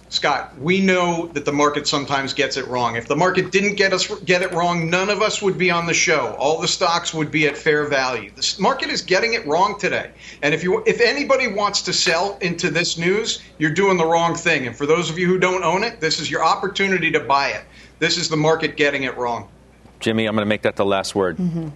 Scott, 0.08 0.58
we 0.58 0.80
know 0.80 1.28
that 1.28 1.44
the 1.44 1.52
market 1.52 1.86
sometimes 1.86 2.34
gets 2.34 2.56
it 2.56 2.66
wrong. 2.66 2.96
If 2.96 3.06
the 3.06 3.14
market 3.14 3.52
didn't 3.52 3.76
get 3.76 3.92
us 3.92 4.08
get 4.22 4.42
it 4.42 4.50
wrong, 4.50 4.90
none 4.90 5.08
of 5.08 5.22
us 5.22 5.40
would 5.40 5.56
be 5.56 5.70
on 5.70 5.86
the 5.86 5.94
show. 5.94 6.34
All 6.36 6.60
the 6.60 6.66
stocks 6.66 7.14
would 7.14 7.30
be 7.30 7.46
at 7.46 7.56
fair 7.56 7.86
value. 7.86 8.32
The 8.34 8.56
market 8.58 8.90
is 8.90 9.02
getting 9.02 9.34
it 9.34 9.46
wrong 9.46 9.78
today. 9.78 10.10
And 10.42 10.52
if 10.52 10.64
you 10.64 10.82
if 10.84 11.00
anybody 11.00 11.46
wants 11.46 11.80
to 11.82 11.92
sell 11.92 12.36
into 12.40 12.70
this 12.70 12.98
news, 12.98 13.40
you're 13.58 13.72
doing 13.72 13.96
the 13.96 14.04
wrong 14.04 14.34
thing. 14.34 14.66
And 14.66 14.74
for 14.74 14.84
those 14.84 15.10
of 15.10 15.16
you 15.16 15.28
who 15.28 15.38
don't 15.38 15.62
own 15.62 15.84
it, 15.84 16.00
this 16.00 16.18
is 16.18 16.28
your 16.28 16.42
opportunity 16.42 17.12
to 17.12 17.20
buy 17.20 17.50
it. 17.50 17.62
This 18.00 18.18
is 18.18 18.28
the 18.28 18.36
market 18.36 18.76
getting 18.76 19.04
it 19.04 19.16
wrong. 19.16 19.48
Jimmy, 20.00 20.26
I'm 20.26 20.34
going 20.34 20.44
to 20.44 20.48
make 20.48 20.62
that 20.62 20.74
the 20.74 20.84
last 20.84 21.14
word. 21.14 21.36
Mm-hmm. 21.36 21.68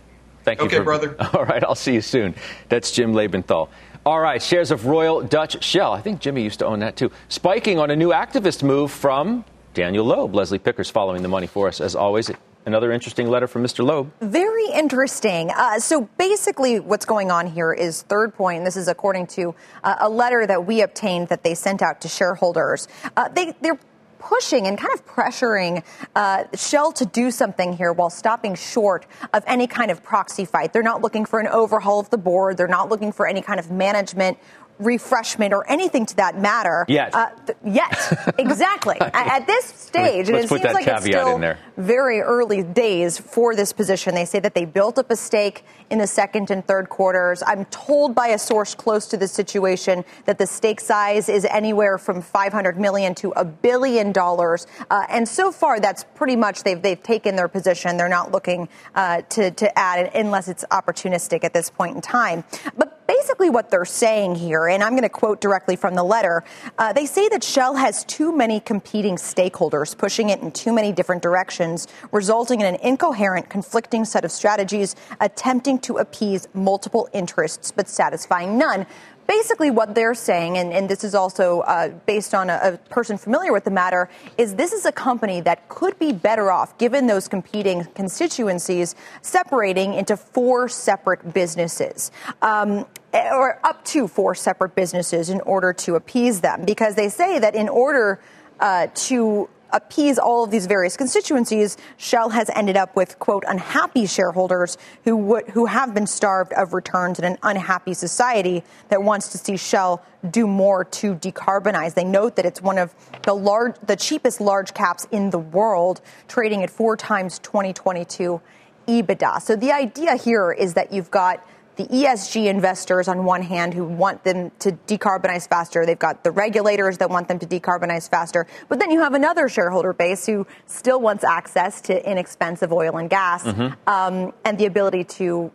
Thank 0.44 0.60
you. 0.60 0.66
Okay, 0.66 0.76
for, 0.78 0.84
brother. 0.84 1.16
All 1.32 1.44
right, 1.44 1.62
I'll 1.64 1.74
see 1.74 1.94
you 1.94 2.00
soon. 2.00 2.34
That's 2.68 2.90
Jim 2.90 3.12
Lebenthal. 3.12 3.68
All 4.06 4.20
right, 4.20 4.42
shares 4.42 4.70
of 4.70 4.84
Royal 4.84 5.22
Dutch 5.22 5.64
Shell. 5.64 5.92
I 5.94 6.02
think 6.02 6.20
Jimmy 6.20 6.42
used 6.42 6.58
to 6.58 6.66
own 6.66 6.80
that 6.80 6.96
too. 6.96 7.10
Spiking 7.28 7.78
on 7.78 7.90
a 7.90 7.96
new 7.96 8.10
activist 8.10 8.62
move 8.62 8.92
from 8.92 9.46
Daniel 9.72 10.04
Loeb. 10.04 10.34
Leslie 10.34 10.58
Picker's 10.58 10.90
following 10.90 11.22
the 11.22 11.28
money 11.28 11.46
for 11.46 11.68
us 11.68 11.80
as 11.80 11.96
always. 11.96 12.30
Another 12.66 12.92
interesting 12.92 13.28
letter 13.28 13.46
from 13.46 13.62
Mr. 13.62 13.84
Loeb. 13.84 14.10
Very 14.20 14.66
interesting. 14.72 15.50
Uh, 15.54 15.78
so 15.78 16.02
basically, 16.18 16.80
what's 16.80 17.04
going 17.04 17.30
on 17.30 17.46
here 17.46 17.72
is 17.74 18.02
Third 18.02 18.34
Point. 18.34 18.64
This 18.64 18.76
is 18.76 18.88
according 18.88 19.26
to 19.28 19.54
uh, 19.82 19.96
a 20.00 20.08
letter 20.08 20.46
that 20.46 20.64
we 20.64 20.80
obtained 20.80 21.28
that 21.28 21.42
they 21.42 21.54
sent 21.54 21.82
out 21.82 22.00
to 22.02 22.08
shareholders. 22.08 22.88
Uh, 23.16 23.28
they, 23.28 23.54
they're 23.60 23.78
pushing 24.24 24.66
and 24.66 24.78
kind 24.78 24.92
of 24.94 25.06
pressuring 25.06 25.84
uh, 26.16 26.44
Shell 26.54 26.92
to 26.92 27.04
do 27.04 27.30
something 27.30 27.74
here 27.74 27.92
while 27.92 28.10
stopping 28.10 28.54
short 28.54 29.06
of 29.34 29.44
any 29.46 29.66
kind 29.66 29.90
of 29.90 30.02
proxy 30.02 30.46
fight. 30.46 30.72
They're 30.72 30.82
not 30.82 31.02
looking 31.02 31.26
for 31.26 31.40
an 31.40 31.48
overhaul 31.48 32.00
of 32.00 32.08
the 32.08 32.18
board. 32.18 32.56
They're 32.56 32.66
not 32.66 32.88
looking 32.88 33.12
for 33.12 33.26
any 33.26 33.42
kind 33.42 33.60
of 33.60 33.70
management 33.70 34.38
refreshment 34.78 35.52
or 35.52 35.68
anything 35.70 36.06
to 36.06 36.16
that 36.16 36.38
matter. 36.38 36.84
Yet. 36.88 37.14
Uh, 37.14 37.30
th- 37.46 37.58
yet. 37.64 38.34
exactly. 38.38 38.96
At 39.00 39.46
this 39.46 39.64
stage, 39.64 40.28
and 40.28 40.36
it 40.36 40.48
seems 40.48 40.62
like 40.62 40.86
it's 40.86 41.04
still 41.04 41.54
very 41.76 42.20
early 42.20 42.62
days 42.62 43.18
for 43.18 43.54
this 43.54 43.72
position. 43.72 44.14
They 44.14 44.24
say 44.24 44.40
that 44.40 44.54
they 44.54 44.64
built 44.64 44.98
up 44.98 45.10
a 45.10 45.16
stake 45.16 45.64
in 45.90 45.98
the 45.98 46.06
second 46.06 46.50
and 46.50 46.66
third 46.66 46.88
quarters. 46.88 47.42
I'm 47.46 47.64
told 47.66 48.14
by 48.14 48.28
a 48.28 48.38
source 48.38 48.74
close 48.74 49.06
to 49.08 49.16
the 49.16 49.28
situation 49.28 50.04
that 50.24 50.38
the 50.38 50.46
stake 50.46 50.80
size 50.80 51.28
is 51.28 51.44
anywhere 51.44 51.98
from 51.98 52.20
500 52.20 52.78
million 52.78 53.14
to 53.16 53.30
a 53.32 53.44
billion 53.44 54.12
dollars. 54.12 54.66
Uh, 54.90 55.06
and 55.08 55.28
so 55.28 55.52
far, 55.52 55.80
that's 55.80 56.04
pretty 56.14 56.36
much 56.36 56.62
they've 56.62 56.80
they've 56.80 57.02
taken 57.02 57.36
their 57.36 57.48
position. 57.48 57.96
They're 57.96 58.08
not 58.08 58.32
looking 58.32 58.68
uh, 58.94 59.22
to 59.30 59.50
to 59.52 59.78
add 59.78 60.06
it 60.06 60.14
unless 60.14 60.48
it's 60.48 60.64
opportunistic 60.70 61.44
at 61.44 61.52
this 61.52 61.70
point 61.70 61.96
in 61.96 62.02
time. 62.02 62.44
But 62.76 63.03
basically, 63.18 63.50
what 63.50 63.70
they're 63.70 63.84
saying 63.84 64.34
here, 64.34 64.66
and 64.66 64.82
I'm 64.82 64.92
going 64.92 65.02
to 65.02 65.08
quote 65.08 65.40
directly 65.40 65.76
from 65.76 65.94
the 65.94 66.02
letter, 66.02 66.42
uh, 66.78 66.92
they 66.92 67.06
say 67.06 67.28
that 67.28 67.44
Shell 67.44 67.76
has 67.76 68.04
too 68.04 68.36
many 68.36 68.60
competing 68.60 69.16
stakeholders 69.16 69.96
pushing 69.96 70.30
it 70.30 70.40
in 70.40 70.50
too 70.50 70.72
many 70.72 70.92
different 70.92 71.22
directions, 71.22 71.86
resulting 72.12 72.60
in 72.60 72.66
an 72.66 72.80
incoherent, 72.82 73.48
conflicting 73.48 74.04
set 74.04 74.24
of 74.24 74.32
strategies 74.32 74.96
attempting 75.20 75.78
to 75.80 75.98
appease 75.98 76.48
multiple 76.54 77.08
interests 77.12 77.70
but 77.70 77.88
satisfying 77.88 78.58
none. 78.58 78.86
Basically, 79.26 79.70
what 79.70 79.94
they're 79.94 80.14
saying, 80.14 80.58
and, 80.58 80.72
and 80.72 80.88
this 80.88 81.02
is 81.04 81.14
also 81.14 81.60
uh, 81.60 81.88
based 82.06 82.34
on 82.34 82.50
a, 82.50 82.60
a, 82.62 82.78
person 82.90 83.16
familiar 83.16 83.52
with 83.52 83.64
the 83.64 83.70
matter, 83.70 84.10
is 84.36 84.54
this 84.54 84.72
is 84.72 84.84
a 84.84 84.92
company 84.92 85.40
that 85.40 85.68
could 85.68 85.98
be 85.98 86.12
better 86.12 86.50
off, 86.50 86.76
given 86.78 87.06
those 87.06 87.26
competing 87.28 87.84
constituencies, 87.94 88.94
separating 89.22 89.94
into 89.94 90.16
four 90.16 90.68
separate 90.68 91.32
businesses. 91.32 92.10
Um, 92.42 92.86
or 93.12 93.60
up 93.64 93.84
to 93.84 94.08
four 94.08 94.34
separate 94.34 94.74
businesses 94.74 95.30
in 95.30 95.40
order 95.42 95.72
to 95.72 95.94
appease 95.94 96.40
them, 96.40 96.64
because 96.64 96.94
they 96.96 97.08
say 97.08 97.38
that 97.38 97.54
in 97.54 97.68
order 97.68 98.20
uh, 98.60 98.88
to 98.94 99.48
appease 99.74 100.18
all 100.18 100.44
of 100.44 100.50
these 100.50 100.66
various 100.66 100.96
constituencies, 100.96 101.76
Shell 101.98 102.30
has 102.30 102.48
ended 102.54 102.76
up 102.76 102.96
with, 102.96 103.18
quote, 103.18 103.44
unhappy 103.46 104.06
shareholders 104.06 104.78
who, 105.04 105.16
would, 105.16 105.48
who 105.48 105.66
have 105.66 105.92
been 105.92 106.06
starved 106.06 106.52
of 106.54 106.72
returns 106.72 107.18
in 107.18 107.24
an 107.24 107.36
unhappy 107.42 107.92
society 107.92 108.62
that 108.88 109.02
wants 109.02 109.28
to 109.28 109.38
see 109.38 109.56
Shell 109.56 110.02
do 110.30 110.46
more 110.46 110.84
to 110.84 111.16
decarbonize. 111.16 111.94
They 111.94 112.04
note 112.04 112.36
that 112.36 112.46
it's 112.46 112.62
one 112.62 112.78
of 112.78 112.94
the 113.24 113.34
large, 113.34 113.74
the 113.86 113.96
cheapest 113.96 114.40
large 114.40 114.72
caps 114.72 115.06
in 115.10 115.30
the 115.30 115.38
world, 115.38 116.00
trading 116.28 116.62
at 116.62 116.70
four 116.70 116.96
times 116.96 117.38
2022 117.40 118.40
EBITDA. 118.86 119.42
So 119.42 119.56
the 119.56 119.72
idea 119.72 120.16
here 120.16 120.52
is 120.52 120.74
that 120.74 120.92
you've 120.92 121.10
got 121.10 121.44
the 121.76 121.84
ESG 121.84 122.46
investors 122.46 123.08
on 123.08 123.24
one 123.24 123.42
hand 123.42 123.74
who 123.74 123.84
want 123.84 124.22
them 124.24 124.50
to 124.60 124.72
decarbonize 124.86 125.48
faster. 125.48 125.84
They've 125.84 125.98
got 125.98 126.24
the 126.24 126.30
regulators 126.30 126.98
that 126.98 127.10
want 127.10 127.28
them 127.28 127.38
to 127.38 127.46
decarbonize 127.46 128.08
faster. 128.08 128.46
But 128.68 128.78
then 128.78 128.90
you 128.90 129.00
have 129.00 129.14
another 129.14 129.48
shareholder 129.48 129.92
base 129.92 130.26
who 130.26 130.46
still 130.66 131.00
wants 131.00 131.24
access 131.24 131.80
to 131.82 132.10
inexpensive 132.10 132.72
oil 132.72 132.96
and 132.96 133.10
gas 133.10 133.44
mm-hmm. 133.44 133.74
um, 133.88 134.32
and 134.44 134.58
the 134.58 134.66
ability 134.66 135.04
to 135.04 135.50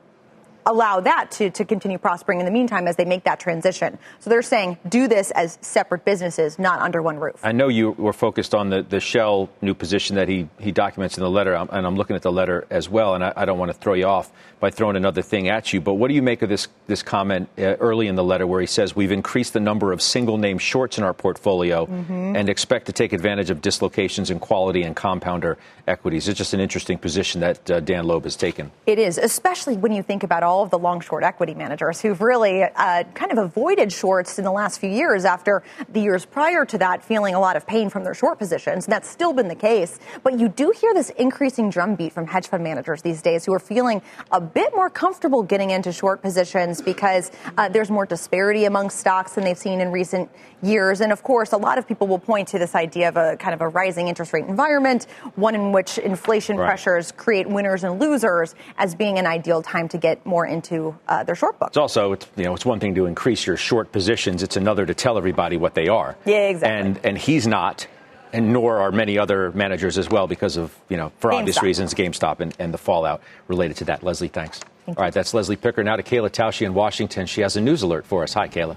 allow 0.66 1.00
that 1.00 1.32
to, 1.32 1.50
to 1.50 1.66
continue 1.66 1.98
prospering 1.98 2.40
in 2.40 2.46
the 2.46 2.52
meantime 2.52 2.88
as 2.88 2.96
they 2.96 3.06
make 3.06 3.24
that 3.24 3.40
transition. 3.40 3.98
So 4.20 4.30
they're 4.30 4.42
saying 4.42 4.78
do 4.88 5.08
this 5.08 5.32
as 5.32 5.58
separate 5.62 6.06
businesses, 6.06 6.60
not 6.60 6.80
under 6.80 7.02
one 7.02 7.20
roof. 7.20 7.40
I 7.44 7.52
know 7.52 7.68
you 7.68 7.92
were 7.92 8.14
focused 8.14 8.54
on 8.54 8.70
the, 8.70 8.82
the 8.82 9.00
Shell 9.00 9.50
new 9.62 9.74
position 9.74 10.16
that 10.16 10.28
he, 10.28 10.48
he 10.60 10.72
documents 10.72 11.18
in 11.18 11.24
the 11.24 11.30
letter, 11.30 11.54
and 11.54 11.86
I'm 11.86 11.96
looking 11.96 12.16
at 12.16 12.22
the 12.22 12.32
letter 12.32 12.66
as 12.70 12.90
well, 12.90 13.16
and 13.16 13.24
I, 13.24 13.34
I 13.36 13.46
don't 13.46 13.60
want 13.60 13.72
to 13.72 13.78
throw 13.78 13.94
you 13.94 14.06
off 14.06 14.32
by 14.60 14.70
throwing 14.70 14.98
another 14.98 15.22
thing 15.22 15.48
at 15.48 15.72
you, 15.72 15.80
but 15.80 15.94
what 15.94 16.10
do 16.10 16.14
you 16.14 16.22
make 16.22 16.42
of 16.42 16.50
this, 16.50 16.68
this 16.88 17.02
comment 17.02 17.48
uh, 17.58 17.76
early 17.80 18.08
in 18.08 18.16
the 18.16 18.24
letter 18.24 18.46
where 18.46 18.60
he 18.60 18.68
says 18.68 18.96
we've 18.96 19.12
increased 19.12 19.54
the 19.54 19.60
number 19.60 19.94
of 19.94 20.02
single 20.02 20.38
name 20.38 20.58
shorts 20.58 20.98
in 20.98 21.04
our 21.04 21.14
portfolio 21.14 21.86
mm-hmm. 21.86 22.36
and 22.36 22.50
expect 22.50 22.86
to 22.88 22.92
take 22.92 23.14
advantage 23.14 23.50
of 23.50 23.62
dislocations 23.62 24.30
in 24.30 24.40
quality 24.40 24.84
and 24.84 24.96
compounder 24.96 25.58
equities? 25.88 26.28
It's 26.28 26.38
just 26.38 26.54
an 26.54 26.60
interesting 26.60 26.98
position 26.98 27.40
that 27.42 27.72
uh, 27.72 27.80
Dan 27.80 28.06
Loeb 28.06 28.26
has 28.26 28.36
taken. 28.36 28.72
It 28.86 29.00
is, 29.00 29.18
especially 29.18 29.78
when 29.78 29.94
you 29.94 30.04
think 30.04 30.24
about 30.24 30.44
all 30.44 30.49
all 30.50 30.64
of 30.64 30.72
the 30.72 30.80
long 30.80 31.00
short 31.00 31.24
equity 31.24 31.54
managers 31.54 32.02
who've 32.02 32.20
really 32.20 32.64
uh, 32.64 33.04
kind 33.14 33.32
of 33.32 33.38
avoided 33.38 33.94
shorts 33.94 34.40
in 34.40 34.44
the 34.44 34.52
last 34.52 34.80
few 34.80 34.90
years 34.90 35.24
after 35.24 35.62
the 35.90 36.02
years 36.02 36.26
prior 36.26 36.66
to 36.66 36.78
that 36.80 37.04
feeling 37.04 37.36
a 37.36 37.40
lot 37.40 37.56
of 37.56 37.68
pain 37.68 37.88
from 37.88 38.04
their 38.04 38.16
short 38.16 38.40
positions. 38.40 38.86
And 38.86 38.92
that's 38.92 39.08
still 39.08 39.32
been 39.32 39.48
the 39.48 39.56
case. 39.56 40.00
But 40.24 40.40
you 40.40 40.50
do 40.50 40.74
hear 40.76 40.94
this 40.96 41.12
increasing 41.12 41.70
drumbeat 41.70 42.14
from 42.14 42.26
hedge 42.26 42.48
fund 42.48 42.64
managers 42.64 43.04
these 43.04 43.22
days 43.22 43.46
who 43.46 43.54
are 43.54 43.60
feeling 43.60 44.02
a 44.32 44.42
bit 44.42 44.74
more 44.76 44.90
comfortable 44.90 45.44
getting 45.44 45.70
into 45.70 45.94
short 45.94 46.22
positions 46.24 46.82
because 46.82 47.32
uh, 47.58 47.70
there's 47.70 47.92
more 47.92 48.08
disparity 48.08 48.66
among 48.66 48.90
stocks 48.90 49.34
than 49.34 49.44
they've 49.44 49.58
seen 49.58 49.82
in 49.82 49.92
recent 49.92 50.30
years. 50.64 51.02
And 51.02 51.12
of 51.12 51.22
course, 51.22 51.54
a 51.54 51.58
lot 51.58 51.78
of 51.78 51.88
people 51.88 52.08
will 52.08 52.20
point 52.20 52.48
to 52.50 52.60
this 52.60 52.74
idea 52.74 53.10
of 53.10 53.18
a 53.18 53.38
kind 53.38 53.54
of 53.54 53.62
a 53.62 53.68
rising 53.68 54.08
interest 54.08 54.34
rate 54.34 54.46
environment, 54.46 55.06
one 55.36 55.54
in 55.54 55.72
which 55.72 56.00
inflation 56.00 56.58
right. 56.58 56.66
pressures 56.66 57.12
create 57.12 57.48
winners 57.48 57.84
and 57.84 58.00
losers, 58.00 58.56
as 58.78 58.96
being 58.96 59.20
an 59.20 59.28
ideal 59.28 59.62
time 59.62 59.88
to 59.90 59.98
get 59.98 60.26
more 60.26 60.39
into 60.46 60.96
uh, 61.08 61.24
their 61.24 61.36
short 61.36 61.60
book. 61.60 61.70
It's 61.70 61.78
also, 61.78 62.14
it's, 62.14 62.28
you 62.36 62.44
know, 62.44 62.54
it's 62.54 62.66
one 62.66 62.80
thing 62.80 62.96
to 62.96 63.06
increase 63.06 63.46
your 63.46 63.58
short 63.58 63.92
positions. 63.92 64.44
It's 64.44 64.58
another 64.58 64.86
to 64.86 64.94
tell 64.94 65.18
everybody 65.18 65.58
what 65.58 65.74
they 65.76 65.88
are. 65.88 66.16
Yeah, 66.26 66.50
exactly. 66.50 66.90
And 66.90 67.06
and 67.06 67.18
he's 67.18 67.48
not. 67.48 67.88
And 68.32 68.54
nor 68.54 68.78
are 68.78 68.92
many 68.92 69.18
other 69.18 69.52
managers 69.54 69.98
as 69.98 70.08
well 70.08 70.28
because 70.28 70.56
of, 70.56 70.76
you 70.88 70.98
know, 70.98 71.12
for 71.18 71.32
GameStop. 71.32 71.40
obvious 71.40 71.64
reasons, 71.64 71.94
GameStop 71.96 72.42
and, 72.42 72.56
and 72.60 72.72
the 72.72 72.78
fallout 72.78 73.22
related 73.48 73.78
to 73.78 73.86
that. 73.86 74.04
Leslie, 74.04 74.28
thanks. 74.28 74.60
Thank 74.86 75.00
All 75.00 75.04
right, 75.04 75.14
that's 75.14 75.34
Leslie 75.34 75.56
Picker. 75.56 75.84
Now 75.84 75.96
to 75.96 76.04
Kayla 76.04 76.30
Tausche 76.30 76.64
in 76.64 76.76
Washington. 76.76 77.26
She 77.26 77.42
has 77.42 77.56
a 77.56 77.62
news 77.62 77.82
alert 77.82 78.06
for 78.06 78.22
us. 78.22 78.34
Hi, 78.34 78.48
Kayla. 78.48 78.76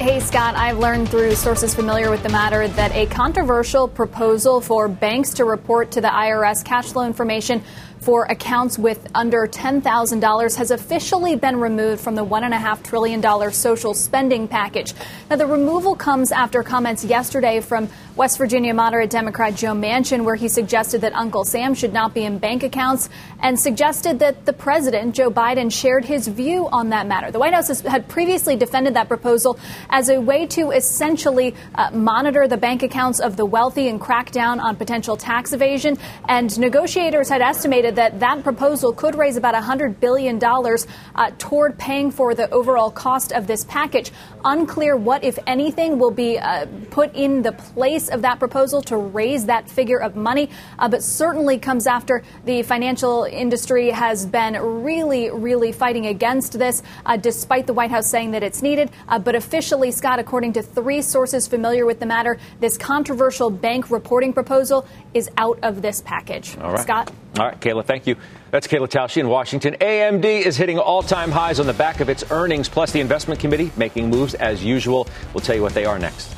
Hey, 0.00 0.20
Scott, 0.20 0.54
I've 0.54 0.78
learned 0.78 1.08
through 1.08 1.34
sources 1.34 1.74
familiar 1.74 2.08
with 2.08 2.22
the 2.22 2.28
matter 2.28 2.68
that 2.68 2.92
a 2.92 3.06
controversial 3.06 3.88
proposal 3.88 4.60
for 4.60 4.86
banks 4.86 5.34
to 5.34 5.44
report 5.44 5.90
to 5.90 6.00
the 6.00 6.06
IRS 6.06 6.64
cash 6.64 6.92
flow 6.92 7.04
information 7.04 7.64
for 8.08 8.24
accounts 8.30 8.78
with 8.78 9.06
under 9.14 9.46
$10,000 9.46 10.56
has 10.56 10.70
officially 10.70 11.36
been 11.36 11.60
removed 11.60 12.00
from 12.00 12.14
the 12.14 12.24
$1.5 12.24 12.82
trillion 12.82 13.52
social 13.52 13.92
spending 13.92 14.48
package. 14.48 14.94
Now, 15.28 15.36
the 15.36 15.46
removal 15.46 15.94
comes 15.94 16.32
after 16.32 16.62
comments 16.62 17.04
yesterday 17.04 17.60
from 17.60 17.90
West 18.16 18.38
Virginia 18.38 18.72
moderate 18.72 19.10
Democrat 19.10 19.54
Joe 19.54 19.74
Manchin, 19.74 20.24
where 20.24 20.36
he 20.36 20.48
suggested 20.48 21.02
that 21.02 21.12
Uncle 21.12 21.44
Sam 21.44 21.74
should 21.74 21.92
not 21.92 22.14
be 22.14 22.24
in 22.24 22.38
bank 22.38 22.62
accounts 22.62 23.10
and 23.40 23.60
suggested 23.60 24.20
that 24.20 24.46
the 24.46 24.54
president, 24.54 25.14
Joe 25.14 25.30
Biden, 25.30 25.70
shared 25.70 26.06
his 26.06 26.26
view 26.26 26.66
on 26.68 26.88
that 26.88 27.06
matter. 27.06 27.30
The 27.30 27.38
White 27.38 27.52
House 27.52 27.80
had 27.82 28.08
previously 28.08 28.56
defended 28.56 28.94
that 28.94 29.06
proposal 29.06 29.58
as 29.90 30.08
a 30.08 30.18
way 30.18 30.46
to 30.46 30.70
essentially 30.70 31.54
uh, 31.74 31.90
monitor 31.92 32.48
the 32.48 32.56
bank 32.56 32.82
accounts 32.82 33.20
of 33.20 33.36
the 33.36 33.44
wealthy 33.44 33.86
and 33.86 34.00
crack 34.00 34.32
down 34.32 34.60
on 34.60 34.76
potential 34.76 35.16
tax 35.16 35.52
evasion. 35.52 35.98
And 36.26 36.58
negotiators 36.58 37.28
had 37.28 37.42
estimated 37.42 37.97
that 37.98 38.20
that 38.20 38.44
proposal 38.44 38.92
could 38.92 39.16
raise 39.16 39.36
about 39.36 39.56
$100 39.56 39.98
billion 39.98 40.40
uh, 40.44 41.30
toward 41.36 41.76
paying 41.78 42.12
for 42.12 42.32
the 42.32 42.48
overall 42.50 42.92
cost 42.92 43.32
of 43.32 43.48
this 43.48 43.64
package. 43.64 44.12
Unclear 44.44 44.96
what, 44.96 45.24
if 45.24 45.36
anything, 45.48 45.98
will 45.98 46.12
be 46.12 46.38
uh, 46.38 46.66
put 46.92 47.12
in 47.16 47.42
the 47.42 47.50
place 47.50 48.08
of 48.08 48.22
that 48.22 48.38
proposal 48.38 48.80
to 48.82 48.96
raise 48.96 49.46
that 49.46 49.68
figure 49.68 49.98
of 49.98 50.14
money, 50.14 50.48
uh, 50.78 50.88
but 50.88 51.02
certainly 51.02 51.58
comes 51.58 51.88
after 51.88 52.22
the 52.44 52.62
financial 52.62 53.24
industry 53.24 53.90
has 53.90 54.24
been 54.24 54.54
really, 54.84 55.30
really 55.30 55.72
fighting 55.72 56.06
against 56.06 56.56
this, 56.56 56.84
uh, 57.04 57.16
despite 57.16 57.66
the 57.66 57.74
White 57.74 57.90
House 57.90 58.06
saying 58.06 58.30
that 58.30 58.44
it's 58.44 58.62
needed. 58.62 58.92
Uh, 59.08 59.18
but 59.18 59.34
officially, 59.34 59.90
Scott, 59.90 60.20
according 60.20 60.52
to 60.52 60.62
three 60.62 61.02
sources 61.02 61.48
familiar 61.48 61.84
with 61.84 61.98
the 61.98 62.06
matter, 62.06 62.38
this 62.60 62.78
controversial 62.78 63.50
bank 63.50 63.90
reporting 63.90 64.32
proposal 64.32 64.86
is 65.14 65.28
out 65.36 65.58
of 65.64 65.82
this 65.82 66.00
package. 66.00 66.56
All 66.58 66.70
right. 66.70 66.82
Scott? 66.82 67.12
All 67.38 67.46
right, 67.46 67.60
Kayla, 67.60 67.84
thank 67.84 68.08
you. 68.08 68.16
That's 68.50 68.66
Kayla 68.66 68.88
Tausche 68.88 69.18
in 69.18 69.28
Washington. 69.28 69.76
AMD 69.80 70.24
is 70.24 70.56
hitting 70.56 70.78
all 70.78 71.02
time 71.02 71.30
highs 71.30 71.60
on 71.60 71.66
the 71.66 71.72
back 71.72 72.00
of 72.00 72.08
its 72.08 72.28
earnings, 72.32 72.68
plus 72.68 72.90
the 72.90 72.98
investment 72.98 73.38
committee 73.38 73.70
making 73.76 74.10
moves 74.10 74.34
as 74.34 74.64
usual. 74.64 75.06
We'll 75.32 75.42
tell 75.42 75.54
you 75.54 75.62
what 75.62 75.72
they 75.72 75.84
are 75.84 76.00
next. 76.00 76.32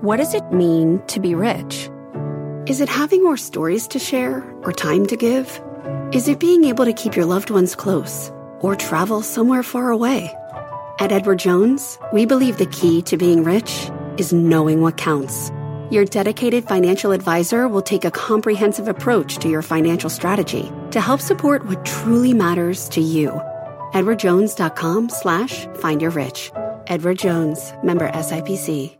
What 0.00 0.16
does 0.16 0.32
it 0.32 0.50
mean 0.50 1.02
to 1.08 1.20
be 1.20 1.34
rich? 1.34 1.90
Is 2.66 2.80
it 2.80 2.88
having 2.88 3.22
more 3.22 3.36
stories 3.36 3.86
to 3.88 3.98
share 3.98 4.42
or 4.62 4.72
time 4.72 5.04
to 5.08 5.16
give? 5.16 5.60
Is 6.12 6.28
it 6.28 6.40
being 6.40 6.64
able 6.64 6.86
to 6.86 6.94
keep 6.94 7.16
your 7.16 7.26
loved 7.26 7.50
ones 7.50 7.74
close 7.74 8.30
or 8.60 8.74
travel 8.74 9.20
somewhere 9.20 9.62
far 9.62 9.90
away? 9.90 10.34
At 10.98 11.12
Edward 11.12 11.38
Jones, 11.38 11.98
we 12.14 12.24
believe 12.24 12.56
the 12.56 12.66
key 12.66 13.02
to 13.02 13.18
being 13.18 13.44
rich 13.44 13.90
is 14.16 14.32
knowing 14.32 14.80
what 14.80 14.96
counts. 14.96 15.50
Your 15.90 16.04
dedicated 16.04 16.68
financial 16.68 17.12
advisor 17.12 17.66
will 17.66 17.82
take 17.82 18.04
a 18.04 18.10
comprehensive 18.10 18.88
approach 18.88 19.38
to 19.38 19.48
your 19.48 19.62
financial 19.62 20.10
strategy 20.10 20.70
to 20.90 21.00
help 21.00 21.20
support 21.20 21.64
what 21.64 21.84
truly 21.86 22.34
matters 22.34 22.88
to 22.90 23.00
you. 23.00 23.30
EdwardJones.com 23.94 25.08
slash 25.08 25.66
find 25.76 26.02
your 26.02 26.10
rich. 26.10 26.52
Edward 26.88 27.18
Jones, 27.18 27.72
member 27.82 28.10
SIPC. 28.10 28.98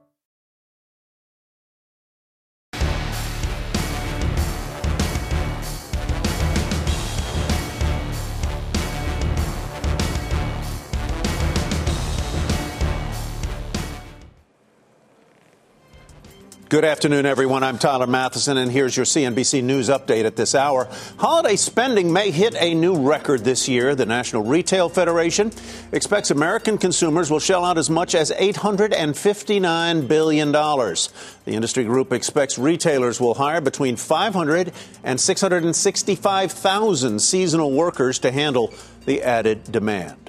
Good 16.70 16.84
afternoon, 16.84 17.24
everyone. 17.24 17.62
I'm 17.62 17.78
Tyler 17.78 18.06
Mathisen, 18.06 18.58
and 18.58 18.70
here's 18.70 18.94
your 18.94 19.06
CNBC 19.06 19.64
News 19.64 19.88
update 19.88 20.26
at 20.26 20.36
this 20.36 20.54
hour. 20.54 20.86
Holiday 21.16 21.56
spending 21.56 22.12
may 22.12 22.30
hit 22.30 22.54
a 22.58 22.74
new 22.74 23.08
record 23.08 23.42
this 23.42 23.70
year. 23.70 23.94
The 23.94 24.04
National 24.04 24.44
Retail 24.44 24.90
Federation 24.90 25.50
expects 25.92 26.30
American 26.30 26.76
consumers 26.76 27.30
will 27.30 27.38
shell 27.38 27.64
out 27.64 27.78
as 27.78 27.88
much 27.88 28.14
as 28.14 28.30
$859 28.32 30.08
billion. 30.08 30.52
The 30.52 31.08
industry 31.46 31.84
group 31.84 32.12
expects 32.12 32.58
retailers 32.58 33.18
will 33.18 33.32
hire 33.32 33.62
between 33.62 33.96
500 33.96 34.70
and 35.02 35.18
665,000 35.18 37.18
seasonal 37.18 37.72
workers 37.72 38.18
to 38.18 38.30
handle 38.30 38.74
the 39.06 39.22
added 39.22 39.72
demand. 39.72 40.28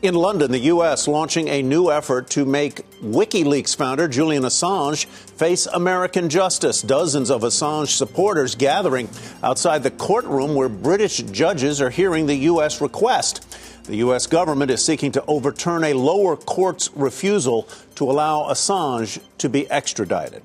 In 0.00 0.14
London, 0.14 0.52
the 0.52 0.60
U.S. 0.60 1.08
launching 1.08 1.48
a 1.48 1.60
new 1.60 1.90
effort 1.90 2.30
to 2.30 2.44
make 2.44 2.88
WikiLeaks 3.00 3.74
founder 3.74 4.06
Julian 4.06 4.44
Assange 4.44 5.06
face 5.06 5.66
American 5.66 6.28
justice. 6.28 6.82
Dozens 6.82 7.32
of 7.32 7.42
Assange 7.42 7.88
supporters 7.88 8.54
gathering 8.54 9.08
outside 9.42 9.82
the 9.82 9.90
courtroom 9.90 10.54
where 10.54 10.68
British 10.68 11.16
judges 11.16 11.80
are 11.80 11.90
hearing 11.90 12.26
the 12.26 12.36
U.S. 12.36 12.80
request. 12.80 13.44
The 13.86 13.96
U.S. 13.96 14.28
government 14.28 14.70
is 14.70 14.84
seeking 14.84 15.10
to 15.12 15.24
overturn 15.26 15.82
a 15.82 15.94
lower 15.94 16.36
court's 16.36 16.90
refusal 16.94 17.68
to 17.96 18.08
allow 18.08 18.44
Assange 18.48 19.20
to 19.38 19.48
be 19.48 19.68
extradited. 19.68 20.44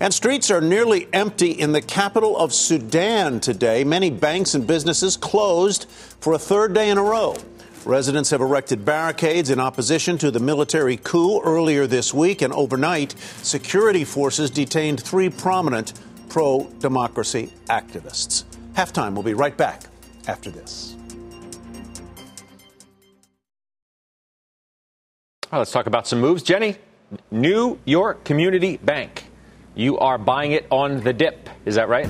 And 0.00 0.14
streets 0.14 0.50
are 0.50 0.62
nearly 0.62 1.06
empty 1.12 1.50
in 1.50 1.72
the 1.72 1.82
capital 1.82 2.34
of 2.38 2.54
Sudan 2.54 3.40
today. 3.40 3.84
Many 3.84 4.08
banks 4.08 4.54
and 4.54 4.66
businesses 4.66 5.18
closed 5.18 5.86
for 6.18 6.32
a 6.32 6.38
third 6.38 6.72
day 6.72 6.88
in 6.88 6.96
a 6.96 7.02
row. 7.02 7.36
Residents 7.86 8.30
have 8.30 8.40
erected 8.40 8.84
barricades 8.84 9.48
in 9.48 9.60
opposition 9.60 10.18
to 10.18 10.32
the 10.32 10.40
military 10.40 10.96
coup 10.96 11.40
earlier 11.44 11.86
this 11.86 12.12
week, 12.12 12.42
and 12.42 12.52
overnight, 12.52 13.14
security 13.44 14.04
forces 14.04 14.50
detained 14.50 15.00
three 15.00 15.30
prominent 15.30 15.92
pro 16.28 16.68
democracy 16.80 17.52
activists. 17.68 18.42
Halftime 18.72 19.14
will 19.14 19.22
be 19.22 19.34
right 19.34 19.56
back 19.56 19.84
after 20.26 20.50
this. 20.50 20.96
Well, 25.52 25.60
let's 25.60 25.70
talk 25.70 25.86
about 25.86 26.08
some 26.08 26.20
moves. 26.20 26.42
Jenny, 26.42 26.74
New 27.30 27.78
York 27.84 28.24
Community 28.24 28.78
Bank. 28.78 29.26
You 29.76 29.96
are 29.98 30.18
buying 30.18 30.50
it 30.50 30.66
on 30.72 31.04
the 31.04 31.12
dip. 31.12 31.48
Is 31.64 31.76
that 31.76 31.88
right? 31.88 32.08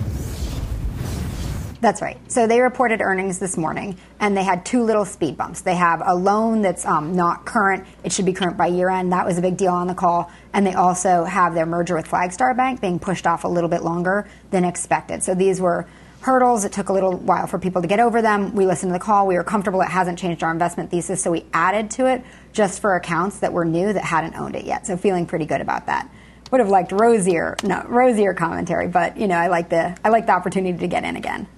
That's 1.80 2.00
right. 2.00 2.18
So 2.30 2.46
they 2.46 2.60
reported 2.60 3.00
earnings 3.00 3.38
this 3.38 3.56
morning, 3.56 3.98
and 4.18 4.36
they 4.36 4.44
had 4.44 4.64
two 4.64 4.82
little 4.82 5.04
speed 5.04 5.36
bumps. 5.36 5.60
They 5.60 5.74
have 5.74 6.02
a 6.04 6.14
loan 6.14 6.62
that's 6.62 6.86
um, 6.86 7.14
not 7.14 7.44
current; 7.44 7.86
it 8.02 8.12
should 8.12 8.24
be 8.24 8.32
current 8.32 8.56
by 8.56 8.68
year 8.68 8.88
end. 8.88 9.12
That 9.12 9.26
was 9.26 9.36
a 9.38 9.42
big 9.42 9.56
deal 9.56 9.72
on 9.72 9.86
the 9.86 9.94
call, 9.94 10.30
and 10.52 10.66
they 10.66 10.74
also 10.74 11.24
have 11.24 11.54
their 11.54 11.66
merger 11.66 11.94
with 11.94 12.08
Flagstar 12.08 12.56
Bank 12.56 12.80
being 12.80 12.98
pushed 12.98 13.26
off 13.26 13.44
a 13.44 13.48
little 13.48 13.68
bit 13.68 13.82
longer 13.82 14.28
than 14.50 14.64
expected. 14.64 15.22
So 15.22 15.34
these 15.34 15.60
were 15.60 15.86
hurdles. 16.20 16.64
It 16.64 16.72
took 16.72 16.88
a 16.88 16.92
little 16.92 17.16
while 17.16 17.46
for 17.46 17.58
people 17.58 17.82
to 17.82 17.88
get 17.88 18.00
over 18.00 18.22
them. 18.22 18.54
We 18.54 18.66
listened 18.66 18.90
to 18.90 18.94
the 18.94 19.04
call. 19.04 19.26
We 19.26 19.36
were 19.36 19.44
comfortable. 19.44 19.80
It 19.82 19.88
hasn't 19.88 20.18
changed 20.18 20.42
our 20.42 20.50
investment 20.50 20.90
thesis, 20.90 21.22
so 21.22 21.30
we 21.30 21.44
added 21.52 21.90
to 21.92 22.06
it 22.06 22.24
just 22.52 22.80
for 22.80 22.96
accounts 22.96 23.40
that 23.40 23.52
were 23.52 23.64
new 23.64 23.92
that 23.92 24.04
hadn't 24.04 24.34
owned 24.34 24.56
it 24.56 24.64
yet. 24.64 24.86
So 24.86 24.96
feeling 24.96 25.26
pretty 25.26 25.46
good 25.46 25.60
about 25.60 25.86
that. 25.86 26.10
Would 26.50 26.60
have 26.60 26.70
liked 26.70 26.92
rosier, 26.92 27.56
no, 27.64 27.84
rosier 27.88 28.32
commentary, 28.32 28.86
but 28.86 29.16
you 29.16 29.26
know, 29.26 29.36
I 29.36 29.48
like 29.48 29.68
the 29.68 29.96
I 30.04 30.10
like 30.10 30.26
the 30.26 30.32
opportunity 30.32 30.78
to 30.78 30.86
get 30.86 31.02
in 31.02 31.16
again. 31.16 31.48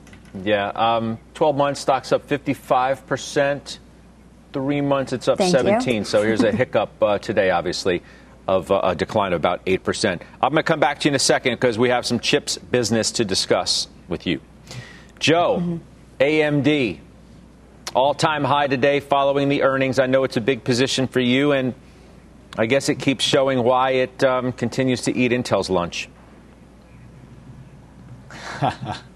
Yeah, 0.45 0.69
um, 0.69 1.19
12 1.35 1.57
months, 1.57 1.81
stocks 1.81 2.13
up 2.13 2.27
55%. 2.29 3.79
Three 4.53 4.81
months, 4.81 5.13
it's 5.13 5.29
up 5.29 5.39
Thank 5.39 5.53
17. 5.53 5.95
You. 5.97 6.05
So 6.05 6.23
here's 6.23 6.43
a 6.43 6.51
hiccup 6.51 6.91
uh, 7.03 7.19
today, 7.19 7.51
obviously, 7.51 8.03
of 8.47 8.71
uh, 8.71 8.81
a 8.83 8.95
decline 8.95 9.33
of 9.33 9.41
about 9.41 9.65
8%. 9.67 10.21
I'm 10.41 10.51
going 10.53 10.57
to 10.57 10.63
come 10.63 10.81
back 10.81 11.01
to 11.01 11.09
you 11.09 11.11
in 11.11 11.15
a 11.15 11.19
second 11.19 11.55
because 11.55 11.79
we 11.79 11.91
have 11.91 12.07
some 12.07 12.19
chips 12.19 12.57
business 12.57 13.13
to 13.13 13.25
discuss 13.25 13.89
with 14.09 14.27
you. 14.27 14.41
Joe, 15.19 15.59
mm-hmm. 15.61 15.79
AMD, 16.21 16.99
all 17.95 18.15
time 18.15 18.45
high 18.45 18.67
today 18.67 19.01
following 19.01 19.49
the 19.49 19.63
earnings. 19.63 19.99
I 19.99 20.07
know 20.07 20.25
it's 20.25 20.37
a 20.37 20.41
big 20.41 20.65
position 20.65 21.09
for 21.09 21.21
you, 21.21 21.53
and 21.53 21.75
I 22.57 22.67
guess 22.67 22.89
it 22.89 22.97
keeps 22.97 23.25
showing 23.25 23.63
why 23.63 23.91
it 23.91 24.25
um, 24.25 24.53
continues 24.53 25.03
to 25.03 25.15
eat 25.15 25.31
Intel's 25.33 25.69
lunch. 25.69 26.09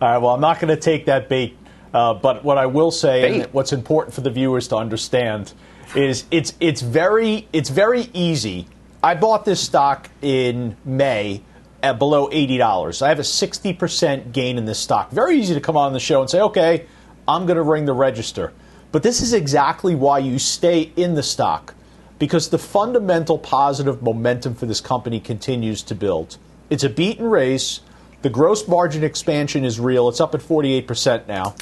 all 0.00 0.08
right, 0.08 0.18
well, 0.18 0.34
I'm 0.34 0.40
not 0.40 0.60
going 0.60 0.74
to 0.74 0.80
take 0.80 1.06
that 1.06 1.28
bait, 1.28 1.56
uh, 1.92 2.14
but 2.14 2.44
what 2.44 2.58
I 2.58 2.66
will 2.66 2.90
say, 2.90 3.40
and 3.40 3.52
what's 3.52 3.72
important 3.72 4.14
for 4.14 4.22
the 4.22 4.30
viewers 4.30 4.68
to 4.68 4.76
understand, 4.76 5.52
is 5.94 6.24
it's 6.30 6.54
it's 6.60 6.80
very 6.80 7.48
it's 7.52 7.68
very 7.68 8.08
easy. 8.12 8.66
I 9.02 9.14
bought 9.14 9.44
this 9.44 9.60
stock 9.60 10.10
in 10.22 10.76
May 10.84 11.42
at 11.82 11.98
below 11.98 12.28
$80. 12.28 13.02
I 13.02 13.08
have 13.08 13.18
a 13.18 13.22
60% 13.22 14.32
gain 14.32 14.58
in 14.58 14.66
this 14.66 14.78
stock. 14.78 15.10
Very 15.10 15.38
easy 15.38 15.54
to 15.54 15.60
come 15.60 15.76
on 15.76 15.92
the 15.94 16.00
show 16.00 16.20
and 16.20 16.28
say, 16.28 16.40
okay, 16.40 16.86
I'm 17.26 17.46
going 17.46 17.56
to 17.56 17.62
ring 17.62 17.86
the 17.86 17.94
register. 17.94 18.52
But 18.92 19.02
this 19.02 19.22
is 19.22 19.32
exactly 19.32 19.94
why 19.94 20.18
you 20.18 20.38
stay 20.38 20.92
in 20.96 21.14
the 21.14 21.22
stock 21.22 21.74
because 22.18 22.50
the 22.50 22.58
fundamental 22.58 23.38
positive 23.38 24.02
momentum 24.02 24.54
for 24.54 24.66
this 24.66 24.80
company 24.80 25.20
continues 25.20 25.82
to 25.84 25.94
build. 25.94 26.36
It's 26.68 26.84
a 26.84 26.90
beat 26.90 27.18
and 27.18 27.30
raise. 27.30 27.80
The 28.22 28.30
gross 28.30 28.68
margin 28.68 29.02
expansion 29.02 29.64
is 29.64 29.80
real. 29.80 30.08
It's 30.08 30.20
up 30.20 30.34
at 30.34 30.40
48% 30.40 31.26
now. 31.26 31.54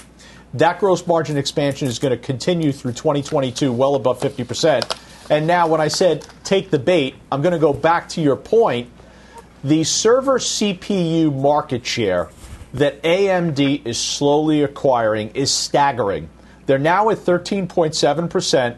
That 0.55 0.81
gross 0.81 1.07
margin 1.07 1.37
expansion 1.37 1.87
is 1.87 1.99
going 1.99 2.11
to 2.11 2.25
continue 2.25 2.73
through 2.73 2.93
2022, 2.93 3.73
well 3.73 3.95
above 3.95 4.19
50%. 4.21 4.99
And 5.31 5.47
now, 5.47 5.69
when 5.69 5.81
I 5.81 5.89
said 5.89 6.27
take 6.43 6.71
the 6.71 6.79
bait, 6.79 7.15
I'm 7.31 7.43
going 7.43 7.53
to 7.53 7.59
go 7.59 7.73
back 7.73 8.09
to 8.11 8.21
your 8.21 8.37
point. 8.37 8.91
The 9.63 9.85
server 9.85 10.39
CPU 10.39 11.35
market 11.35 11.85
share 11.85 12.31
that 12.75 13.03
AMD 13.03 13.87
is 13.87 13.99
slowly 13.99 14.63
acquiring 14.63 15.31
is 15.31 15.53
staggering. 15.53 16.29
They're 16.67 16.79
now 16.79 17.11
at 17.11 17.19
13.7%. 17.19 18.77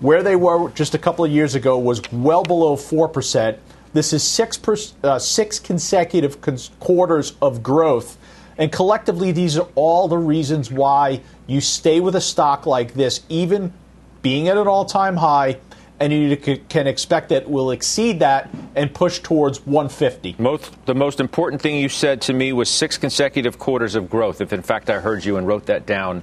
Where 0.00 0.22
they 0.22 0.36
were 0.36 0.70
just 0.70 0.94
a 0.94 0.98
couple 0.98 1.24
of 1.24 1.30
years 1.30 1.54
ago 1.54 1.78
was 1.78 2.02
well 2.12 2.42
below 2.42 2.76
4%. 2.76 3.58
This 3.96 4.12
is 4.12 4.22
six, 4.22 4.58
per, 4.58 4.76
uh, 5.02 5.18
six 5.18 5.58
consecutive 5.58 6.42
cons- 6.42 6.70
quarters 6.80 7.32
of 7.40 7.62
growth. 7.62 8.18
And 8.58 8.70
collectively, 8.70 9.32
these 9.32 9.56
are 9.56 9.68
all 9.74 10.06
the 10.06 10.18
reasons 10.18 10.70
why 10.70 11.22
you 11.46 11.62
stay 11.62 12.00
with 12.00 12.14
a 12.14 12.20
stock 12.20 12.66
like 12.66 12.92
this, 12.92 13.22
even 13.30 13.72
being 14.20 14.48
at 14.48 14.58
an 14.58 14.68
all 14.68 14.84
time 14.84 15.16
high, 15.16 15.56
and 15.98 16.12
you 16.12 16.36
can 16.36 16.86
expect 16.86 17.30
that 17.30 17.48
will 17.48 17.70
exceed 17.70 18.20
that 18.20 18.50
and 18.74 18.92
push 18.92 19.20
towards 19.20 19.64
150. 19.64 20.36
Most, 20.38 20.84
the 20.84 20.94
most 20.94 21.18
important 21.18 21.62
thing 21.62 21.76
you 21.76 21.88
said 21.88 22.20
to 22.22 22.34
me 22.34 22.52
was 22.52 22.68
six 22.68 22.98
consecutive 22.98 23.58
quarters 23.58 23.94
of 23.94 24.10
growth. 24.10 24.42
If 24.42 24.52
in 24.52 24.60
fact 24.60 24.90
I 24.90 25.00
heard 25.00 25.24
you 25.24 25.38
and 25.38 25.46
wrote 25.46 25.64
that 25.66 25.86
down 25.86 26.22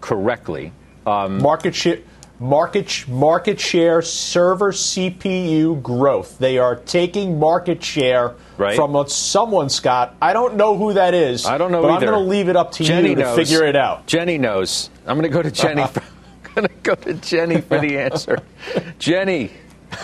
correctly, 0.00 0.70
um, 1.04 1.42
market 1.42 1.74
share. 1.74 1.98
Market, 2.40 3.08
market 3.08 3.58
share 3.58 4.00
server 4.00 4.70
CPU 4.70 5.82
growth. 5.82 6.38
They 6.38 6.58
are 6.58 6.76
taking 6.76 7.38
market 7.38 7.82
share 7.82 8.34
right. 8.56 8.76
from 8.76 9.08
someone, 9.08 9.68
Scott. 9.68 10.14
I 10.22 10.32
don't 10.32 10.54
know 10.54 10.76
who 10.76 10.92
that 10.94 11.14
is. 11.14 11.46
I 11.46 11.58
don't 11.58 11.72
know 11.72 11.82
but 11.82 11.90
either. 11.90 12.06
I'm 12.06 12.12
going 12.12 12.24
to 12.24 12.30
leave 12.30 12.48
it 12.48 12.56
up 12.56 12.72
to 12.72 12.84
Jenny 12.84 13.10
you 13.10 13.16
knows. 13.16 13.36
to 13.36 13.44
figure 13.44 13.66
it 13.66 13.74
out. 13.74 14.06
Jenny 14.06 14.38
knows. 14.38 14.90
I'm 15.06 15.16
going 15.18 15.30
to 15.30 15.34
go 15.34 15.42
to 15.42 15.50
Jenny. 15.50 15.84
For, 15.92 16.00
I'm 16.00 16.54
going 16.54 16.68
to 16.68 16.74
go 16.82 16.94
to 16.94 17.14
Jenny 17.14 17.60
for 17.60 17.78
the 17.78 17.98
answer. 17.98 18.38
Jenny. 18.98 19.50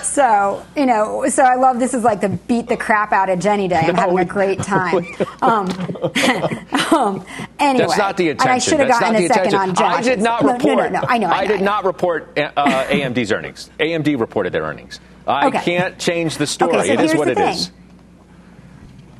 So, 0.02 0.64
you 0.76 0.86
know, 0.86 1.28
so 1.28 1.42
I 1.42 1.56
love 1.56 1.78
this 1.78 1.94
is 1.94 2.04
like 2.04 2.20
the 2.20 2.28
beat 2.28 2.68
the 2.68 2.76
crap 2.76 3.12
out 3.12 3.28
of 3.28 3.38
Jenny 3.38 3.68
day. 3.68 3.76
I'm 3.76 3.94
no, 3.94 4.00
having 4.00 4.14
we, 4.14 4.22
a 4.22 4.24
great 4.24 4.60
time. 4.62 5.06
Um, 5.42 5.68
um, 6.92 7.26
anyway. 7.58 7.86
That's 7.86 7.98
not 7.98 8.16
the 8.16 8.30
intention. 8.30 8.48
And 8.48 8.50
I 8.50 8.58
should 8.58 8.80
have 8.80 8.88
gotten 8.88 9.16
a 9.16 9.28
second 9.28 9.54
on 9.54 9.74
Josh. 9.74 9.96
I 9.96 10.02
did 10.02 10.20
not 10.20 10.42
no, 10.42 10.52
report. 10.54 10.76
No, 10.76 11.00
no, 11.00 11.00
no, 11.00 11.06
I 11.06 11.18
know. 11.18 11.26
I, 11.26 11.40
I 11.40 11.46
did 11.46 11.60
I 11.60 11.64
not 11.64 11.84
report 11.84 12.38
uh, 12.38 12.84
AMD's 12.86 13.30
earnings. 13.30 13.68
AMD 13.78 14.18
reported 14.18 14.54
their 14.54 14.62
earnings. 14.62 15.00
I 15.26 15.48
okay. 15.48 15.60
can't 15.62 15.98
change 15.98 16.38
the 16.38 16.46
story. 16.46 16.76
Okay, 16.76 16.86
so 16.86 16.92
it 16.94 17.00
is 17.00 17.14
what 17.14 17.28
it 17.28 17.36
thing. 17.36 17.48
is. 17.48 17.70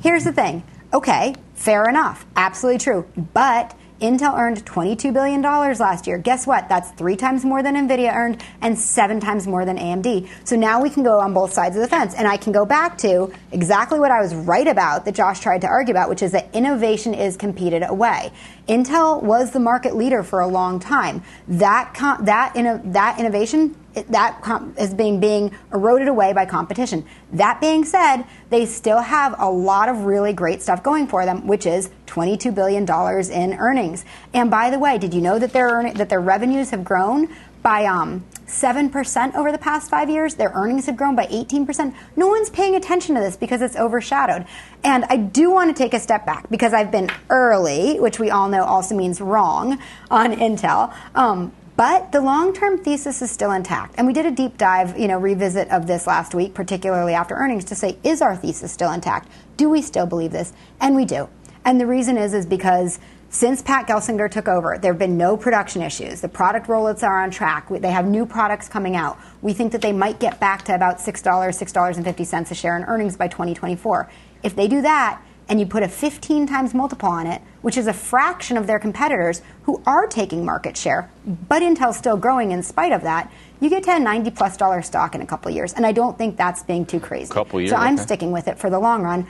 Here's 0.01 0.23
the 0.23 0.33
thing. 0.33 0.63
Okay, 0.93 1.35
fair 1.53 1.87
enough. 1.89 2.25
Absolutely 2.35 2.79
true. 2.79 3.07
But 3.33 3.75
Intel 4.05 4.37
earned 4.37 4.63
$22 4.65 5.11
billion 5.11 5.41
last 5.41 6.05
year. 6.05 6.19
Guess 6.19 6.45
what? 6.45 6.69
That's 6.69 6.91
three 6.91 7.15
times 7.15 7.43
more 7.43 7.63
than 7.63 7.75
NVIDIA 7.75 8.13
earned 8.13 8.43
and 8.61 8.77
seven 8.77 9.19
times 9.19 9.47
more 9.47 9.65
than 9.65 9.77
AMD. 9.77 10.29
So 10.43 10.55
now 10.55 10.79
we 10.79 10.91
can 10.91 11.01
go 11.01 11.19
on 11.19 11.33
both 11.33 11.51
sides 11.51 11.75
of 11.75 11.81
the 11.81 11.87
fence. 11.87 12.13
And 12.13 12.27
I 12.27 12.37
can 12.37 12.53
go 12.53 12.65
back 12.65 12.99
to 12.99 13.33
exactly 13.51 13.99
what 13.99 14.11
I 14.11 14.21
was 14.21 14.35
right 14.35 14.67
about 14.67 15.05
that 15.05 15.15
Josh 15.15 15.39
tried 15.39 15.61
to 15.61 15.67
argue 15.67 15.91
about, 15.91 16.09
which 16.09 16.21
is 16.21 16.33
that 16.33 16.53
innovation 16.53 17.15
is 17.15 17.35
competed 17.35 17.81
away. 17.81 18.31
Intel 18.69 19.23
was 19.23 19.49
the 19.51 19.59
market 19.59 19.95
leader 19.95 20.21
for 20.21 20.41
a 20.41 20.47
long 20.47 20.79
time. 20.79 21.23
That, 21.47 21.91
that, 22.21 22.53
that 22.93 23.19
innovation 23.19 23.75
that 24.09 24.73
is 24.77 24.93
being 24.93 25.19
being 25.19 25.51
eroded 25.73 26.07
away 26.07 26.33
by 26.33 26.45
competition. 26.45 27.05
That 27.33 27.61
being 27.61 27.85
said, 27.85 28.23
they 28.49 28.65
still 28.65 29.01
have 29.01 29.35
a 29.39 29.49
lot 29.49 29.89
of 29.89 30.05
really 30.05 30.33
great 30.33 30.61
stuff 30.61 30.83
going 30.83 31.07
for 31.07 31.25
them, 31.25 31.47
which 31.47 31.65
is 31.65 31.89
22 32.07 32.51
billion 32.51 32.85
dollars 32.85 33.29
in 33.29 33.53
earnings. 33.53 34.05
And 34.33 34.51
by 34.51 34.69
the 34.69 34.79
way, 34.79 34.97
did 34.97 35.13
you 35.13 35.21
know 35.21 35.39
that 35.39 35.53
their 35.53 35.93
that 35.93 36.09
their 36.09 36.21
revenues 36.21 36.69
have 36.71 36.83
grown 36.83 37.29
by 37.65 37.85
um, 37.85 38.23
7% 38.45 39.33
over 39.33 39.51
the 39.51 39.57
past 39.57 39.89
five 39.89 40.07
years. 40.07 40.35
Their 40.35 40.51
earnings 40.53 40.85
have 40.85 40.95
grown 40.95 41.15
by 41.15 41.25
18%. 41.25 41.95
No 42.15 42.27
one's 42.27 42.51
paying 42.51 42.75
attention 42.75 43.15
to 43.15 43.21
this 43.21 43.35
because 43.35 43.63
it's 43.63 43.75
overshadowed. 43.75 44.45
And 44.83 45.03
I 45.05 45.17
do 45.17 45.49
want 45.49 45.75
to 45.75 45.83
take 45.83 45.95
a 45.95 45.99
step 45.99 46.27
back 46.27 46.47
because 46.51 46.73
I've 46.73 46.91
been 46.91 47.09
early, 47.31 47.99
which 47.99 48.19
we 48.19 48.29
all 48.29 48.49
know 48.49 48.63
also 48.63 48.95
means 48.95 49.19
wrong 49.19 49.79
on 50.11 50.33
Intel. 50.33 50.95
Um, 51.15 51.53
but 51.75 52.11
the 52.11 52.21
long-term 52.21 52.83
thesis 52.83 53.21
is 53.21 53.31
still 53.31 53.51
intact. 53.51 53.95
And 53.97 54.07
we 54.07 54.13
did 54.13 54.25
a 54.25 54.31
deep 54.31 54.57
dive, 54.57 54.97
you 54.97 55.07
know, 55.07 55.17
revisit 55.19 55.69
of 55.69 55.87
this 55.87 56.07
last 56.07 56.33
week, 56.33 56.53
particularly 56.53 57.13
after 57.13 57.35
earnings, 57.35 57.65
to 57.65 57.75
say, 57.75 57.97
is 58.03 58.21
our 58.21 58.35
thesis 58.35 58.71
still 58.71 58.91
intact? 58.91 59.29
Do 59.57 59.69
we 59.69 59.81
still 59.81 60.05
believe 60.05 60.31
this? 60.31 60.53
And 60.79 60.95
we 60.95 61.05
do. 61.05 61.27
And 61.65 61.79
the 61.79 61.87
reason 61.87 62.17
is, 62.17 62.33
is 62.33 62.45
because 62.45 62.99
since 63.29 63.61
Pat 63.61 63.87
Gelsinger 63.87 64.31
took 64.31 64.47
over, 64.47 64.77
there 64.77 64.93
have 64.93 64.99
been 64.99 65.17
no 65.17 65.35
production 65.35 65.81
issues. 65.81 66.21
The 66.21 66.29
product 66.29 66.67
rollouts 66.67 67.03
are 67.03 67.21
on 67.21 67.31
track. 67.31 67.67
They 67.69 67.91
have 67.91 68.05
new 68.05 68.25
products 68.25 68.69
coming 68.69 68.95
out. 68.95 69.17
We 69.41 69.51
think 69.51 69.73
that 69.73 69.81
they 69.81 69.91
might 69.91 70.19
get 70.19 70.39
back 70.39 70.63
to 70.65 70.75
about 70.75 70.99
$6, 70.99 71.21
$6.50 71.21 72.51
a 72.51 72.55
share 72.55 72.77
in 72.77 72.83
earnings 72.85 73.17
by 73.17 73.27
2024. 73.27 74.09
If 74.43 74.55
they 74.55 74.69
do 74.69 74.81
that, 74.83 75.21
and 75.47 75.59
you 75.59 75.65
put 75.65 75.83
a 75.83 75.87
15 75.87 76.47
times 76.47 76.73
multiple 76.73 77.09
on 77.09 77.27
it, 77.27 77.41
which 77.61 77.77
is 77.77 77.87
a 77.87 77.93
fraction 77.93 78.57
of 78.57 78.67
their 78.67 78.79
competitors 78.79 79.41
who 79.63 79.81
are 79.85 80.07
taking 80.07 80.43
market 80.43 80.75
share, 80.75 81.09
but 81.47 81.61
Intel's 81.61 81.97
still 81.97 82.17
growing 82.17 82.51
in 82.51 82.63
spite 82.63 82.91
of 82.91 83.03
that, 83.03 83.31
you 83.59 83.69
get 83.69 83.83
to 83.83 83.95
a 83.95 83.99
90 83.99 84.31
plus 84.31 84.57
dollar 84.57 84.81
stock 84.81 85.15
in 85.15 85.21
a 85.21 85.25
couple 85.25 85.51
years. 85.51 85.73
And 85.73 85.85
I 85.85 85.91
don't 85.91 86.17
think 86.17 86.37
that's 86.37 86.63
being 86.63 86.85
too 86.85 86.99
crazy. 86.99 87.31
Couple 87.31 87.59
years. 87.59 87.69
So 87.69 87.77
I'm 87.77 87.95
okay. 87.95 88.03
sticking 88.03 88.31
with 88.31 88.47
it 88.47 88.57
for 88.57 88.69
the 88.69 88.79
long 88.79 89.03
run. 89.03 89.27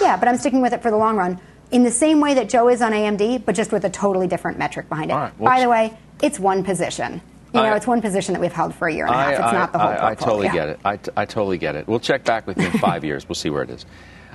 Yeah, 0.00 0.16
but 0.16 0.28
I'm 0.28 0.36
sticking 0.38 0.62
with 0.62 0.72
it 0.72 0.82
for 0.82 0.90
the 0.90 0.96
long 0.96 1.16
run 1.16 1.40
in 1.70 1.82
the 1.82 1.90
same 1.90 2.20
way 2.20 2.34
that 2.34 2.48
Joe 2.48 2.68
is 2.68 2.80
on 2.80 2.92
AMD, 2.92 3.44
but 3.44 3.54
just 3.54 3.72
with 3.72 3.84
a 3.84 3.90
totally 3.90 4.26
different 4.26 4.58
metric 4.58 4.88
behind 4.88 5.10
it. 5.10 5.14
Right, 5.14 5.38
By 5.38 5.60
the 5.60 5.68
way, 5.68 5.96
it's 6.22 6.38
one 6.38 6.64
position. 6.64 7.20
You 7.54 7.60
know, 7.60 7.66
I, 7.66 7.76
it's 7.76 7.86
one 7.86 8.02
position 8.02 8.34
that 8.34 8.40
we've 8.40 8.52
held 8.52 8.74
for 8.74 8.88
a 8.88 8.94
year 8.94 9.06
and 9.06 9.14
a 9.14 9.18
half. 9.18 9.32
It's 9.32 9.40
I, 9.40 9.52
not 9.52 9.72
the 9.72 9.78
whole 9.78 9.88
I, 9.88 10.10
I 10.10 10.14
totally 10.14 10.46
yeah. 10.46 10.52
get 10.52 10.68
it. 10.68 10.80
I, 10.84 10.96
t- 10.96 11.10
I 11.16 11.24
totally 11.24 11.56
get 11.56 11.76
it. 11.76 11.88
We'll 11.88 12.00
check 12.00 12.24
back 12.24 12.46
with 12.46 12.58
you 12.58 12.66
in 12.66 12.72
five 12.72 13.04
years. 13.06 13.26
We'll 13.26 13.36
see 13.36 13.48
where 13.48 13.62
it 13.62 13.70
is. 13.70 13.86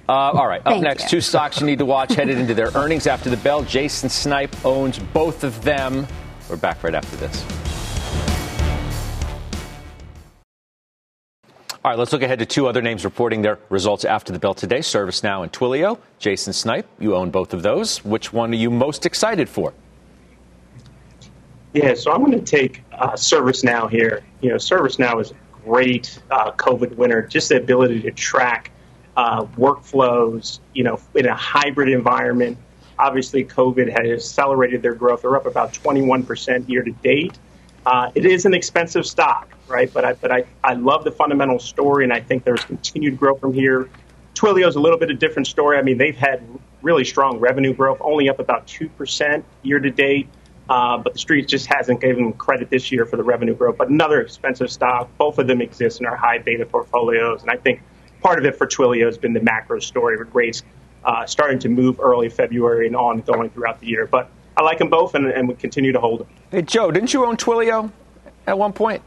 Uh, 0.10 0.12
all 0.12 0.48
right, 0.48 0.60
up 0.60 0.74
Thank 0.74 0.84
next, 0.84 1.04
you. 1.04 1.10
two 1.10 1.22
stocks 1.22 1.62
you 1.62 1.66
need 1.66 1.80
to 1.80 1.86
watch 1.86 2.14
headed 2.14 2.38
into 2.38 2.54
their 2.54 2.72
earnings 2.76 3.08
after 3.08 3.30
the 3.30 3.38
bell. 3.38 3.64
Jason 3.64 4.10
Snipe 4.10 4.54
owns 4.66 5.00
both 5.00 5.46
of 5.46 5.64
them. 5.64 6.06
We're 6.50 6.58
back 6.58 6.84
right 6.84 6.94
after 6.94 7.16
this. 7.16 7.46
All 11.86 11.92
right, 11.92 12.00
let's 12.00 12.14
look 12.14 12.22
ahead 12.22 12.40
to 12.40 12.46
two 12.46 12.68
other 12.68 12.82
names 12.82 13.04
reporting 13.04 13.42
their 13.42 13.60
results 13.70 14.06
after 14.06 14.32
the 14.32 14.40
bell 14.40 14.54
today 14.54 14.80
ServiceNow 14.80 15.44
and 15.44 15.52
Twilio. 15.52 16.00
Jason 16.20 16.54
Snipe, 16.54 16.88
you 17.00 17.16
own 17.16 17.30
both 17.30 17.54
of 17.54 17.62
those. 17.62 18.04
Which 18.06 18.32
one 18.32 18.52
are 18.52 18.58
you 18.58 18.72
most 18.72 19.06
excited 19.06 19.50
for? 19.50 19.74
Yeah, 21.74 21.94
so 21.94 22.12
I'm 22.12 22.24
going 22.24 22.32
to 22.32 22.46
take 22.46 22.84
uh, 22.92 23.12
ServiceNow 23.14 23.90
here. 23.90 24.24
You 24.42 24.50
know, 24.50 24.56
ServiceNow 24.56 25.22
is 25.22 25.32
a 25.32 25.36
great 25.66 26.20
uh, 26.30 26.52
COVID 26.52 26.96
winner. 26.96 27.22
Just 27.22 27.50
the 27.50 27.58
ability 27.58 28.02
to 28.02 28.12
track 28.12 28.72
uh, 29.16 29.44
workflows, 29.58 30.60
you 30.74 30.84
know, 30.84 31.00
in 31.16 31.26
a 31.26 31.36
hybrid 31.36 31.90
environment. 31.90 32.58
Obviously, 32.98 33.44
COVID 33.44 33.90
has 33.90 34.24
accelerated 34.24 34.82
their 34.82 34.94
growth. 34.94 35.22
They're 35.22 35.36
up 35.36 35.46
about 35.46 35.74
21% 35.74 36.70
year 36.70 36.84
to 36.84 36.92
date. 36.92 37.38
Uh, 37.86 38.12
it 38.16 38.26
is 38.26 38.46
an 38.46 38.54
expensive 38.54 39.06
stock, 39.06 39.50
right? 39.68 39.92
But 39.92 40.06
I, 40.06 40.14
but 40.14 40.32
I, 40.32 40.46
I 40.64 40.74
love 40.74 41.04
the 41.04 41.12
fundamental 41.12 41.60
story, 41.60 42.04
and 42.04 42.14
I 42.14 42.22
think 42.22 42.44
there's 42.44 42.64
continued 42.64 43.18
growth 43.18 43.40
from 43.40 43.54
here. 43.54 43.90
Twilio 44.36 44.68
is 44.68 44.76
a 44.76 44.80
little 44.80 44.98
bit 44.98 45.10
of 45.12 45.18
a 45.18 45.20
different 45.20 45.48
story. 45.48 45.78
I 45.78 45.82
mean, 45.82 45.98
they've 45.98 46.16
had 46.16 46.42
really 46.82 47.04
strong 47.04 47.40
revenue 47.40 47.74
growth, 47.74 47.98
only 48.02 48.30
up 48.30 48.40
about 48.40 48.68
2% 48.68 49.44
year 49.64 49.80
to 49.80 49.90
date. 49.90 50.28
Uh, 50.70 50.98
but 50.98 51.14
the 51.14 51.20
street 51.20 51.48
just 51.48 51.68
hasn't 51.68 52.00
given 52.00 52.32
credit 52.34 52.70
this 52.70 52.90
year 52.90 53.06
for 53.06 53.18
the 53.18 53.24
revenue 53.24 53.54
growth. 53.54 53.78
But 53.78 53.90
another 53.90 54.22
expensive 54.22 54.72
stock. 54.72 55.10
Both 55.18 55.38
of 55.38 55.48
them 55.48 55.62
exist 55.62 56.00
in 56.00 56.06
our 56.06 56.16
high 56.16 56.38
beta 56.38 56.66
portfolios, 56.66 57.42
and 57.42 57.52
I 57.52 57.58
think 57.58 57.82
part 58.24 58.40
of 58.40 58.46
it 58.46 58.58
for 58.58 58.66
Twilio 58.66 59.06
has 59.06 59.18
been 59.18 59.34
the 59.34 59.42
macro 59.42 59.80
story 59.80 60.18
with 60.18 60.34
rates 60.34 60.64
uh, 61.06 61.26
starting 61.26 61.60
to 61.60 61.70
move 61.70 62.00
early 62.00 62.30
February 62.30 62.88
and 62.88 62.96
on 62.96 63.20
going 63.22 63.50
throughout 63.50 63.80
the 63.80 63.88
year. 63.88 64.08
But 64.08 64.30
I 64.56 64.64
like 64.64 64.78
them 64.80 64.90
both, 64.90 65.16
and, 65.16 65.28
and 65.28 65.48
we 65.48 65.56
continue 65.56 65.92
to 65.92 66.00
hold 66.00 66.22
them. 66.22 66.28
Hey, 66.52 66.62
Joe, 66.62 66.92
didn't 66.92 67.14
you 67.14 67.26
own 67.26 67.38
Twilio 67.38 67.92
at 68.48 68.58
one 68.58 68.74
point? 68.74 69.02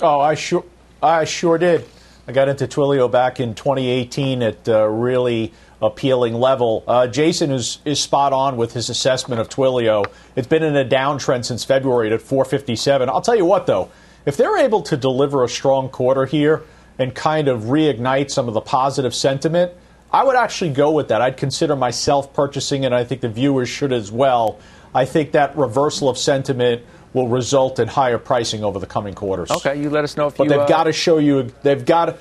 Oh, 0.00 0.20
I 0.20 0.34
sure, 0.34 0.64
I 1.02 1.24
sure 1.24 1.58
did. 1.58 1.86
I 2.26 2.32
got 2.32 2.48
into 2.48 2.66
Twilio 2.66 3.10
back 3.10 3.40
in 3.40 3.54
2018 3.54 4.42
at 4.42 4.68
a 4.68 4.88
really 4.88 5.52
appealing 5.80 6.34
level. 6.34 6.84
Uh, 6.86 7.06
Jason 7.08 7.50
is, 7.50 7.78
is 7.84 7.98
spot 7.98 8.32
on 8.32 8.56
with 8.56 8.72
his 8.72 8.88
assessment 8.88 9.40
of 9.40 9.48
Twilio. 9.48 10.04
It's 10.36 10.46
been 10.46 10.62
in 10.62 10.76
a 10.76 10.84
downtrend 10.84 11.44
since 11.44 11.64
February 11.64 12.12
at 12.12 12.22
457. 12.22 13.08
I'll 13.08 13.20
tell 13.20 13.34
you 13.34 13.44
what, 13.44 13.66
though, 13.66 13.90
if 14.24 14.36
they're 14.36 14.58
able 14.58 14.82
to 14.82 14.96
deliver 14.96 15.42
a 15.42 15.48
strong 15.48 15.88
quarter 15.88 16.26
here 16.26 16.62
and 16.98 17.14
kind 17.14 17.48
of 17.48 17.62
reignite 17.64 18.30
some 18.30 18.48
of 18.48 18.54
the 18.54 18.60
positive 18.60 19.14
sentiment, 19.14 19.72
I 20.12 20.24
would 20.24 20.36
actually 20.36 20.70
go 20.70 20.90
with 20.92 21.08
that. 21.08 21.22
I'd 21.22 21.36
consider 21.36 21.74
myself 21.74 22.34
purchasing 22.34 22.84
it. 22.84 22.92
I 22.92 23.04
think 23.04 23.22
the 23.22 23.28
viewers 23.28 23.68
should 23.68 23.92
as 23.92 24.12
well. 24.12 24.58
I 24.94 25.06
think 25.06 25.32
that 25.32 25.56
reversal 25.56 26.08
of 26.08 26.18
sentiment 26.18 26.82
will 27.14 27.28
result 27.28 27.78
in 27.78 27.88
higher 27.88 28.18
pricing 28.18 28.62
over 28.62 28.78
the 28.78 28.86
coming 28.86 29.14
quarters. 29.14 29.50
Okay, 29.50 29.80
you 29.80 29.90
let 29.90 30.04
us 30.04 30.16
know 30.16 30.26
if 30.26 30.36
but 30.36 30.44
you. 30.44 30.50
they've 30.50 30.60
uh, 30.60 30.66
got 30.66 30.84
to 30.84 30.92
show 30.92 31.18
you. 31.18 31.52
They've 31.62 31.84
got. 31.84 32.18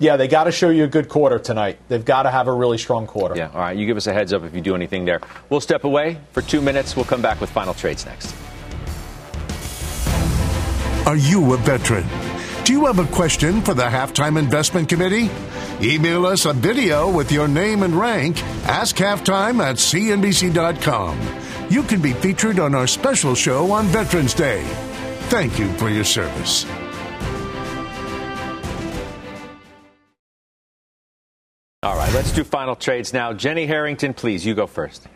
Yeah, 0.00 0.16
they 0.16 0.26
got 0.26 0.44
to 0.44 0.52
show 0.52 0.70
you 0.70 0.84
a 0.84 0.88
good 0.88 1.08
quarter 1.08 1.38
tonight. 1.38 1.78
They've 1.88 2.04
got 2.04 2.24
to 2.24 2.30
have 2.30 2.48
a 2.48 2.52
really 2.52 2.78
strong 2.78 3.06
quarter. 3.06 3.36
Yeah, 3.36 3.50
all 3.54 3.60
right. 3.60 3.76
You 3.76 3.86
give 3.86 3.96
us 3.96 4.08
a 4.08 4.12
heads 4.12 4.32
up 4.32 4.42
if 4.42 4.52
you 4.52 4.60
do 4.60 4.74
anything 4.74 5.04
there. 5.04 5.20
We'll 5.50 5.60
step 5.60 5.84
away 5.84 6.18
for 6.32 6.42
two 6.42 6.60
minutes. 6.60 6.96
We'll 6.96 7.04
come 7.04 7.22
back 7.22 7.40
with 7.40 7.48
final 7.48 7.74
trades 7.74 8.04
next. 8.04 8.34
Are 11.06 11.16
you 11.16 11.54
a 11.54 11.56
veteran? 11.58 12.04
Do 12.64 12.72
you 12.72 12.86
have 12.86 12.98
a 12.98 13.04
question 13.08 13.60
for 13.60 13.74
the 13.74 13.82
Halftime 13.82 14.38
Investment 14.38 14.88
Committee? 14.88 15.28
Email 15.82 16.24
us 16.24 16.46
a 16.46 16.54
video 16.54 17.10
with 17.10 17.30
your 17.30 17.46
name 17.46 17.82
and 17.82 17.94
rank. 17.94 18.42
Ask 18.64 18.96
halftime 18.96 19.62
at 19.62 19.76
cnbc.com. 19.76 21.20
You 21.68 21.82
can 21.82 22.00
be 22.00 22.14
featured 22.14 22.58
on 22.58 22.74
our 22.74 22.86
special 22.86 23.34
show 23.34 23.70
on 23.70 23.84
Veterans 23.88 24.32
Day. 24.32 24.62
Thank 25.28 25.58
you 25.58 25.70
for 25.74 25.90
your 25.90 26.04
service. 26.04 26.64
All 31.82 31.96
right, 31.96 32.14
let's 32.14 32.32
do 32.32 32.44
final 32.44 32.76
trades 32.76 33.12
now. 33.12 33.34
Jenny 33.34 33.66
Harrington, 33.66 34.14
please, 34.14 34.46
you 34.46 34.54
go 34.54 34.66
first. 34.66 35.06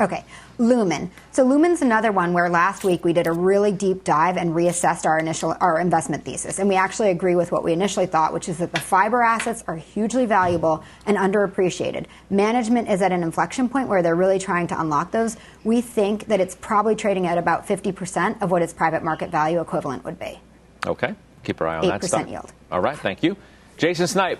Okay, 0.00 0.24
Lumen. 0.62 1.10
So 1.32 1.42
Lumen's 1.42 1.82
another 1.82 2.12
one 2.12 2.32
where 2.32 2.48
last 2.48 2.84
week 2.84 3.04
we 3.04 3.12
did 3.12 3.26
a 3.26 3.32
really 3.32 3.72
deep 3.72 4.04
dive 4.04 4.36
and 4.36 4.50
reassessed 4.50 5.04
our 5.04 5.18
initial 5.18 5.56
our 5.60 5.80
investment 5.80 6.24
thesis, 6.24 6.60
and 6.60 6.68
we 6.68 6.76
actually 6.76 7.10
agree 7.10 7.34
with 7.34 7.50
what 7.50 7.64
we 7.64 7.72
initially 7.72 8.06
thought, 8.06 8.32
which 8.32 8.48
is 8.48 8.58
that 8.58 8.72
the 8.72 8.78
fiber 8.78 9.22
assets 9.22 9.64
are 9.66 9.74
hugely 9.74 10.24
valuable 10.24 10.84
and 11.04 11.16
underappreciated. 11.16 12.06
Management 12.30 12.88
is 12.88 13.02
at 13.02 13.10
an 13.10 13.24
inflection 13.24 13.68
point 13.68 13.88
where 13.88 14.02
they're 14.02 14.14
really 14.14 14.38
trying 14.38 14.68
to 14.68 14.80
unlock 14.80 15.10
those. 15.10 15.36
We 15.64 15.80
think 15.80 16.26
that 16.26 16.40
it's 16.40 16.54
probably 16.54 16.94
trading 16.94 17.26
at 17.26 17.38
about 17.38 17.66
50% 17.66 18.40
of 18.40 18.52
what 18.52 18.62
its 18.62 18.72
private 18.72 19.02
market 19.02 19.30
value 19.30 19.60
equivalent 19.60 20.04
would 20.04 20.20
be. 20.20 20.38
Okay, 20.86 21.14
keep 21.42 21.60
our 21.60 21.66
eye 21.66 21.78
on 21.78 21.88
that 21.88 22.02
8% 22.02 22.04
stuff. 22.06 22.28
yield. 22.28 22.52
All 22.70 22.80
right, 22.80 22.96
thank 22.96 23.24
you. 23.24 23.36
Jason 23.78 24.06
Snipe. 24.06 24.38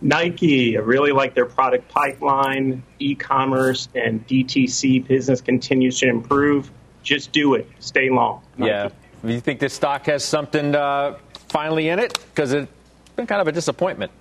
Nike, 0.00 0.76
I 0.76 0.80
really 0.80 1.12
like 1.12 1.34
their 1.34 1.46
product 1.46 1.88
pipeline, 1.88 2.82
e-commerce, 2.98 3.88
and 3.94 4.24
DTC 4.26 5.06
business 5.06 5.40
continues 5.40 5.98
to 6.00 6.08
improve. 6.08 6.70
Just 7.02 7.32
do 7.32 7.54
it. 7.54 7.68
Stay 7.80 8.08
long. 8.10 8.42
Nike. 8.56 8.70
Yeah. 8.70 8.88
Do 9.24 9.32
you 9.32 9.40
think 9.40 9.58
this 9.58 9.74
stock 9.74 10.06
has 10.06 10.24
something 10.24 10.74
uh, 10.74 11.18
finally 11.48 11.88
in 11.88 11.98
it? 11.98 12.16
Because 12.30 12.52
it's 12.52 12.70
been 13.16 13.26
kind 13.26 13.40
of 13.40 13.48
a 13.48 13.52
disappointment. 13.52 14.12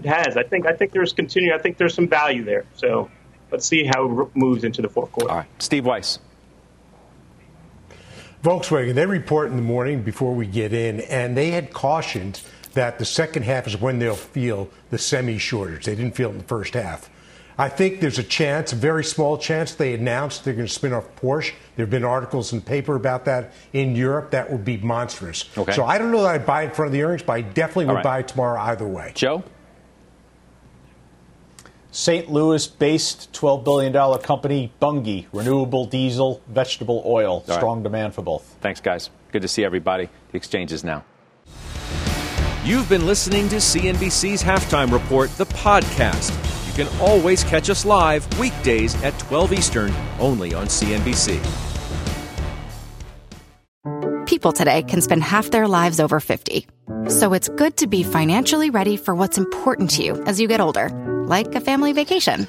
It 0.00 0.06
has. 0.06 0.36
I 0.36 0.42
think. 0.42 0.66
I 0.66 0.74
think 0.74 0.92
there's 0.92 1.14
continue. 1.14 1.54
I 1.54 1.58
think 1.58 1.78
there's 1.78 1.94
some 1.94 2.08
value 2.08 2.44
there. 2.44 2.66
So 2.74 3.10
let's 3.50 3.66
see 3.66 3.84
how 3.84 4.20
it 4.22 4.36
moves 4.36 4.64
into 4.64 4.82
the 4.82 4.90
fourth 4.90 5.10
quarter. 5.12 5.30
All 5.30 5.38
right, 5.38 5.62
Steve 5.62 5.86
Weiss. 5.86 6.18
Volkswagen, 8.42 8.94
they 8.94 9.06
report 9.06 9.50
in 9.50 9.56
the 9.56 9.62
morning 9.62 10.02
before 10.02 10.34
we 10.34 10.46
get 10.46 10.72
in, 10.72 11.00
and 11.00 11.36
they 11.36 11.50
had 11.50 11.72
cautioned 11.72 12.42
that 12.76 12.98
the 12.98 13.04
second 13.04 13.42
half 13.42 13.66
is 13.66 13.76
when 13.80 13.98
they'll 13.98 14.14
feel 14.14 14.68
the 14.90 14.98
semi 14.98 15.38
shortage. 15.38 15.84
They 15.86 15.96
didn't 15.96 16.14
feel 16.14 16.28
it 16.28 16.32
in 16.32 16.38
the 16.38 16.44
first 16.44 16.74
half. 16.74 17.10
I 17.58 17.70
think 17.70 18.00
there's 18.00 18.18
a 18.18 18.22
chance, 18.22 18.74
a 18.74 18.76
very 18.76 19.02
small 19.02 19.38
chance, 19.38 19.74
they 19.74 19.94
announced 19.94 20.44
they're 20.44 20.52
going 20.52 20.66
to 20.66 20.72
spin 20.72 20.92
off 20.92 21.06
Porsche. 21.16 21.52
There 21.76 21.86
have 21.86 21.90
been 21.90 22.04
articles 22.04 22.52
in 22.52 22.58
the 22.58 22.64
paper 22.66 22.96
about 22.96 23.24
that 23.24 23.52
in 23.72 23.96
Europe. 23.96 24.30
That 24.30 24.52
would 24.52 24.64
be 24.64 24.76
monstrous. 24.76 25.46
Okay. 25.56 25.72
So 25.72 25.86
I 25.86 25.96
don't 25.96 26.12
know 26.12 26.22
that 26.22 26.34
I'd 26.34 26.46
buy 26.46 26.62
it 26.62 26.66
in 26.66 26.70
front 26.72 26.88
of 26.88 26.92
the 26.92 27.02
earnings, 27.02 27.22
but 27.22 27.32
I 27.32 27.40
definitely 27.40 27.86
would 27.86 27.90
All 27.92 27.96
right. 27.96 28.04
buy 28.04 28.18
it 28.18 28.28
tomorrow 28.28 28.60
either 28.60 28.86
way. 28.86 29.12
Joe? 29.14 29.42
St. 31.90 32.30
Louis 32.30 32.66
based 32.66 33.32
$12 33.32 33.64
billion 33.64 34.18
company, 34.18 34.70
Bunge, 34.78 35.24
renewable 35.32 35.86
diesel, 35.86 36.42
vegetable 36.48 37.02
oil. 37.06 37.42
right. 37.48 37.56
Strong 37.56 37.84
demand 37.84 38.14
for 38.14 38.20
both. 38.20 38.42
Thanks, 38.60 38.82
guys. 38.82 39.08
Good 39.32 39.40
to 39.40 39.48
see 39.48 39.64
everybody. 39.64 40.10
The 40.30 40.36
exchange 40.36 40.72
is 40.72 40.84
now. 40.84 41.04
You've 42.66 42.88
been 42.88 43.06
listening 43.06 43.48
to 43.50 43.56
CNBC's 43.58 44.42
Halftime 44.42 44.90
Report, 44.90 45.30
the 45.36 45.46
podcast. 45.46 46.34
You 46.66 46.72
can 46.72 47.00
always 47.00 47.44
catch 47.44 47.70
us 47.70 47.84
live 47.84 48.26
weekdays 48.40 49.00
at 49.04 49.16
12 49.20 49.52
Eastern, 49.52 49.94
only 50.18 50.52
on 50.52 50.66
CNBC. 50.66 51.38
People 54.26 54.52
today 54.52 54.82
can 54.82 55.00
spend 55.00 55.22
half 55.22 55.52
their 55.52 55.68
lives 55.68 56.00
over 56.00 56.18
50. 56.18 56.66
So 57.08 57.34
it's 57.34 57.48
good 57.50 57.76
to 57.76 57.86
be 57.86 58.02
financially 58.02 58.70
ready 58.70 58.96
for 58.96 59.14
what's 59.14 59.38
important 59.38 59.90
to 59.90 60.02
you 60.02 60.20
as 60.24 60.40
you 60.40 60.48
get 60.48 60.60
older, 60.60 60.88
like 61.28 61.54
a 61.54 61.60
family 61.60 61.92
vacation. 61.92 62.48